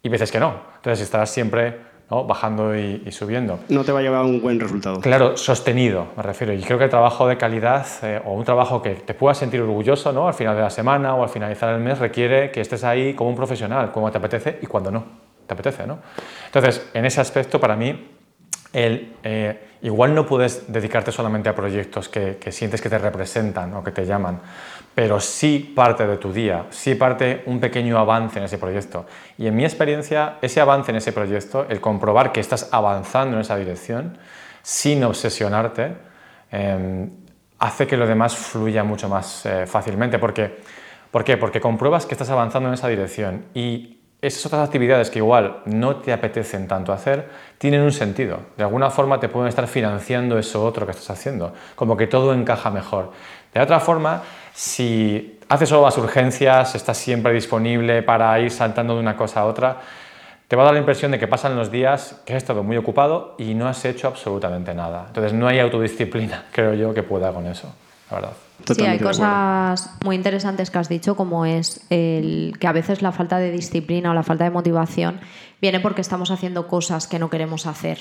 y 0.02 0.08
veces 0.08 0.30
que 0.32 0.40
no. 0.40 0.54
Entonces 0.76 1.00
estarás 1.00 1.30
siempre 1.30 1.90
bajando 2.10 2.76
y, 2.76 3.10
subiendo. 3.12 3.60
No 3.68 3.84
te 3.84 3.92
va 3.92 4.00
a 4.00 4.02
llevar 4.02 4.22
a 4.22 4.24
un 4.24 4.40
buen 4.40 4.58
resultado. 4.58 5.00
Claro, 5.00 5.36
sostenido, 5.36 6.08
me 6.16 6.22
refiero. 6.24 6.52
Y 6.52 6.60
creo 6.60 6.76
que 6.76 6.84
el 6.84 6.90
trabajo 6.90 7.28
de 7.28 7.36
calidad 7.36 7.86
eh, 8.02 8.20
o 8.24 8.32
un 8.32 8.44
trabajo 8.44 8.82
que 8.82 8.90
te 8.90 9.14
puedas 9.14 9.38
sentir 9.38 9.60
orgulloso 9.60 10.12
¿no? 10.12 10.26
al 10.26 10.34
final 10.34 10.56
de 10.56 10.62
la 10.62 10.70
semana 10.70 11.14
o 11.14 11.22
al 11.22 11.28
finalizar 11.28 11.72
el 11.72 11.80
mes 11.80 12.00
requiere 12.00 12.50
que 12.50 12.60
estés 12.60 12.82
ahí 12.82 13.14
como 13.14 13.30
un 13.30 13.36
profesional, 13.36 13.92
como 13.92 14.10
te 14.10 14.18
apetece 14.18 14.58
y 14.60 14.66
cuando 14.66 14.90
no 14.90 15.04
te 15.46 15.54
apetece. 15.54 15.86
¿no? 15.86 15.98
Entonces, 16.46 16.90
en 16.94 17.04
ese 17.04 17.20
aspecto, 17.20 17.60
para 17.60 17.76
mí, 17.76 18.08
el, 18.72 19.16
eh, 19.22 19.68
igual 19.82 20.14
no 20.14 20.26
puedes 20.26 20.72
dedicarte 20.72 21.12
solamente 21.12 21.48
a 21.48 21.54
proyectos 21.54 22.08
que, 22.08 22.38
sientes 22.50 22.80
que 22.80 22.88
te 22.88 22.98
representan 22.98 23.74
o 23.74 23.82
que 23.82 23.90
te 23.90 24.06
llaman, 24.06 24.40
pero 24.94 25.20
sí 25.20 25.72
parte 25.74 26.06
de 26.06 26.16
tu 26.16 26.32
día, 26.32 26.66
sí 26.70 26.94
parte 26.94 27.42
un 27.46 27.60
pequeño 27.60 27.98
avance 27.98 28.38
en 28.38 28.44
ese 28.44 28.58
proyecto. 28.58 29.06
Y 29.38 29.46
en 29.46 29.56
mi 29.56 29.64
experiencia, 29.64 30.38
ese 30.42 30.60
avance 30.60 30.90
en 30.90 30.96
ese 30.96 31.12
proyecto, 31.12 31.66
el 31.68 31.80
comprobar 31.80 32.32
que 32.32 32.40
estás 32.40 32.68
avanzando 32.72 33.36
en 33.36 33.42
esa 33.42 33.56
dirección, 33.56 34.18
sin 34.62 35.02
obsesionarte, 35.04 35.96
em, 36.50 37.10
hace 37.58 37.86
que 37.86 37.96
lo 37.96 38.06
demás 38.06 38.36
fluya 38.36 38.84
mucho 38.84 39.08
más 39.08 39.46
eh, 39.46 39.66
fácilmente. 39.66 40.18
Porque, 40.18 40.58
¿Por 41.10 41.24
qué? 41.24 41.36
Porque 41.36 41.60
compruebas 41.60 42.06
que 42.06 42.14
estás 42.14 42.30
avanzando 42.30 42.68
en 42.68 42.74
esa 42.74 42.88
dirección 42.88 43.46
y 43.52 43.99
esas 44.22 44.46
otras 44.46 44.66
actividades 44.66 45.10
que 45.10 45.18
igual 45.18 45.62
no 45.64 45.96
te 45.96 46.12
apetecen 46.12 46.68
tanto 46.68 46.92
hacer, 46.92 47.28
tienen 47.58 47.80
un 47.80 47.92
sentido. 47.92 48.40
De 48.56 48.64
alguna 48.64 48.90
forma 48.90 49.18
te 49.18 49.28
pueden 49.28 49.48
estar 49.48 49.66
financiando 49.66 50.38
eso 50.38 50.64
otro 50.64 50.84
que 50.84 50.92
estás 50.92 51.10
haciendo, 51.10 51.54
como 51.74 51.96
que 51.96 52.06
todo 52.06 52.34
encaja 52.34 52.70
mejor. 52.70 53.12
De 53.54 53.60
otra 53.60 53.80
forma, 53.80 54.22
si 54.52 55.38
haces 55.48 55.68
solo 55.68 55.82
las 55.82 55.96
urgencias, 55.98 56.74
estás 56.74 56.98
siempre 56.98 57.32
disponible 57.32 58.02
para 58.02 58.38
ir 58.40 58.50
saltando 58.50 58.94
de 58.94 59.00
una 59.00 59.16
cosa 59.16 59.40
a 59.40 59.46
otra, 59.46 59.78
te 60.46 60.56
va 60.56 60.62
a 60.62 60.64
dar 60.66 60.74
la 60.74 60.80
impresión 60.80 61.12
de 61.12 61.18
que 61.18 61.28
pasan 61.28 61.56
los 61.56 61.70
días 61.70 62.20
que 62.26 62.34
has 62.34 62.38
estado 62.38 62.62
muy 62.62 62.76
ocupado 62.76 63.36
y 63.38 63.54
no 63.54 63.68
has 63.68 63.84
hecho 63.84 64.08
absolutamente 64.08 64.74
nada. 64.74 65.04
Entonces 65.06 65.32
no 65.32 65.46
hay 65.46 65.60
autodisciplina, 65.60 66.46
creo 66.52 66.74
yo, 66.74 66.92
que 66.92 67.02
pueda 67.02 67.32
con 67.32 67.46
eso, 67.46 67.72
la 68.10 68.16
verdad. 68.16 68.32
Sí, 68.66 68.82
hay 68.82 68.98
cosas 68.98 69.90
muy 70.04 70.16
interesantes 70.16 70.70
que 70.70 70.78
has 70.78 70.88
dicho, 70.88 71.16
como 71.16 71.46
es 71.46 71.86
el 71.90 72.56
que 72.60 72.66
a 72.66 72.72
veces 72.72 73.02
la 73.02 73.12
falta 73.12 73.38
de 73.38 73.50
disciplina 73.50 74.10
o 74.10 74.14
la 74.14 74.22
falta 74.22 74.44
de 74.44 74.50
motivación 74.50 75.20
viene 75.60 75.80
porque 75.80 76.00
estamos 76.00 76.30
haciendo 76.30 76.68
cosas 76.68 77.06
que 77.06 77.18
no 77.18 77.30
queremos 77.30 77.66
hacer. 77.66 77.98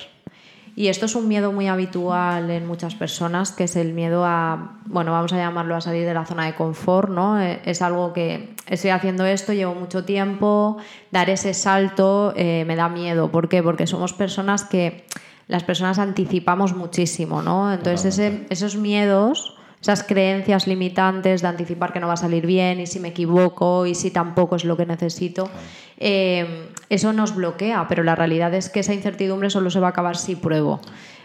Y 0.76 0.88
esto 0.88 1.08
es 1.08 1.16
un 1.16 1.28
miedo 1.28 1.52
muy 1.52 1.68
habitual 1.68 2.50
en 2.50 2.66
muchas 2.66 2.96
personas, 2.96 3.52
que 3.52 3.66
es 3.66 3.76
el 3.76 3.94
miedo 3.94 4.24
a, 4.24 4.78
bueno, 4.86 5.12
vamos 5.12 5.34
a 5.34 5.38
llamarlo 5.38 5.76
a 5.76 5.82
salir 5.82 6.06
de 6.06 6.14
la 6.14 6.26
zona 6.26 6.46
de 6.46 6.56
confort, 6.56 7.10
¿no? 7.10 7.42
Eh, 7.42 7.60
es 7.66 7.82
algo 7.82 8.14
que 8.14 8.56
estoy 8.66 8.92
haciendo 8.92 9.26
esto, 9.26 9.52
llevo 9.52 9.76
mucho 9.76 10.06
tiempo, 10.06 10.78
dar 11.12 11.30
ese 11.30 11.54
salto 11.54 12.34
eh, 12.36 12.64
me 12.66 12.78
da 12.78 12.88
miedo. 12.88 13.30
¿Por 13.30 13.50
qué? 13.50 13.62
Porque 13.62 13.88
somos 13.88 14.14
personas 14.14 14.64
que 14.64 15.06
las 15.48 15.64
personas 15.64 16.00
anticipamos 16.00 16.74
muchísimo, 16.74 17.42
¿no? 17.42 17.74
Entonces 17.74 18.18
esos 18.50 18.78
miedos 18.78 19.59
esas 19.82 20.04
creencias 20.04 20.68
limitantes 20.68 21.42
de 21.42 21.48
anticipar 21.48 21.94
que 21.94 22.00
no 22.00 22.08
va 22.08 22.14
a 22.14 22.18
salir 22.18 22.46
bien 22.46 22.80
y 22.82 22.88
si 22.88 23.00
me 23.00 23.10
equivoco 23.10 23.86
y 23.86 23.96
si 23.96 24.12
tampoco 24.12 24.58
es 24.58 24.66
lo 24.66 24.76
que 24.76 24.86
necesito, 24.86 25.50
eh, 25.98 26.70
eso 26.90 27.14
nos 27.14 27.34
bloquea, 27.34 27.88
pero 27.88 28.04
la 28.04 28.16
realidad 28.16 28.54
es 28.54 28.70
que 28.70 28.82
esa 28.82 28.94
incertidumbre 28.94 29.50
solo 29.50 29.70
se 29.70 29.80
va 29.80 29.88
a 29.88 29.90
acabar 29.92 30.18
si 30.18 30.36
pruebo. 30.36 30.82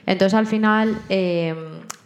Entonces 0.06 0.34
al 0.34 0.46
final 0.46 0.98
eh, 1.08 1.54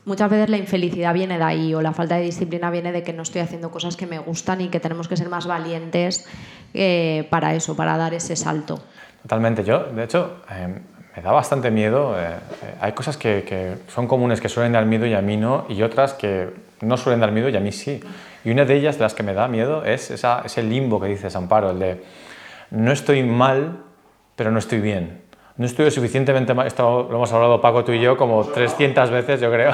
muchas 0.07 0.31
veces 0.31 0.49
la 0.49 0.57
infelicidad 0.57 1.13
viene 1.13 1.37
de 1.37 1.45
ahí 1.45 1.75
o 1.75 1.83
la 1.83 1.93
falta 1.93 2.17
de 2.17 2.23
disciplina 2.23 2.71
viene 2.71 2.93
de 2.93 3.03
que 3.03 3.13
no 3.13 3.23
estoy 3.23 3.43
haciendo 3.43 3.71
cosas 3.71 3.97
que 3.97 4.07
me 4.07 4.19
gustan 4.19 4.63
y 4.63 4.69
que 4.69 4.81
tenemos 4.81 5.07
que 5.07 5.17
ser 5.17 5.29
más 5.29 5.47
valientes 5.47 6.27
eh, 6.73 7.27
para 7.31 7.55
eso, 7.55 7.77
para 7.77 7.97
dar 7.99 8.15
ese 8.15 8.37
salto. 8.37 8.81
Totalmente, 9.23 9.65
yo 9.65 9.85
de 9.85 10.05
hecho 10.05 10.39
me 10.49 10.98
da 11.23 11.33
bastante 11.33 11.71
miedo. 11.71 12.19
Eh, 12.19 12.27
eh, 12.27 12.75
hay 12.81 12.93
cosas 12.93 13.17
que, 13.17 13.79
son 13.89 14.07
comunes 14.07 14.41
que 14.41 14.49
suelen 14.49 14.73
dar 14.73 14.85
miedo 14.87 15.07
y 15.07 15.15
a 15.15 15.21
mí 15.21 15.37
no, 15.37 15.67
y 15.69 15.83
otras 15.83 16.15
que 16.15 16.51
no 16.81 16.97
suelen 16.97 17.21
dar 17.21 17.33
miedo 17.33 17.49
y 17.49 17.57
a 17.57 17.61
mí 17.61 17.73
sí. 17.73 18.01
Y 18.45 18.51
una 18.51 18.65
de 18.65 18.75
ellas, 18.77 18.99
de 18.99 19.03
las 19.03 19.15
que 19.15 19.23
me 19.23 19.35
da 19.35 19.49
miedo, 19.49 19.85
es 19.85 20.11
esa, 20.11 20.43
ese 20.45 20.63
limbo 20.63 21.01
que 21.01 21.09
dice 21.09 21.29
Amparo, 21.37 21.71
el 21.71 21.79
de 21.79 22.03
no 22.71 22.93
estoy 22.93 23.23
mal, 23.23 23.79
pero 24.37 24.51
no 24.51 24.59
estoy 24.59 24.81
bien. 24.81 25.23
No 25.57 25.67
estoy 25.67 25.87
lo 25.87 25.91
suficientemente 25.91 26.55
mal, 26.55 26.67
esto 26.67 27.09
lo 27.11 27.17
hemos 27.17 27.33
hablado 27.33 27.61
Paco 27.61 27.85
tú 27.85 27.93
y 27.93 28.01
yo 28.01 28.17
como 28.17 28.45
300 28.45 29.11
veces, 29.11 29.41
yo 29.41 29.51
creo. 29.51 29.73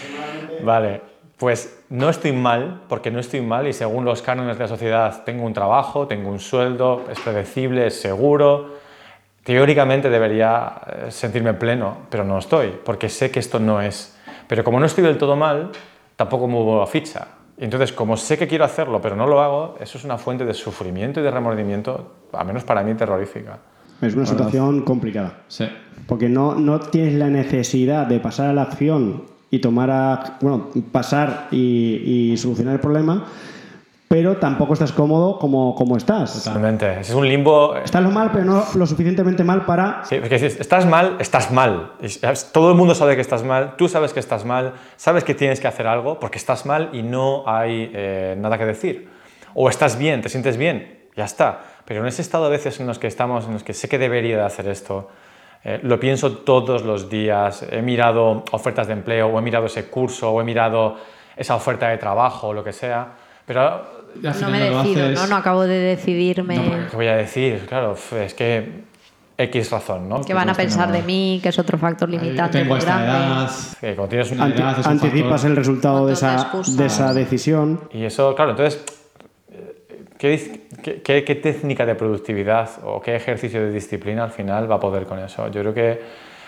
Vale, 0.62 1.00
pues 1.38 1.82
no 1.88 2.10
estoy 2.10 2.32
mal, 2.32 2.82
porque 2.88 3.10
no 3.10 3.20
estoy 3.20 3.40
mal 3.40 3.66
y 3.66 3.72
según 3.72 4.04
los 4.04 4.22
cánones 4.22 4.58
de 4.58 4.64
la 4.64 4.68
sociedad 4.68 5.24
tengo 5.24 5.44
un 5.44 5.52
trabajo, 5.52 6.06
tengo 6.06 6.30
un 6.30 6.40
sueldo, 6.40 7.04
es 7.10 7.18
predecible, 7.20 7.86
es 7.86 8.00
seguro, 8.00 8.73
Teóricamente 9.44 10.08
debería 10.08 10.80
eh, 10.86 11.10
sentirme 11.10 11.52
pleno, 11.54 11.98
pero 12.10 12.24
no 12.24 12.38
estoy, 12.38 12.72
porque 12.82 13.10
sé 13.10 13.30
que 13.30 13.40
esto 13.40 13.60
no 13.60 13.80
es. 13.80 14.16
Pero 14.48 14.64
como 14.64 14.80
no 14.80 14.86
estoy 14.86 15.04
del 15.04 15.18
todo 15.18 15.36
mal, 15.36 15.70
tampoco 16.16 16.48
muevo 16.48 16.80
la 16.80 16.86
ficha. 16.86 17.28
entonces, 17.58 17.92
como 17.92 18.16
sé 18.16 18.38
que 18.38 18.48
quiero 18.48 18.64
hacerlo, 18.64 19.00
pero 19.00 19.16
no 19.16 19.26
lo 19.26 19.40
hago, 19.40 19.76
eso 19.80 19.98
es 19.98 20.04
una 20.04 20.16
fuente 20.18 20.44
de 20.44 20.54
sufrimiento 20.54 21.20
y 21.20 21.22
de 21.22 21.30
remordimiento, 21.30 22.12
al 22.32 22.46
menos 22.46 22.64
para 22.64 22.82
mí, 22.82 22.94
terrorífica. 22.94 23.58
Es 24.00 24.14
una 24.16 24.26
situación 24.26 24.82
complicada. 24.82 25.42
Sí. 25.48 25.68
Porque 26.06 26.28
no, 26.28 26.54
no 26.54 26.80
tienes 26.80 27.14
la 27.14 27.28
necesidad 27.28 28.06
de 28.06 28.20
pasar 28.20 28.48
a 28.48 28.52
la 28.54 28.62
acción 28.62 29.24
y 29.50 29.60
tomar 29.60 29.90
a, 29.90 30.38
bueno, 30.40 30.70
pasar 30.90 31.48
y, 31.50 32.32
y 32.32 32.36
solucionar 32.38 32.74
el 32.74 32.80
problema, 32.80 33.26
pero 34.08 34.36
tampoco 34.36 34.74
estás 34.74 34.92
cómodo 34.92 35.38
como, 35.38 35.74
como 35.74 35.96
estás. 35.96 36.44
Totalmente. 36.44 37.00
Es 37.00 37.10
un 37.10 37.26
limbo. 37.26 37.76
Eh, 37.76 37.82
estás 37.84 38.02
lo 38.02 38.10
mal, 38.10 38.30
pero 38.32 38.44
no 38.44 38.64
lo 38.74 38.86
suficientemente 38.86 39.42
mal 39.44 39.64
para. 39.64 40.04
Sí, 40.04 40.18
porque 40.20 40.38
si 40.38 40.46
estás 40.46 40.86
mal, 40.86 41.16
estás 41.18 41.50
mal. 41.50 41.92
Todo 42.52 42.70
el 42.70 42.76
mundo 42.76 42.94
sabe 42.94 43.14
que 43.16 43.22
estás 43.22 43.42
mal, 43.42 43.76
tú 43.76 43.88
sabes 43.88 44.12
que 44.12 44.20
estás 44.20 44.44
mal, 44.44 44.74
sabes 44.96 45.24
que 45.24 45.34
tienes 45.34 45.58
que 45.58 45.68
hacer 45.68 45.86
algo 45.86 46.20
porque 46.20 46.38
estás 46.38 46.66
mal 46.66 46.90
y 46.92 47.02
no 47.02 47.44
hay 47.46 47.90
eh, 47.94 48.36
nada 48.38 48.58
que 48.58 48.66
decir. 48.66 49.08
O 49.54 49.68
estás 49.68 49.98
bien, 49.98 50.20
te 50.20 50.28
sientes 50.28 50.56
bien, 50.56 51.06
ya 51.16 51.24
está. 51.24 51.60
Pero 51.84 52.00
en 52.00 52.06
ese 52.06 52.22
estado 52.22 52.46
a 52.46 52.48
veces 52.48 52.80
en 52.80 52.86
los 52.86 52.98
que 52.98 53.06
estamos, 53.06 53.46
en 53.46 53.54
los 53.54 53.62
que 53.62 53.72
sé 53.72 53.88
que 53.88 53.98
debería 53.98 54.36
de 54.36 54.42
hacer 54.42 54.68
esto, 54.68 55.08
eh, 55.64 55.80
lo 55.82 55.98
pienso 55.98 56.38
todos 56.38 56.82
los 56.82 57.08
días, 57.08 57.64
he 57.70 57.80
mirado 57.80 58.44
ofertas 58.52 58.86
de 58.86 58.92
empleo, 58.92 59.28
o 59.28 59.38
he 59.38 59.42
mirado 59.42 59.66
ese 59.66 59.86
curso, 59.86 60.30
o 60.30 60.40
he 60.40 60.44
mirado 60.44 60.96
esa 61.36 61.54
oferta 61.56 61.88
de 61.88 61.96
trabajo, 61.96 62.48
o 62.48 62.52
lo 62.52 62.62
que 62.62 62.72
sea, 62.72 63.08
pero 63.46 63.93
no 64.22 64.48
me 64.50 64.60
decido, 64.60 65.10
¿no? 65.10 65.26
No 65.26 65.36
acabo 65.36 65.62
de 65.62 65.78
decidirme. 65.78 66.86
¿Qué 66.90 66.96
voy 66.96 67.06
a 67.08 67.16
decir? 67.16 67.66
Claro, 67.66 67.96
es 68.20 68.34
que 68.34 68.84
X 69.36 69.70
razón, 69.70 70.08
¿no? 70.08 70.22
Que 70.22 70.32
van 70.32 70.48
a 70.48 70.54
pensar 70.54 70.92
de 70.92 71.02
mí, 71.02 71.40
que 71.42 71.48
es 71.48 71.58
otro 71.58 71.76
factor 71.76 72.08
limitante. 72.08 72.60
Tengo 72.60 72.76
esta 72.76 73.04
edad. 73.04 73.50
Que 73.80 73.94
cuando 73.94 74.08
tienes 74.08 74.30
una 74.30 74.48
edad, 74.48 74.86
anticipas 74.86 75.44
el 75.44 75.56
resultado 75.56 76.06
de 76.06 76.12
esa, 76.12 76.52
de 76.66 76.86
esa 76.86 77.12
decisión. 77.12 77.80
Y 77.92 78.04
eso, 78.04 78.34
claro, 78.34 78.52
entonces, 78.52 78.84
¿qué, 80.18 80.68
qué, 81.02 81.24
qué, 81.24 81.34
técnica 81.34 81.84
de 81.84 81.96
productividad 81.96 82.70
o 82.84 83.00
qué 83.00 83.16
ejercicio 83.16 83.60
de 83.60 83.72
disciplina 83.72 84.24
al 84.24 84.30
final 84.30 84.70
va 84.70 84.76
a 84.76 84.80
poder 84.80 85.04
con 85.04 85.18
eso? 85.18 85.48
Yo 85.48 85.62
creo 85.62 85.74
que 85.74 86.00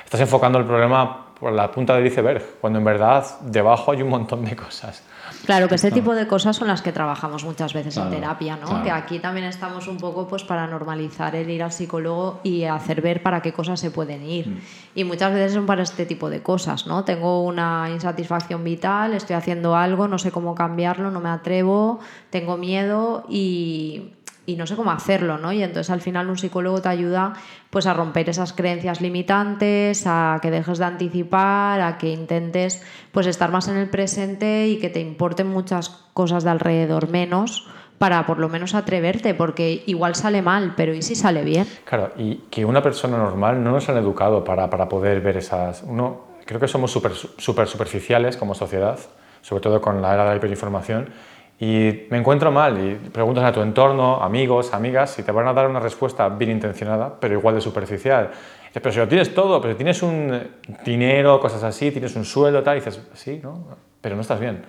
estás 0.04 0.20
enfocando 0.20 0.58
el 0.58 0.64
problema 0.64 1.26
por 1.40 1.52
la 1.52 1.70
punta 1.70 1.96
del 1.96 2.06
iceberg, 2.06 2.42
cuando 2.60 2.78
en 2.78 2.84
verdad 2.84 3.26
debajo 3.42 3.90
hay 3.90 4.02
un 4.02 4.08
montón 4.08 4.44
de 4.44 4.54
cosas. 4.54 5.02
Claro, 5.44 5.68
que 5.68 5.76
ese 5.76 5.90
tipo 5.90 6.14
de 6.14 6.26
cosas 6.26 6.56
son 6.56 6.68
las 6.68 6.82
que 6.82 6.92
trabajamos 6.92 7.44
muchas 7.44 7.72
veces 7.72 7.96
en 7.96 8.10
terapia, 8.10 8.56
¿no? 8.56 8.82
Que 8.82 8.90
aquí 8.90 9.18
también 9.18 9.46
estamos 9.46 9.88
un 9.88 9.98
poco 9.98 10.26
pues 10.26 10.44
para 10.44 10.66
normalizar 10.66 11.36
el 11.36 11.50
ir 11.50 11.62
al 11.62 11.72
psicólogo 11.72 12.40
y 12.42 12.64
hacer 12.64 13.00
ver 13.00 13.22
para 13.22 13.42
qué 13.42 13.52
cosas 13.52 13.80
se 13.80 13.90
pueden 13.90 14.22
ir. 14.28 14.48
Mm. 14.48 14.60
Y 14.94 15.04
muchas 15.04 15.32
veces 15.32 15.52
son 15.52 15.66
para 15.66 15.82
este 15.82 16.06
tipo 16.06 16.30
de 16.30 16.42
cosas, 16.42 16.86
¿no? 16.86 17.04
Tengo 17.04 17.44
una 17.44 17.88
insatisfacción 17.92 18.64
vital, 18.64 19.14
estoy 19.14 19.36
haciendo 19.36 19.76
algo, 19.76 20.08
no 20.08 20.18
sé 20.18 20.30
cómo 20.30 20.54
cambiarlo, 20.54 21.10
no 21.10 21.20
me 21.20 21.28
atrevo, 21.28 22.00
tengo 22.30 22.56
miedo 22.56 23.24
y 23.28 24.15
y 24.46 24.56
no 24.56 24.66
sé 24.66 24.76
cómo 24.76 24.92
hacerlo, 24.92 25.38
¿no? 25.38 25.52
Y 25.52 25.62
entonces 25.62 25.90
al 25.90 26.00
final 26.00 26.30
un 26.30 26.38
psicólogo 26.38 26.80
te 26.80 26.88
ayuda 26.88 27.34
pues 27.70 27.86
a 27.86 27.94
romper 27.94 28.30
esas 28.30 28.52
creencias 28.52 29.00
limitantes, 29.00 30.04
a 30.06 30.38
que 30.40 30.50
dejes 30.50 30.78
de 30.78 30.84
anticipar, 30.84 31.80
a 31.80 31.98
que 31.98 32.10
intentes 32.10 32.82
pues 33.12 33.26
estar 33.26 33.50
más 33.50 33.68
en 33.68 33.76
el 33.76 33.90
presente 33.90 34.68
y 34.68 34.78
que 34.78 34.88
te 34.88 35.00
importen 35.00 35.48
muchas 35.48 35.88
cosas 36.14 36.44
de 36.44 36.50
alrededor 36.50 37.10
menos 37.10 37.68
para 37.98 38.26
por 38.26 38.38
lo 38.38 38.48
menos 38.48 38.74
atreverte, 38.74 39.34
porque 39.34 39.82
igual 39.86 40.14
sale 40.14 40.42
mal, 40.42 40.74
pero 40.76 40.94
¿y 40.94 41.02
si 41.02 41.14
sale 41.14 41.44
bien? 41.44 41.66
Claro, 41.84 42.12
y 42.16 42.36
que 42.50 42.64
una 42.64 42.82
persona 42.82 43.16
normal 43.16 43.62
no 43.64 43.72
nos 43.72 43.88
han 43.88 43.96
educado 43.96 44.44
para, 44.44 44.68
para 44.68 44.88
poder 44.88 45.20
ver 45.20 45.38
esas... 45.38 45.82
Uno, 45.82 46.26
creo 46.44 46.60
que 46.60 46.68
somos 46.68 46.90
súper 46.90 47.12
super 47.14 47.66
superficiales 47.66 48.36
como 48.36 48.54
sociedad, 48.54 48.98
sobre 49.40 49.62
todo 49.62 49.80
con 49.80 50.02
la 50.02 50.12
era 50.12 50.24
de 50.24 50.30
la 50.30 50.36
hiperinformación, 50.36 51.08
y 51.58 52.06
me 52.10 52.18
encuentro 52.18 52.50
mal 52.50 52.78
y 52.78 52.94
preguntas 53.08 53.44
a 53.44 53.52
tu 53.52 53.62
entorno, 53.62 54.22
amigos, 54.22 54.74
amigas, 54.74 55.18
y 55.18 55.22
te 55.22 55.32
van 55.32 55.48
a 55.48 55.54
dar 55.54 55.68
una 55.68 55.80
respuesta 55.80 56.28
bien 56.28 56.50
intencionada, 56.50 57.18
pero 57.18 57.34
igual 57.34 57.54
de 57.54 57.60
superficial. 57.60 58.30
pero 58.74 58.92
si 58.92 58.98
lo 58.98 59.08
tienes 59.08 59.34
todo, 59.34 59.60
pero 59.60 59.72
si 59.72 59.78
tienes 59.78 60.02
un 60.02 60.38
dinero, 60.84 61.40
cosas 61.40 61.62
así, 61.62 61.90
tienes 61.90 62.14
un 62.14 62.26
sueldo, 62.26 62.62
tal, 62.62 62.76
y 62.76 62.80
dices, 62.80 63.00
sí, 63.14 63.40
¿no? 63.42 63.68
Pero 64.02 64.16
no 64.16 64.20
estás 64.20 64.38
bien. 64.38 64.62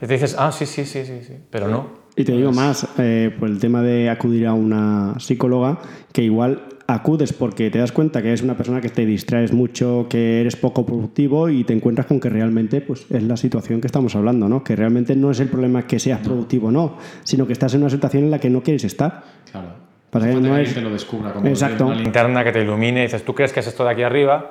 Y 0.00 0.06
te 0.06 0.12
dices, 0.12 0.36
ah, 0.38 0.52
sí, 0.52 0.66
sí, 0.66 0.84
sí, 0.84 1.06
sí, 1.06 1.22
sí, 1.24 1.38
pero 1.50 1.68
no. 1.68 2.01
Y 2.14 2.24
te 2.24 2.32
digo 2.32 2.52
más, 2.52 2.86
eh, 2.98 3.34
por 3.38 3.48
el 3.48 3.58
tema 3.58 3.82
de 3.82 4.10
acudir 4.10 4.46
a 4.46 4.52
una 4.52 5.14
psicóloga, 5.18 5.78
que 6.12 6.22
igual 6.22 6.62
acudes 6.86 7.32
porque 7.32 7.70
te 7.70 7.78
das 7.78 7.92
cuenta 7.92 8.20
que 8.20 8.28
eres 8.28 8.42
una 8.42 8.56
persona 8.56 8.80
que 8.80 8.90
te 8.90 9.06
distraes 9.06 9.52
mucho, 9.52 10.06
que 10.10 10.40
eres 10.40 10.56
poco 10.56 10.84
productivo 10.84 11.48
y 11.48 11.64
te 11.64 11.72
encuentras 11.72 12.06
con 12.06 12.20
que 12.20 12.28
realmente 12.28 12.80
pues, 12.80 13.06
es 13.10 13.22
la 13.22 13.36
situación 13.36 13.80
que 13.80 13.86
estamos 13.86 14.14
hablando, 14.14 14.48
¿no? 14.48 14.62
Que 14.62 14.76
realmente 14.76 15.16
no 15.16 15.30
es 15.30 15.40
el 15.40 15.48
problema 15.48 15.86
que 15.86 15.98
seas 15.98 16.20
productivo 16.20 16.68
o 16.68 16.70
no, 16.70 16.98
sino 17.24 17.46
que 17.46 17.54
estás 17.54 17.74
en 17.74 17.80
una 17.80 17.90
situación 17.90 18.24
en 18.24 18.30
la 18.30 18.38
que 18.38 18.50
no 18.50 18.62
quieres 18.62 18.84
estar. 18.84 19.22
Claro. 19.50 19.68
Para 20.10 20.28
que 20.28 20.34
no 20.34 20.56
es... 20.58 20.74
te 20.74 20.82
lo 20.82 20.90
descubra 20.90 21.32
como 21.32 21.46
Exacto. 21.46 21.86
una 21.86 21.94
linterna 21.94 22.44
que 22.44 22.52
te 22.52 22.60
ilumine 22.60 23.00
y 23.00 23.02
dices, 23.04 23.24
tú 23.24 23.34
crees 23.34 23.52
que 23.52 23.60
es 23.60 23.66
esto 23.66 23.84
de 23.84 23.90
aquí 23.90 24.02
arriba, 24.02 24.50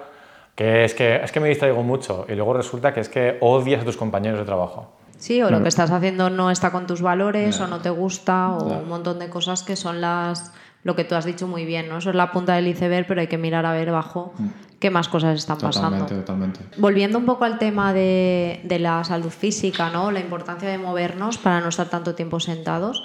que 0.55 0.83
es 0.83 0.95
que, 0.95 1.17
es 1.17 1.31
que 1.31 1.39
me 1.39 1.49
distraigo 1.49 1.83
mucho 1.83 2.25
y 2.27 2.33
luego 2.33 2.53
resulta 2.53 2.93
que 2.93 3.01
es 3.01 3.09
que 3.09 3.37
odias 3.41 3.83
a 3.83 3.85
tus 3.85 3.97
compañeros 3.97 4.39
de 4.39 4.45
trabajo. 4.45 4.95
Sí, 5.21 5.39
o 5.43 5.51
lo 5.51 5.61
que 5.61 5.69
estás 5.69 5.91
haciendo 5.91 6.31
no 6.31 6.49
está 6.49 6.71
con 6.71 6.87
tus 6.87 7.03
valores 7.03 7.59
o 7.59 7.67
no 7.67 7.79
te 7.79 7.91
gusta 7.91 8.49
o 8.49 8.79
un 8.79 8.89
montón 8.89 9.19
de 9.19 9.29
cosas 9.29 9.61
que 9.61 9.75
son 9.75 10.01
las 10.01 10.51
lo 10.83 10.95
que 10.95 11.03
tú 11.03 11.13
has 11.13 11.25
dicho 11.25 11.47
muy 11.47 11.63
bien, 11.63 11.89
¿no? 11.89 11.99
Eso 11.99 12.09
es 12.09 12.15
la 12.15 12.31
punta 12.31 12.55
del 12.55 12.67
iceberg, 12.67 13.05
pero 13.07 13.21
hay 13.21 13.27
que 13.27 13.37
mirar 13.37 13.67
a 13.67 13.71
ver 13.71 13.89
abajo 13.89 14.33
qué 14.79 14.89
más 14.89 15.07
cosas 15.07 15.37
están 15.37 15.59
pasando. 15.59 16.07
Totalmente. 16.07 16.61
Volviendo 16.77 17.19
un 17.19 17.25
poco 17.25 17.45
al 17.45 17.59
tema 17.59 17.93
de, 17.93 18.61
de, 18.63 18.79
la 18.79 19.03
salud 19.03 19.29
física, 19.29 19.91
¿no? 19.91 20.09
la 20.09 20.19
importancia 20.19 20.67
de 20.67 20.79
movernos 20.79 21.37
para 21.37 21.61
no 21.61 21.69
estar 21.69 21.87
tanto 21.87 22.15
tiempo 22.15 22.39
sentados. 22.39 23.03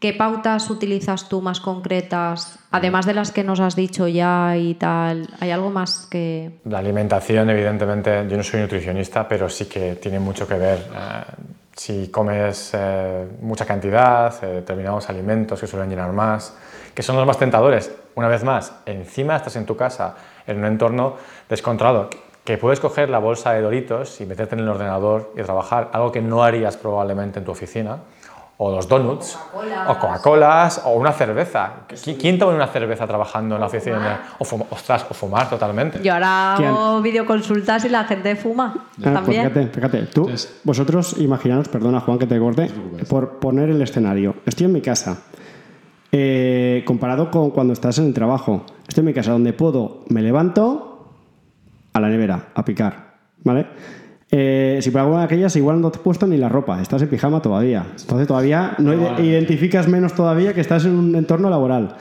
¿Qué 0.00 0.12
pautas 0.12 0.70
utilizas 0.70 1.28
tú 1.28 1.42
más 1.42 1.60
concretas, 1.60 2.60
además 2.70 3.04
de 3.04 3.14
las 3.14 3.32
que 3.32 3.42
nos 3.42 3.58
has 3.58 3.74
dicho 3.74 4.06
ya 4.06 4.56
y 4.56 4.74
tal? 4.74 5.28
¿Hay 5.40 5.50
algo 5.50 5.70
más 5.70 6.06
que...? 6.08 6.60
La 6.64 6.78
alimentación, 6.78 7.50
evidentemente, 7.50 8.24
yo 8.30 8.36
no 8.36 8.44
soy 8.44 8.60
nutricionista, 8.60 9.26
pero 9.26 9.48
sí 9.48 9.64
que 9.64 9.96
tiene 9.96 10.20
mucho 10.20 10.46
que 10.46 10.54
ver. 10.54 10.78
Eh, 10.78 11.57
si 11.78 12.08
comes 12.08 12.72
eh, 12.74 13.28
mucha 13.40 13.64
cantidad, 13.64 14.34
eh, 14.42 14.46
determinados 14.46 15.08
alimentos 15.08 15.60
que 15.60 15.68
suelen 15.68 15.88
llenar 15.88 16.12
más, 16.12 16.56
que 16.92 17.04
son 17.04 17.14
los 17.14 17.24
más 17.24 17.38
tentadores, 17.38 17.94
una 18.16 18.26
vez 18.26 18.42
más, 18.42 18.72
encima 18.84 19.36
estás 19.36 19.54
en 19.54 19.64
tu 19.64 19.76
casa, 19.76 20.16
en 20.48 20.58
un 20.58 20.64
entorno 20.64 21.14
descontrolado, 21.48 22.10
que 22.42 22.58
puedes 22.58 22.80
coger 22.80 23.10
la 23.10 23.20
bolsa 23.20 23.52
de 23.52 23.60
Doritos 23.60 24.20
y 24.20 24.26
meterte 24.26 24.56
en 24.56 24.62
el 24.62 24.68
ordenador 24.68 25.32
y 25.36 25.42
trabajar, 25.42 25.90
algo 25.92 26.10
que 26.10 26.20
no 26.20 26.42
harías 26.42 26.76
probablemente 26.76 27.38
en 27.38 27.44
tu 27.44 27.52
oficina, 27.52 27.98
o 28.60 28.72
los 28.72 28.88
donuts, 28.88 29.38
o 29.54 29.98
Coca-Colas, 29.98 30.82
o 30.84 30.90
una 30.90 31.12
cerveza. 31.12 31.86
¿Quién 32.18 32.38
toma 32.40 32.54
una 32.54 32.66
cerveza 32.66 33.06
trabajando 33.06 33.54
en 33.54 33.60
la 33.60 33.68
oficina? 33.68 34.34
O 34.38 34.44
fumar, 34.44 34.66
ostras, 34.70 35.06
o 35.08 35.14
fumar 35.14 35.48
totalmente. 35.48 36.02
Yo 36.02 36.12
ahora 36.12 36.54
hago 36.54 37.00
videoconsultas 37.00 37.84
y 37.84 37.88
la 37.88 38.02
gente 38.04 38.34
fuma. 38.34 38.74
Ah, 38.74 38.82
pues 38.96 39.14
también. 39.14 39.42
fíjate, 39.42 39.66
fíjate, 39.68 40.02
tú, 40.06 40.28
vosotros 40.64 41.16
imaginaos, 41.18 41.68
perdona 41.68 42.00
Juan 42.00 42.18
que 42.18 42.26
te 42.26 42.36
corte, 42.40 42.68
por 43.08 43.38
poner 43.38 43.68
el 43.70 43.80
escenario. 43.80 44.34
Estoy 44.44 44.66
en 44.66 44.72
mi 44.72 44.80
casa, 44.80 45.18
eh, 46.10 46.82
comparado 46.84 47.30
con 47.30 47.52
cuando 47.52 47.72
estás 47.72 47.98
en 47.98 48.06
el 48.06 48.14
trabajo. 48.14 48.66
Estoy 48.88 49.02
en 49.02 49.06
mi 49.06 49.14
casa 49.14 49.30
donde 49.30 49.52
puedo, 49.52 50.02
me 50.08 50.20
levanto 50.20 51.12
a 51.92 52.00
la 52.00 52.08
nevera, 52.08 52.48
a 52.54 52.64
picar, 52.64 53.18
¿vale? 53.44 53.68
Eh, 54.30 54.78
si 54.82 54.90
por 54.90 55.00
alguna 55.00 55.20
de 55.20 55.24
aquellas 55.24 55.56
igual 55.56 55.80
no 55.80 55.90
te 55.90 55.98
has 55.98 56.02
puesto 56.02 56.26
ni 56.26 56.36
la 56.36 56.48
ropa, 56.48 56.80
estás 56.82 57.02
en 57.02 57.08
pijama 57.08 57.40
todavía. 57.40 57.86
Entonces 57.98 58.26
todavía 58.28 58.74
no 58.78 59.18
identificas 59.20 59.88
menos 59.88 60.14
todavía 60.14 60.52
que 60.52 60.60
estás 60.60 60.84
en 60.84 60.92
un 60.92 61.14
entorno 61.14 61.48
laboral. 61.48 61.96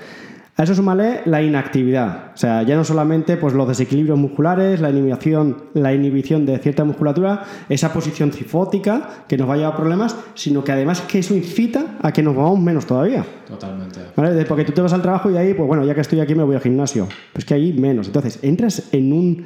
A 0.60 0.64
eso 0.64 0.74
súmale 0.74 1.22
la 1.26 1.44
inactividad. 1.44 2.32
O 2.34 2.38
sea, 2.38 2.64
ya 2.64 2.76
no 2.76 2.84
solamente 2.84 3.38
pues, 3.38 3.54
los 3.54 3.68
desequilibrios 3.68 4.18
musculares, 4.18 4.82
la 4.82 4.90
inhibición, 4.90 5.66
la 5.76 5.94
inhibición 5.94 6.48
de 6.48 6.58
cierta 6.58 6.84
musculatura, 6.84 7.44
esa 7.70 7.94
posición 7.94 8.32
cifótica 8.32 9.08
que 9.28 9.38
nos 9.38 9.48
va 9.48 9.54
a 9.54 9.58
llevar 9.58 9.76
problemas, 9.76 10.16
sino 10.34 10.64
que 10.64 10.72
además 10.72 11.02
que 11.02 11.20
eso 11.20 11.36
incita 11.36 11.98
a 12.02 12.12
que 12.12 12.24
nos 12.24 12.36
vamos 12.36 12.60
menos 12.60 12.88
todavía. 12.88 13.24
Totalmente. 13.48 14.00
¿Vale? 14.16 14.46
Porque 14.46 14.66
tú 14.66 14.72
te 14.72 14.82
vas 14.82 14.94
al 14.94 15.04
trabajo 15.04 15.30
y 15.30 15.38
ahí, 15.38 15.54
pues 15.54 15.68
bueno, 15.68 15.86
ya 15.86 15.94
que 15.94 16.02
estoy 16.02 16.22
aquí 16.22 16.34
me 16.34 16.44
voy 16.44 16.56
al 16.56 16.62
gimnasio. 16.62 17.08
Pues 17.34 17.46
que 17.46 17.54
ahí 17.54 17.74
menos. 17.74 18.08
Entonces, 18.08 18.40
entras 18.42 18.92
en 18.92 19.14
un, 19.14 19.46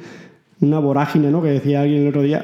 una 0.62 0.78
vorágine, 0.78 1.30
¿no? 1.30 1.42
Que 1.42 1.50
decía 1.50 1.82
alguien 1.82 2.04
el 2.04 2.08
otro 2.08 2.22
día, 2.22 2.42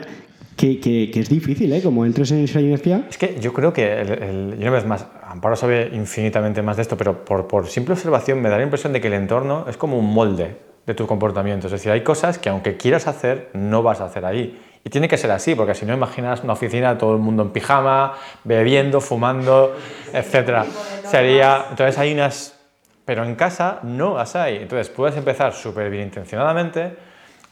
que, 0.59 0.81
que, 0.81 1.21
es 1.21 1.29
difícil, 1.29 1.73
¿eh? 1.73 1.81
Como 1.81 2.05
entres 2.05 2.33
en 2.33 2.43
esa 2.43 2.61
inercia. 2.61 3.07
Es 3.09 3.17
que 3.17 3.39
yo 3.41 3.53
creo 3.53 3.73
que, 3.73 4.01
el, 4.01 4.57
una 4.59 4.71
vez 4.71 4.85
más, 4.85 5.07
Amparo 5.23 5.55
sabe 5.55 5.91
infinitamente 5.93 6.63
más 6.63 6.77
de 6.77 6.83
esto, 6.83 6.97
pero 6.97 7.25
por, 7.25 7.47
por, 7.47 7.69
simple 7.69 7.95
observación 7.95 8.43
me 8.43 8.49
da 8.49 8.57
la 8.57 8.65
impresión 8.65 8.93
de 8.93 9.01
que 9.01 9.07
el 9.07 9.15
entorno 9.15 9.67
es 9.69 9.77
como 9.77 9.97
un 9.97 10.13
molde 10.13 10.57
de 10.85 10.95
tu 10.95 11.07
comportamiento. 11.07 11.69
Es 11.69 11.73
decir, 11.73 11.93
hay 11.93 12.03
cosas 12.03 12.39
que 12.39 12.49
aunque 12.49 12.77
quieras 12.77 13.07
hacer, 13.07 13.51
no 13.53 13.85
vas 13.85 14.01
a 14.01 14.07
hacer 14.07 14.25
ahí. 14.25 14.61
Y 14.85 14.91
tiene 14.91 15.07
que 15.07 15.17
ser 15.17 15.31
así, 15.31 15.55
porque 15.55 15.75
si 15.75 15.87
no 15.87 15.95
imaginas 15.95 16.43
una 16.43 16.55
oficina, 16.55 16.99
todo 16.99 17.15
el 17.15 17.21
mundo 17.21 17.45
en 17.45 17.51
pijama, 17.51 18.15
bebiendo, 18.43 19.01
fumando, 19.01 19.77
etc. 20.13 20.67
Sería, 21.05 21.67
entonces 21.71 21.97
hay 21.99 22.13
unas... 22.13 22.59
Pero 23.05 23.25
en 23.25 23.37
casa 23.37 23.79
no 23.85 24.17
las 24.17 24.35
hay. 24.35 24.57
Entonces 24.57 24.89
puedes 24.89 25.17
empezar 25.17 25.53
súper 25.53 25.89
bien 25.89 26.05
intencionadamente, 26.05 26.97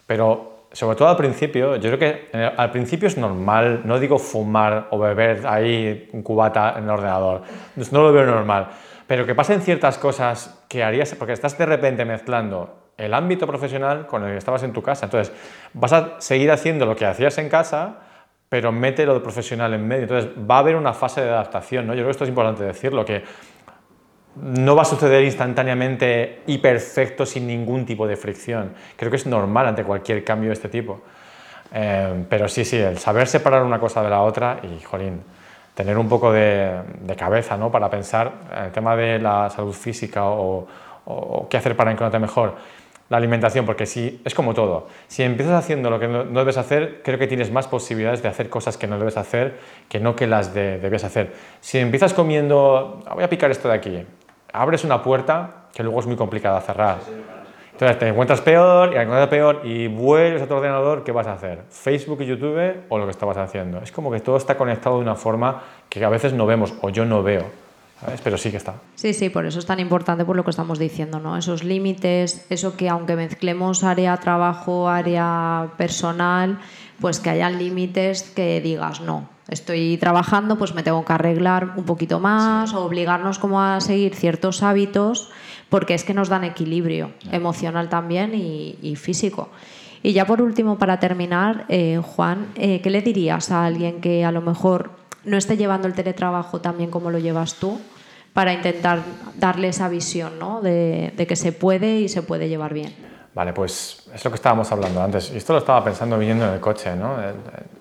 pero 0.06 0.55
sobre 0.76 0.94
todo 0.94 1.08
al 1.08 1.16
principio, 1.16 1.76
yo 1.76 1.96
creo 1.96 1.98
que 1.98 2.28
eh, 2.34 2.52
al 2.54 2.70
principio 2.70 3.08
es 3.08 3.16
normal, 3.16 3.80
no 3.84 3.98
digo 3.98 4.18
fumar 4.18 4.88
o 4.90 4.98
beber 4.98 5.46
ahí 5.46 6.10
un 6.12 6.22
cubata 6.22 6.74
en 6.76 6.84
el 6.84 6.90
ordenador, 6.90 7.40
no 7.92 8.02
lo 8.02 8.12
veo 8.12 8.26
normal, 8.26 8.68
pero 9.06 9.24
que 9.24 9.34
pasen 9.34 9.62
ciertas 9.62 9.96
cosas 9.96 10.66
que 10.68 10.84
harías, 10.84 11.14
porque 11.14 11.32
estás 11.32 11.56
de 11.56 11.64
repente 11.64 12.04
mezclando 12.04 12.90
el 12.98 13.14
ámbito 13.14 13.46
profesional 13.46 14.06
con 14.06 14.22
el 14.24 14.32
que 14.32 14.36
estabas 14.36 14.64
en 14.64 14.74
tu 14.74 14.82
casa, 14.82 15.06
entonces 15.06 15.34
vas 15.72 15.94
a 15.94 16.20
seguir 16.20 16.50
haciendo 16.50 16.84
lo 16.84 16.94
que 16.94 17.06
hacías 17.06 17.38
en 17.38 17.48
casa, 17.48 18.00
pero 18.50 18.70
mete 18.70 19.06
lo 19.06 19.14
de 19.14 19.20
profesional 19.20 19.72
en 19.72 19.88
medio, 19.88 20.02
entonces 20.02 20.30
va 20.38 20.56
a 20.56 20.58
haber 20.58 20.76
una 20.76 20.92
fase 20.92 21.22
de 21.22 21.30
adaptación, 21.30 21.86
¿no? 21.86 21.94
yo 21.94 22.00
creo 22.00 22.08
que 22.08 22.10
esto 22.10 22.24
es 22.24 22.28
importante 22.28 22.64
decirlo, 22.64 23.02
que 23.02 23.24
no 24.36 24.76
va 24.76 24.82
a 24.82 24.84
suceder 24.84 25.24
instantáneamente 25.24 26.42
y 26.46 26.58
perfecto 26.58 27.24
sin 27.24 27.46
ningún 27.46 27.86
tipo 27.86 28.06
de 28.06 28.16
fricción. 28.16 28.72
Creo 28.96 29.10
que 29.10 29.16
es 29.16 29.26
normal 29.26 29.66
ante 29.66 29.84
cualquier 29.84 30.24
cambio 30.24 30.50
de 30.50 30.54
este 30.54 30.68
tipo. 30.68 31.00
Eh, 31.72 32.24
pero 32.28 32.48
sí, 32.48 32.64
sí, 32.64 32.76
el 32.76 32.98
saber 32.98 33.26
separar 33.26 33.62
una 33.62 33.78
cosa 33.78 34.02
de 34.02 34.10
la 34.10 34.22
otra 34.22 34.60
y, 34.62 34.82
jolín, 34.82 35.22
tener 35.74 35.98
un 35.98 36.08
poco 36.08 36.32
de, 36.32 36.80
cabeza 37.18 37.56
¿no? 37.56 37.70
para 37.70 37.90
pensar 37.90 38.32
en 38.56 38.64
el 38.64 38.72
tema 38.72 38.96
de 38.96 39.18
la 39.18 39.50
salud 39.50 39.72
física 39.72 40.24
o, 40.24 40.66
qué 41.48 41.56
hacer 41.56 41.76
para 41.76 41.90
encontrarte 41.90 42.18
mejor. 42.18 42.54
La 43.08 43.18
alimentación, 43.18 43.64
porque 43.64 43.86
si 43.86 44.20
es 44.24 44.34
como 44.34 44.52
todo, 44.52 44.88
si 45.06 45.22
empiezas 45.22 45.54
haciendo 45.54 45.90
lo 45.90 46.00
que 46.00 46.08
no, 46.08 46.24
debes 46.24 46.56
hacer, 46.56 47.02
creo 47.04 47.18
que 47.18 47.28
tienes 47.28 47.52
más 47.52 47.68
posibilidades 47.68 48.20
de 48.20 48.28
hacer 48.28 48.48
cosas 48.48 48.76
que 48.76 48.88
no 48.88 48.98
debes 48.98 49.16
hacer 49.16 49.60
que 49.88 50.00
no 50.00 50.16
que 50.16 50.26
las 50.26 50.52
de, 50.54 50.78
debes 50.78 51.04
hacer. 51.04 51.32
Si 51.60 51.78
empiezas 51.78 52.14
comiendo, 52.14 53.04
ah, 53.06 53.14
voy 53.14 53.22
a 53.22 53.30
picar 53.30 53.52
esto 53.52 53.68
de 53.68 53.74
aquí, 53.74 54.04
abres 54.56 54.84
una 54.84 55.02
puerta 55.02 55.66
que 55.72 55.82
luego 55.82 56.00
es 56.00 56.06
muy 56.06 56.16
complicada 56.16 56.60
cerrar. 56.60 56.98
Entonces 57.72 57.98
te 57.98 58.08
encuentras 58.08 58.40
peor 58.40 58.94
y 58.94 58.96
encuentras 58.96 59.28
peor 59.28 59.60
y 59.64 59.86
vuelves 59.86 60.40
a 60.40 60.46
tu 60.46 60.54
ordenador, 60.54 61.04
¿qué 61.04 61.12
vas 61.12 61.26
a 61.26 61.34
hacer? 61.34 61.64
¿Facebook 61.68 62.22
y 62.22 62.26
YouTube 62.26 62.84
o 62.88 62.98
lo 62.98 63.04
que 63.04 63.10
estabas 63.10 63.36
haciendo? 63.36 63.82
Es 63.82 63.92
como 63.92 64.10
que 64.10 64.20
todo 64.20 64.38
está 64.38 64.56
conectado 64.56 64.96
de 64.96 65.02
una 65.02 65.14
forma 65.14 65.62
que 65.90 66.02
a 66.02 66.08
veces 66.08 66.32
no 66.32 66.46
vemos 66.46 66.72
o 66.80 66.88
yo 66.88 67.04
no 67.04 67.22
veo. 67.22 67.44
¿sabes? 68.00 68.20
Pero 68.22 68.38
sí 68.38 68.50
que 68.50 68.56
está. 68.56 68.74
Sí, 68.94 69.12
sí, 69.12 69.30
por 69.30 69.46
eso 69.46 69.58
es 69.58 69.66
tan 69.66 69.80
importante 69.80 70.24
por 70.24 70.36
lo 70.36 70.44
que 70.44 70.50
estamos 70.50 70.78
diciendo, 70.78 71.18
¿no? 71.18 71.36
Esos 71.36 71.64
límites, 71.64 72.46
eso 72.50 72.76
que 72.76 72.88
aunque 72.88 73.16
mezclemos 73.16 73.84
área 73.84 74.16
trabajo, 74.18 74.88
área 74.88 75.68
personal, 75.76 76.58
pues 77.00 77.20
que 77.20 77.30
hayan 77.30 77.58
límites 77.58 78.22
que 78.22 78.60
digas 78.60 79.00
no, 79.00 79.28
estoy 79.48 79.96
trabajando, 79.98 80.56
pues 80.56 80.74
me 80.74 80.82
tengo 80.82 81.04
que 81.04 81.12
arreglar 81.12 81.74
un 81.76 81.84
poquito 81.84 82.20
más 82.20 82.74
o 82.74 82.84
obligarnos 82.84 83.38
como 83.38 83.62
a 83.62 83.80
seguir 83.80 84.14
ciertos 84.14 84.62
hábitos 84.62 85.30
porque 85.68 85.94
es 85.94 86.04
que 86.04 86.14
nos 86.14 86.28
dan 86.28 86.44
equilibrio 86.44 87.12
emocional 87.32 87.88
también 87.88 88.34
y, 88.34 88.96
físico. 88.96 89.48
Y 90.02 90.12
ya 90.12 90.24
por 90.26 90.40
último, 90.40 90.78
para 90.78 91.00
terminar, 91.00 91.64
eh, 91.68 92.00
Juan, 92.02 92.48
eh, 92.54 92.80
¿qué 92.80 92.90
le 92.90 93.02
dirías 93.02 93.50
a 93.50 93.64
alguien 93.64 94.00
que 94.00 94.24
a 94.24 94.30
lo 94.30 94.40
mejor 94.40 94.90
no 95.24 95.36
esté 95.36 95.56
llevando 95.56 95.88
el 95.88 95.94
teletrabajo 95.94 96.60
tan 96.60 96.78
bien 96.78 96.90
como 96.90 97.10
lo 97.10 97.18
llevas 97.18 97.54
tú? 97.54 97.80
para 98.36 98.52
intentar 98.52 99.00
darle 99.38 99.68
esa 99.68 99.88
visión 99.88 100.38
¿no? 100.38 100.60
de, 100.60 101.10
de 101.16 101.26
que 101.26 101.36
se 101.36 101.52
puede 101.52 102.00
y 102.00 102.10
se 102.10 102.20
puede 102.20 102.50
llevar 102.50 102.74
bien. 102.74 102.94
Vale, 103.34 103.54
pues 103.54 104.06
es 104.14 104.22
lo 104.22 104.30
que 104.30 104.34
estábamos 104.34 104.70
hablando 104.72 105.02
antes. 105.02 105.30
Y 105.32 105.38
esto 105.38 105.54
lo 105.54 105.60
estaba 105.60 105.82
pensando 105.82 106.18
viniendo 106.18 106.46
en 106.46 106.52
el 106.52 106.60
coche, 106.60 106.94
¿no? 106.94 107.16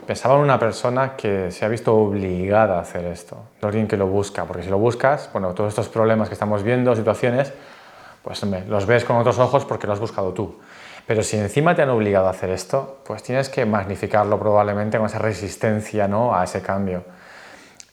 Pensaba 0.05 0.35
en 0.35 0.41
una 0.41 0.59
persona 0.59 1.15
que 1.15 1.51
se 1.51 1.65
ha 1.65 1.67
visto 1.67 1.95
obligada 1.95 2.77
a 2.77 2.81
hacer 2.81 3.05
esto, 3.05 3.37
no 3.61 3.67
alguien 3.67 3.87
que 3.87 3.97
lo 3.97 4.07
busca, 4.07 4.45
porque 4.45 4.63
si 4.63 4.69
lo 4.69 4.77
buscas, 4.77 5.29
bueno, 5.33 5.53
todos 5.53 5.69
estos 5.69 5.89
problemas 5.89 6.29
que 6.29 6.33
estamos 6.33 6.63
viendo, 6.63 6.95
situaciones, 6.95 7.53
pues 8.23 8.41
los 8.43 8.85
ves 8.85 9.05
con 9.05 9.17
otros 9.17 9.37
ojos 9.37 9.65
porque 9.65 9.85
lo 9.85 9.93
has 9.93 9.99
buscado 9.99 10.33
tú. 10.33 10.59
Pero 11.05 11.21
si 11.21 11.37
encima 11.37 11.75
te 11.75 11.83
han 11.83 11.89
obligado 11.89 12.27
a 12.27 12.31
hacer 12.31 12.49
esto, 12.49 13.01
pues 13.05 13.21
tienes 13.21 13.49
que 13.49 13.65
magnificarlo 13.65 14.39
probablemente 14.39 14.97
con 14.97 15.05
esa 15.05 15.19
resistencia 15.19 16.07
¿no? 16.07 16.35
a 16.35 16.43
ese 16.43 16.61
cambio. 16.61 17.03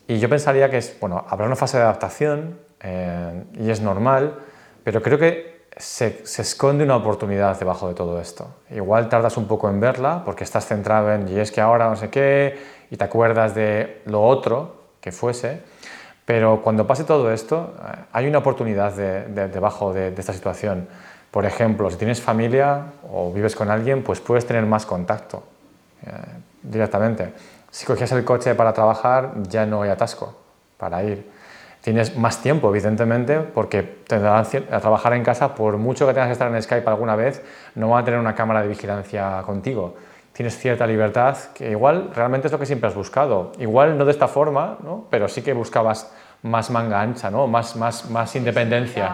Y 0.06 0.18
yo 0.18 0.28
pensaría 0.28 0.70
que 0.70 0.78
es, 0.78 0.96
bueno, 0.98 1.26
habrá 1.28 1.46
una 1.46 1.56
fase 1.56 1.76
de 1.76 1.82
adaptación 1.82 2.58
eh, 2.80 3.44
y 3.58 3.70
es 3.70 3.80
normal, 3.80 4.34
pero 4.82 5.02
creo 5.02 5.18
que 5.18 5.51
se, 5.76 6.22
esconde 6.24 6.84
una 6.84 6.96
oportunidad 6.96 7.58
debajo 7.58 7.88
de 7.88 7.94
todo 7.94 8.20
esto. 8.20 8.48
Igual 8.70 9.08
tardas 9.08 9.36
un 9.36 9.46
poco 9.46 9.68
en 9.68 9.80
verla 9.80 10.22
porque 10.24 10.44
estás 10.44 10.66
centrado 10.66 11.12
en, 11.12 11.28
y 11.28 11.38
es 11.38 11.50
que 11.50 11.60
ahora 11.60 11.88
no 11.88 11.96
sé 11.96 12.10
qué, 12.10 12.58
y 12.90 12.96
te 12.96 13.04
acuerdas 13.04 13.54
de 13.54 14.02
lo 14.06 14.22
otro 14.22 14.82
que 15.00 15.12
fuese, 15.12 15.60
pero 16.24 16.62
cuando 16.62 16.86
pase 16.86 17.04
todo 17.04 17.32
esto, 17.32 17.74
eh, 17.80 18.04
hay 18.12 18.26
una 18.26 18.38
oportunidad 18.38 18.92
debajo 18.92 19.92
de, 19.92 20.08
esta 20.16 20.32
situación. 20.32 20.88
Por 21.30 21.46
ejemplo, 21.46 21.90
si 21.90 21.96
tienes 21.96 22.20
familia 22.20 22.92
o 23.10 23.32
vives 23.32 23.56
con 23.56 23.70
alguien, 23.70 24.02
pues 24.04 24.20
puedes 24.20 24.46
tener 24.46 24.66
más 24.66 24.84
contacto 24.84 25.42
eh, 26.06 26.10
directamente. 26.62 27.32
Si 27.70 27.86
cogías 27.86 28.12
el 28.12 28.24
coche 28.24 28.54
para 28.54 28.72
trabajar, 28.72 29.32
ya 29.48 29.64
no 29.64 29.82
hay 29.82 29.90
atasco 29.90 30.36
para 30.76 31.02
ir 31.02 31.41
Tienes 31.82 32.16
más 32.16 32.40
tiempo, 32.40 32.70
evidentemente, 32.70 33.40
porque 33.40 33.82
tendrás 33.82 34.54
a 34.54 34.80
trabajar 34.80 35.14
en 35.14 35.24
casa, 35.24 35.52
por 35.56 35.78
mucho 35.78 36.06
que 36.06 36.14
tengas 36.14 36.28
que 36.28 36.34
estar 36.34 36.54
en 36.54 36.62
Skype 36.62 36.88
alguna 36.88 37.16
vez, 37.16 37.42
no 37.74 37.88
va 37.88 37.98
a 37.98 38.04
tener 38.04 38.20
una 38.20 38.36
cámara 38.36 38.62
de 38.62 38.68
vigilancia 38.68 39.42
contigo. 39.44 39.96
Tienes 40.32 40.56
cierta 40.56 40.86
libertad, 40.86 41.36
que 41.52 41.72
igual 41.72 42.10
realmente 42.14 42.46
es 42.46 42.52
lo 42.52 42.60
que 42.60 42.66
siempre 42.66 42.88
has 42.88 42.94
buscado. 42.94 43.50
Igual 43.58 43.98
no 43.98 44.04
de 44.04 44.12
esta 44.12 44.28
forma, 44.28 44.78
¿no? 44.84 45.06
pero 45.10 45.26
sí 45.26 45.42
que 45.42 45.52
buscabas 45.54 46.12
más 46.42 46.70
manga 46.70 47.00
ancha, 47.00 47.32
¿no? 47.32 47.48
más, 47.48 47.74
más, 47.74 48.08
más 48.08 48.36
independencia. 48.36 49.12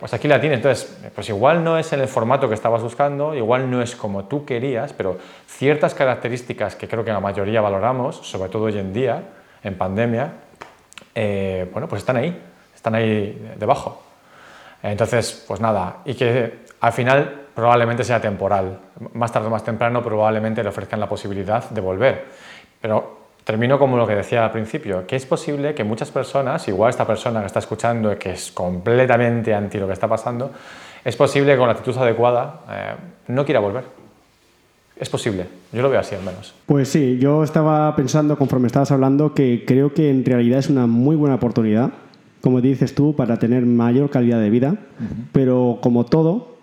pues 0.00 0.14
aquí 0.14 0.28
la 0.28 0.40
tienes. 0.40 0.60
Entonces, 0.60 0.98
pues 1.14 1.28
igual 1.28 1.62
no 1.62 1.76
es 1.76 1.92
en 1.92 2.00
el 2.00 2.08
formato 2.08 2.48
que 2.48 2.54
estabas 2.54 2.82
buscando, 2.82 3.34
igual 3.34 3.70
no 3.70 3.82
es 3.82 3.94
como 3.94 4.24
tú 4.24 4.46
querías, 4.46 4.94
pero 4.94 5.18
ciertas 5.46 5.92
características 5.92 6.74
que 6.74 6.88
creo 6.88 7.04
que 7.04 7.12
la 7.12 7.20
mayoría 7.20 7.60
valoramos, 7.60 8.16
sobre 8.16 8.48
todo 8.48 8.64
hoy 8.64 8.78
en 8.78 8.94
día, 8.94 9.24
en 9.62 9.76
pandemia, 9.76 10.47
eh, 11.20 11.68
bueno, 11.72 11.88
pues 11.88 12.02
están 12.02 12.16
ahí, 12.16 12.40
están 12.72 12.94
ahí 12.94 13.54
debajo. 13.58 14.04
Entonces, 14.80 15.44
pues 15.48 15.60
nada, 15.60 15.96
y 16.04 16.14
que 16.14 16.60
al 16.80 16.92
final 16.92 17.46
probablemente 17.56 18.04
sea 18.04 18.20
temporal. 18.20 18.78
Más 19.14 19.32
tarde 19.32 19.48
o 19.48 19.50
más 19.50 19.64
temprano 19.64 20.00
probablemente 20.00 20.62
le 20.62 20.68
ofrezcan 20.68 21.00
la 21.00 21.08
posibilidad 21.08 21.68
de 21.70 21.80
volver. 21.80 22.24
Pero 22.80 23.18
termino 23.42 23.80
como 23.80 23.96
lo 23.96 24.06
que 24.06 24.14
decía 24.14 24.44
al 24.44 24.52
principio, 24.52 25.04
que 25.08 25.16
es 25.16 25.26
posible 25.26 25.74
que 25.74 25.82
muchas 25.82 26.12
personas, 26.12 26.68
igual 26.68 26.90
esta 26.90 27.04
persona 27.04 27.40
que 27.40 27.46
está 27.46 27.58
escuchando 27.58 28.16
que 28.16 28.30
es 28.30 28.52
completamente 28.52 29.52
anti 29.52 29.78
lo 29.78 29.88
que 29.88 29.94
está 29.94 30.06
pasando, 30.06 30.52
es 31.04 31.16
posible 31.16 31.52
que 31.52 31.58
con 31.58 31.66
la 31.66 31.72
actitud 31.72 31.96
adecuada 31.98 32.60
eh, 32.70 32.94
no 33.26 33.44
quiera 33.44 33.58
volver. 33.58 34.07
Es 35.00 35.08
posible, 35.08 35.46
yo 35.72 35.82
lo 35.82 35.90
veo 35.90 36.00
así 36.00 36.14
al 36.14 36.22
menos. 36.22 36.54
Pues 36.66 36.88
sí, 36.88 37.18
yo 37.20 37.44
estaba 37.44 37.94
pensando 37.94 38.36
conforme 38.36 38.66
estabas 38.66 38.90
hablando 38.90 39.32
que 39.32 39.64
creo 39.66 39.94
que 39.94 40.10
en 40.10 40.24
realidad 40.24 40.58
es 40.58 40.70
una 40.70 40.86
muy 40.86 41.14
buena 41.14 41.36
oportunidad, 41.36 41.92
como 42.40 42.60
dices 42.60 42.94
tú, 42.94 43.14
para 43.14 43.38
tener 43.38 43.64
mayor 43.64 44.10
calidad 44.10 44.40
de 44.40 44.50
vida, 44.50 44.76
pero 45.32 45.78
como 45.80 46.04
todo, 46.04 46.58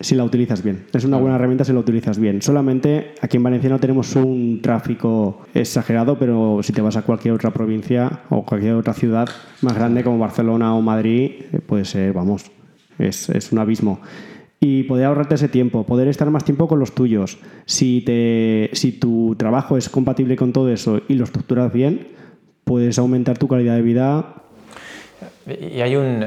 si 0.00 0.14
la 0.14 0.24
utilizas 0.24 0.62
bien. 0.62 0.86
Es 0.92 1.04
una 1.04 1.16
buena 1.16 1.36
herramienta 1.36 1.64
si 1.64 1.72
la 1.72 1.80
utilizas 1.80 2.18
bien. 2.18 2.40
Solamente 2.40 3.14
aquí 3.20 3.36
en 3.36 3.42
Valencia 3.42 3.68
no 3.68 3.80
tenemos 3.80 4.14
un 4.16 4.60
tráfico 4.62 5.42
exagerado, 5.54 6.18
pero 6.18 6.60
si 6.62 6.72
te 6.72 6.80
vas 6.80 6.96
a 6.96 7.02
cualquier 7.02 7.34
otra 7.34 7.52
provincia 7.52 8.20
o 8.30 8.44
cualquier 8.44 8.74
otra 8.74 8.94
ciudad 8.94 9.28
más 9.60 9.74
grande 9.74 10.04
como 10.04 10.18
Barcelona 10.18 10.74
o 10.74 10.82
Madrid, 10.82 11.46
eh, 11.52 11.60
puede 11.64 11.84
ser, 11.84 12.12
vamos, 12.12 12.44
es, 12.98 13.28
es 13.30 13.50
un 13.50 13.58
abismo. 13.58 14.00
Y 14.60 14.82
poder 14.84 15.06
ahorrarte 15.06 15.36
ese 15.36 15.48
tiempo, 15.48 15.84
poder 15.84 16.08
estar 16.08 16.28
más 16.30 16.44
tiempo 16.44 16.66
con 16.66 16.80
los 16.80 16.92
tuyos. 16.92 17.38
Si, 17.64 18.00
te, 18.00 18.70
si 18.72 18.92
tu 18.92 19.36
trabajo 19.36 19.76
es 19.76 19.88
compatible 19.88 20.34
con 20.34 20.52
todo 20.52 20.68
eso 20.68 21.00
y 21.06 21.14
lo 21.14 21.24
estructuras 21.24 21.72
bien, 21.72 22.08
puedes 22.64 22.98
aumentar 22.98 23.38
tu 23.38 23.46
calidad 23.46 23.76
de 23.76 23.82
vida. 23.82 24.34
Y 25.46 25.80
hay 25.80 25.94
un, 25.94 26.26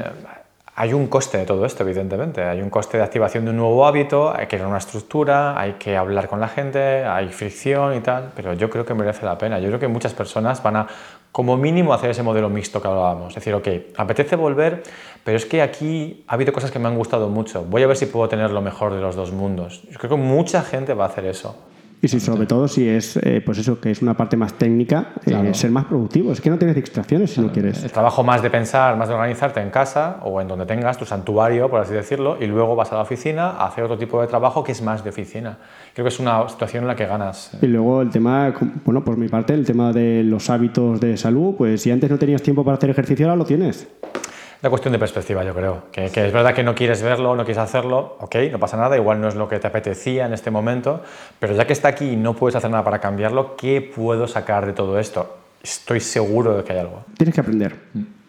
hay 0.74 0.94
un 0.94 1.06
coste 1.06 1.38
de 1.38 1.44
todo 1.44 1.66
esto, 1.66 1.82
evidentemente. 1.82 2.42
Hay 2.42 2.62
un 2.62 2.70
coste 2.70 2.96
de 2.96 3.04
activación 3.04 3.44
de 3.44 3.50
un 3.50 3.58
nuevo 3.58 3.86
hábito, 3.86 4.34
hay 4.34 4.46
que 4.46 4.56
crear 4.56 4.66
una 4.66 4.78
estructura, 4.78 5.58
hay 5.60 5.74
que 5.74 5.96
hablar 5.96 6.28
con 6.28 6.40
la 6.40 6.48
gente, 6.48 7.04
hay 7.04 7.28
fricción 7.28 7.94
y 7.94 8.00
tal, 8.00 8.32
pero 8.34 8.54
yo 8.54 8.70
creo 8.70 8.84
que 8.84 8.94
merece 8.94 9.26
la 9.26 9.36
pena. 9.36 9.58
Yo 9.58 9.68
creo 9.68 9.78
que 9.78 9.88
muchas 9.88 10.14
personas 10.14 10.62
van 10.62 10.76
a, 10.76 10.86
como 11.32 11.56
mínimo, 11.56 11.94
hacer 11.94 12.10
ese 12.10 12.22
modelo 12.22 12.50
mixto 12.50 12.80
que 12.80 12.88
hablábamos. 12.88 13.30
Es 13.30 13.36
decir, 13.36 13.54
ok, 13.54 13.68
apetece 13.96 14.36
volver, 14.36 14.82
pero 15.24 15.38
es 15.38 15.46
que 15.46 15.62
aquí 15.62 16.24
ha 16.28 16.34
habido 16.34 16.52
cosas 16.52 16.70
que 16.70 16.78
me 16.78 16.88
han 16.88 16.96
gustado 16.96 17.30
mucho. 17.30 17.64
Voy 17.64 17.82
a 17.82 17.86
ver 17.86 17.96
si 17.96 18.04
puedo 18.04 18.28
tener 18.28 18.50
lo 18.50 18.60
mejor 18.60 18.92
de 18.92 19.00
los 19.00 19.16
dos 19.16 19.32
mundos. 19.32 19.82
Yo 19.90 19.98
creo 19.98 20.10
que 20.10 20.22
mucha 20.22 20.62
gente 20.62 20.92
va 20.92 21.04
a 21.04 21.08
hacer 21.08 21.24
eso. 21.24 21.56
Y 22.04 22.08
si 22.08 22.18
sobre 22.18 22.46
todo 22.46 22.66
si 22.66 22.88
es, 22.88 23.16
eh, 23.18 23.40
pues 23.46 23.58
eso, 23.58 23.80
que 23.80 23.92
es 23.92 24.02
una 24.02 24.16
parte 24.16 24.36
más 24.36 24.54
técnica, 24.54 25.12
eh, 25.24 25.54
ser 25.54 25.70
más 25.70 25.84
productivo. 25.84 26.32
Es 26.32 26.40
que 26.40 26.50
no 26.50 26.58
tienes 26.58 26.74
distracciones 26.74 27.30
si 27.30 27.40
no 27.40 27.52
quieres. 27.52 27.84
El 27.84 27.92
trabajo 27.92 28.24
más 28.24 28.42
de 28.42 28.50
pensar, 28.50 28.96
más 28.96 29.06
de 29.06 29.14
organizarte 29.14 29.60
en 29.60 29.70
casa 29.70 30.18
o 30.24 30.40
en 30.40 30.48
donde 30.48 30.66
tengas 30.66 30.98
tu 30.98 31.04
santuario, 31.04 31.70
por 31.70 31.78
así 31.78 31.94
decirlo, 31.94 32.38
y 32.40 32.46
luego 32.48 32.74
vas 32.74 32.90
a 32.90 32.96
la 32.96 33.02
oficina 33.02 33.50
a 33.50 33.68
hacer 33.68 33.84
otro 33.84 33.96
tipo 33.96 34.20
de 34.20 34.26
trabajo 34.26 34.64
que 34.64 34.72
es 34.72 34.82
más 34.82 35.04
de 35.04 35.10
oficina. 35.10 35.58
Creo 35.94 36.04
que 36.04 36.08
es 36.08 36.18
una 36.18 36.48
situación 36.48 36.82
en 36.82 36.88
la 36.88 36.96
que 36.96 37.06
ganas. 37.06 37.56
Y 37.62 37.68
luego 37.68 38.02
el 38.02 38.10
tema, 38.10 38.52
bueno, 38.84 39.04
por 39.04 39.16
mi 39.16 39.28
parte, 39.28 39.54
el 39.54 39.64
tema 39.64 39.92
de 39.92 40.24
los 40.24 40.50
hábitos 40.50 41.00
de 41.00 41.16
salud, 41.16 41.54
pues 41.56 41.82
si 41.82 41.92
antes 41.92 42.10
no 42.10 42.18
tenías 42.18 42.42
tiempo 42.42 42.64
para 42.64 42.78
hacer 42.78 42.90
ejercicio, 42.90 43.26
ahora 43.26 43.36
lo 43.36 43.44
tienes 43.44 43.86
una 44.62 44.70
cuestión 44.70 44.92
de 44.92 44.98
perspectiva, 45.00 45.42
yo 45.44 45.54
creo. 45.54 45.84
Que, 45.90 46.06
es 46.06 46.32
verdad 46.32 46.54
que 46.54 46.62
no 46.62 46.74
quieres 46.74 47.02
verlo, 47.02 47.34
no 47.34 47.44
quieres 47.44 47.58
hacerlo, 47.58 48.16
ok, 48.20 48.36
no 48.52 48.60
pasa 48.60 48.76
nada, 48.76 48.96
igual 48.96 49.20
no 49.20 49.26
es 49.26 49.34
lo 49.34 49.48
que 49.48 49.58
te 49.58 49.66
apetecía 49.66 50.24
en 50.24 50.32
este 50.32 50.52
momento, 50.52 51.02
pero 51.40 51.54
ya 51.54 51.66
que 51.66 51.72
está 51.72 51.88
aquí 51.88 52.10
y 52.10 52.16
no 52.16 52.34
puedes 52.34 52.54
hacer 52.54 52.70
nada 52.70 52.84
para 52.84 53.00
cambiarlo, 53.00 53.56
¿qué 53.56 53.80
puedo 53.82 54.28
sacar 54.28 54.66
de 54.66 54.72
todo 54.72 55.00
esto? 55.00 55.36
Estoy 55.62 55.98
seguro 55.98 56.56
de 56.56 56.62
que 56.62 56.74
hay 56.74 56.78
algo. 56.78 57.04
Tienes 57.16 57.34
que 57.34 57.40
aprender. 57.40 57.74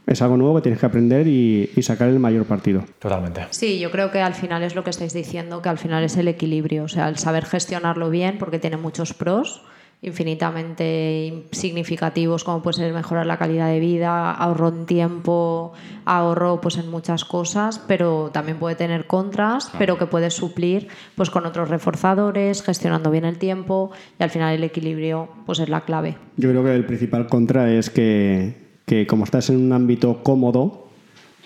Es 0.08 0.22
algo 0.24 0.36
nuevo 0.36 0.56
que 0.56 0.62
tienes 0.64 0.80
que 0.80 0.86
aprender 0.88 1.28
y, 1.28 1.70
y, 1.76 1.82
sacar 1.84 2.10
el 2.10 2.20
mayor 2.20 2.46
partido. 2.46 2.84
Totalmente. 3.00 3.46
Sí, 3.52 3.80
yo 3.80 3.90
creo 3.90 4.12
que 4.12 4.20
al 4.20 4.34
final 4.34 4.64
es 4.64 4.76
lo 4.76 4.84
que 4.84 4.90
estáis 4.90 5.14
diciendo, 5.14 5.62
que 5.62 5.70
al 5.70 5.78
final 5.78 6.04
es 6.04 6.18
el 6.18 6.28
equilibrio, 6.28 6.84
o 6.84 6.88
sea, 6.88 7.08
el 7.10 7.18
saber 7.18 7.46
gestionarlo 7.46 8.10
bien, 8.10 8.38
porque 8.38 8.60
tiene 8.60 8.78
muchos 8.78 9.14
pros 9.14 9.64
infinitamente 10.04 11.46
significativos 11.52 12.44
como 12.44 12.62
puede 12.62 12.78
ser 12.78 12.94
mejorar 12.94 13.26
la 13.26 13.38
calidad 13.38 13.70
de 13.70 13.80
vida, 13.80 14.32
ahorro 14.32 14.68
en 14.68 14.86
tiempo, 14.86 15.74
ahorro 16.06 16.60
pues 16.62 16.78
en 16.78 16.92
muchas 16.92 17.24
cosas, 17.26 17.80
pero 17.88 18.30
también 18.32 18.60
puede 18.60 18.76
tener 18.76 19.08
contras, 19.08 19.72
pero 19.80 19.98
que 19.98 20.06
puedes 20.06 20.34
suplir 20.34 20.90
pues 21.16 21.30
con 21.30 21.46
otros 21.46 21.70
reforzadores, 21.70 22.62
gestionando 22.62 23.10
bien 23.12 23.26
el 23.26 23.38
tiempo 23.38 23.92
y 24.20 24.24
al 24.24 24.30
final 24.30 24.54
el 24.54 24.64
equilibrio 24.64 25.30
pues 25.46 25.60
es 25.60 25.70
la 25.70 25.82
clave. 25.82 26.18
Yo 26.36 26.50
creo 26.50 26.64
que 26.64 26.76
el 26.76 26.86
principal 26.86 27.28
contra 27.28 27.72
es 27.72 27.90
que, 27.90 28.56
que 28.86 29.08
como 29.08 29.24
estás 29.24 29.50
en 29.50 29.58
un 29.58 29.72
ámbito 29.72 30.22
cómodo, 30.22 30.88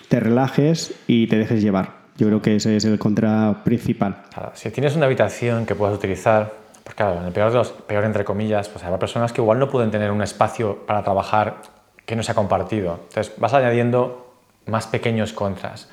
te 0.09 0.19
relajes 0.19 0.95
y 1.05 1.27
te 1.27 1.37
dejes 1.37 1.61
llevar. 1.61 1.97
Yo 2.17 2.25
creo 2.27 2.41
que 2.41 2.55
ese 2.55 2.75
es 2.75 2.85
el 2.85 2.97
contra 2.97 3.63
principal. 3.63 4.23
si 4.55 4.71
tienes 4.71 4.95
una 4.95 5.05
habitación 5.05 5.67
que 5.67 5.75
puedas 5.75 5.95
utilizar 5.95 6.66
porque 6.87 7.03
claro, 7.03 7.19
en 7.19 7.25
el 7.25 7.33
peor 7.33 7.51
de 7.51 7.57
los, 7.57 7.71
peor 7.71 8.05
entre 8.05 8.23
comillas, 8.23 8.69
pues 8.69 8.81
habrá 8.85 8.97
personas 8.97 9.33
que 9.33 9.41
igual 9.41 9.59
no 9.59 9.69
pueden 9.69 9.91
tener 9.91 10.09
un 10.09 10.21
espacio 10.21 10.85
para 10.85 11.03
trabajar 11.03 11.57
que 12.05 12.15
no 12.15 12.23
sea 12.23 12.33
compartido. 12.33 13.01
Entonces 13.09 13.33
vas 13.37 13.53
añadiendo 13.53 14.35
más 14.67 14.87
pequeños 14.87 15.33
contras. 15.33 15.89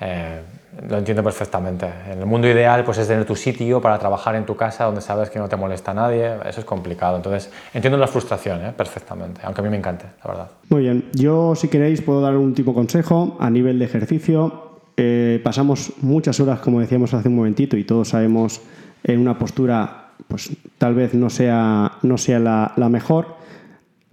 Eh, 0.00 0.40
lo 0.88 0.98
entiendo 0.98 1.22
perfectamente. 1.22 1.88
En 2.10 2.18
el 2.18 2.26
mundo 2.26 2.48
ideal 2.48 2.82
pues 2.82 2.98
es 2.98 3.06
tener 3.06 3.24
tu 3.24 3.36
sitio 3.36 3.80
para 3.80 4.00
trabajar 4.00 4.34
en 4.34 4.44
tu 4.44 4.56
casa 4.56 4.86
donde 4.86 5.00
sabes 5.00 5.30
que 5.30 5.38
no 5.38 5.48
te 5.48 5.54
molesta 5.54 5.94
nadie. 5.94 6.38
Eso 6.44 6.58
es 6.58 6.66
complicado. 6.66 7.18
Entonces 7.18 7.52
entiendo 7.72 7.96
la 7.96 8.08
frustración 8.08 8.64
¿eh? 8.64 8.72
perfectamente, 8.76 9.42
aunque 9.44 9.60
a 9.60 9.64
mí 9.64 9.70
me 9.70 9.76
encante, 9.76 10.06
la 10.24 10.28
verdad. 10.28 10.50
Muy 10.70 10.82
bien. 10.82 11.08
Yo 11.12 11.54
si 11.54 11.68
queréis 11.68 12.02
puedo 12.02 12.20
dar 12.20 12.36
un 12.36 12.52
tipo 12.52 12.72
de 12.72 12.74
consejo 12.74 13.36
a 13.38 13.48
nivel 13.48 13.78
de 13.78 13.84
ejercicio. 13.84 14.80
Eh, 14.96 15.40
pasamos 15.44 15.92
muchas 16.02 16.40
horas, 16.40 16.58
como 16.58 16.80
decíamos 16.80 17.14
hace 17.14 17.28
un 17.28 17.36
momentito, 17.36 17.76
y 17.76 17.84
todos 17.84 18.08
sabemos 18.08 18.60
en 19.04 19.20
una 19.20 19.38
postura 19.38 20.05
pues 20.28 20.56
tal 20.78 20.94
vez 20.94 21.14
no 21.14 21.30
sea, 21.30 21.92
no 22.02 22.18
sea 22.18 22.38
la, 22.38 22.72
la 22.76 22.88
mejor. 22.88 23.36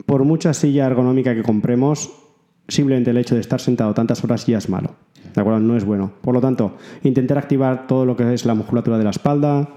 Por 0.05 0.23
mucha 0.23 0.53
silla 0.53 0.85
ergonómica 0.85 1.33
que 1.33 1.43
compremos, 1.43 2.11
simplemente 2.67 3.11
el 3.11 3.17
hecho 3.17 3.35
de 3.35 3.41
estar 3.41 3.61
sentado 3.61 3.93
tantas 3.93 4.23
horas 4.23 4.45
ya 4.45 4.57
es 4.57 4.69
malo. 4.69 4.95
¿De 5.33 5.41
acuerdo? 5.41 5.59
No 5.59 5.75
es 5.75 5.85
bueno. 5.85 6.11
Por 6.21 6.33
lo 6.33 6.41
tanto, 6.41 6.77
intentar 7.03 7.37
activar 7.37 7.87
todo 7.87 8.05
lo 8.05 8.15
que 8.15 8.33
es 8.33 8.45
la 8.45 8.53
musculatura 8.53 8.97
de 8.97 9.03
la 9.03 9.09
espalda, 9.09 9.69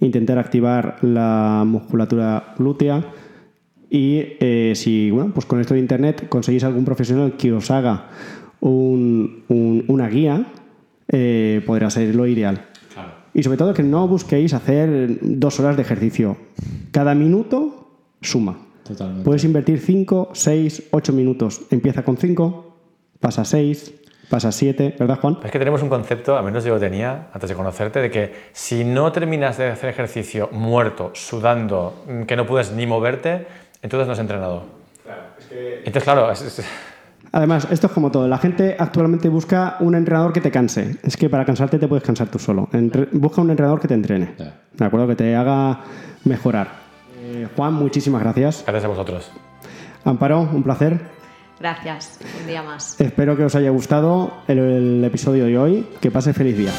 intentar 0.00 0.38
activar 0.38 0.96
la 1.02 1.64
musculatura 1.66 2.54
glútea 2.58 3.04
y 3.90 4.22
eh, 4.40 4.72
si, 4.74 5.10
bueno, 5.10 5.32
pues 5.34 5.44
con 5.46 5.60
esto 5.60 5.74
de 5.74 5.80
internet 5.80 6.28
conseguís 6.28 6.64
algún 6.64 6.84
profesional 6.84 7.36
que 7.36 7.52
os 7.52 7.70
haga 7.70 8.08
un, 8.60 9.44
una 9.86 10.08
guía, 10.08 10.46
eh, 11.08 11.62
podrá 11.66 11.90
ser 11.90 12.14
lo 12.14 12.26
ideal. 12.26 12.68
Y 13.34 13.42
sobre 13.42 13.58
todo 13.58 13.74
que 13.74 13.82
no 13.82 14.06
busquéis 14.08 14.52
hacer 14.54 15.18
dos 15.22 15.58
horas 15.60 15.76
de 15.76 15.82
ejercicio. 15.82 16.36
Cada 16.90 17.14
minuto 17.14 17.88
suma. 18.20 18.58
Totalmente. 18.84 19.24
Puedes 19.24 19.44
invertir 19.44 19.80
5, 19.80 20.30
6, 20.32 20.88
8 20.90 21.12
minutos. 21.12 21.62
Empieza 21.70 22.02
con 22.02 22.16
5, 22.16 22.76
pasa 23.20 23.44
6, 23.44 23.94
pasa 24.28 24.50
7, 24.50 24.96
¿verdad 24.98 25.18
Juan? 25.20 25.38
Es 25.44 25.50
que 25.50 25.58
tenemos 25.58 25.82
un 25.82 25.88
concepto, 25.88 26.36
al 26.36 26.44
menos 26.44 26.64
yo 26.64 26.74
lo 26.74 26.80
tenía 26.80 27.28
antes 27.32 27.50
de 27.50 27.56
conocerte, 27.56 28.00
de 28.00 28.10
que 28.10 28.32
si 28.52 28.82
no 28.82 29.12
terminas 29.12 29.58
de 29.58 29.68
hacer 29.68 29.90
ejercicio 29.90 30.48
muerto, 30.52 31.10
sudando, 31.14 32.04
que 32.26 32.34
no 32.34 32.46
puedes 32.46 32.72
ni 32.72 32.86
moverte, 32.86 33.46
entonces 33.82 34.06
no 34.06 34.14
has 34.14 34.18
entrenado. 34.18 34.64
Claro, 35.04 35.22
es 35.38 35.46
que... 35.46 35.78
Entonces, 35.78 36.02
claro, 36.02 36.32
es, 36.32 36.64
Además, 37.32 37.66
esto 37.70 37.86
es 37.86 37.92
como 37.92 38.10
todo. 38.10 38.28
La 38.28 38.38
gente 38.38 38.76
actualmente 38.78 39.28
busca 39.28 39.76
un 39.80 39.94
entrenador 39.94 40.32
que 40.32 40.42
te 40.42 40.50
canse. 40.50 40.96
Es 41.02 41.16
que 41.16 41.30
para 41.30 41.46
cansarte 41.46 41.78
te 41.78 41.88
puedes 41.88 42.04
cansar 42.04 42.28
tú 42.28 42.38
solo. 42.38 42.68
busca 43.12 43.40
un 43.40 43.50
entrenador 43.50 43.80
que 43.80 43.88
te 43.88 43.94
entrene. 43.94 44.34
¿De 44.74 44.84
acuerdo? 44.84 45.08
Que 45.08 45.16
te 45.16 45.34
haga 45.34 45.80
mejorar. 46.24 46.68
Eh, 47.18 47.48
Juan, 47.56 47.74
muchísimas 47.74 48.22
gracias. 48.22 48.62
Gracias 48.66 48.84
a 48.84 48.88
vosotros. 48.88 49.32
Amparo, 50.04 50.40
un 50.40 50.62
placer. 50.62 51.00
Gracias. 51.58 52.18
Un 52.40 52.46
día 52.46 52.62
más. 52.62 53.00
Espero 53.00 53.36
que 53.36 53.44
os 53.44 53.54
haya 53.54 53.70
gustado 53.70 54.32
el 54.48 55.02
episodio 55.04 55.46
de 55.46 55.56
hoy. 55.56 55.86
Que 56.00 56.10
pase 56.10 56.34
feliz 56.34 56.58
día. 56.58 56.72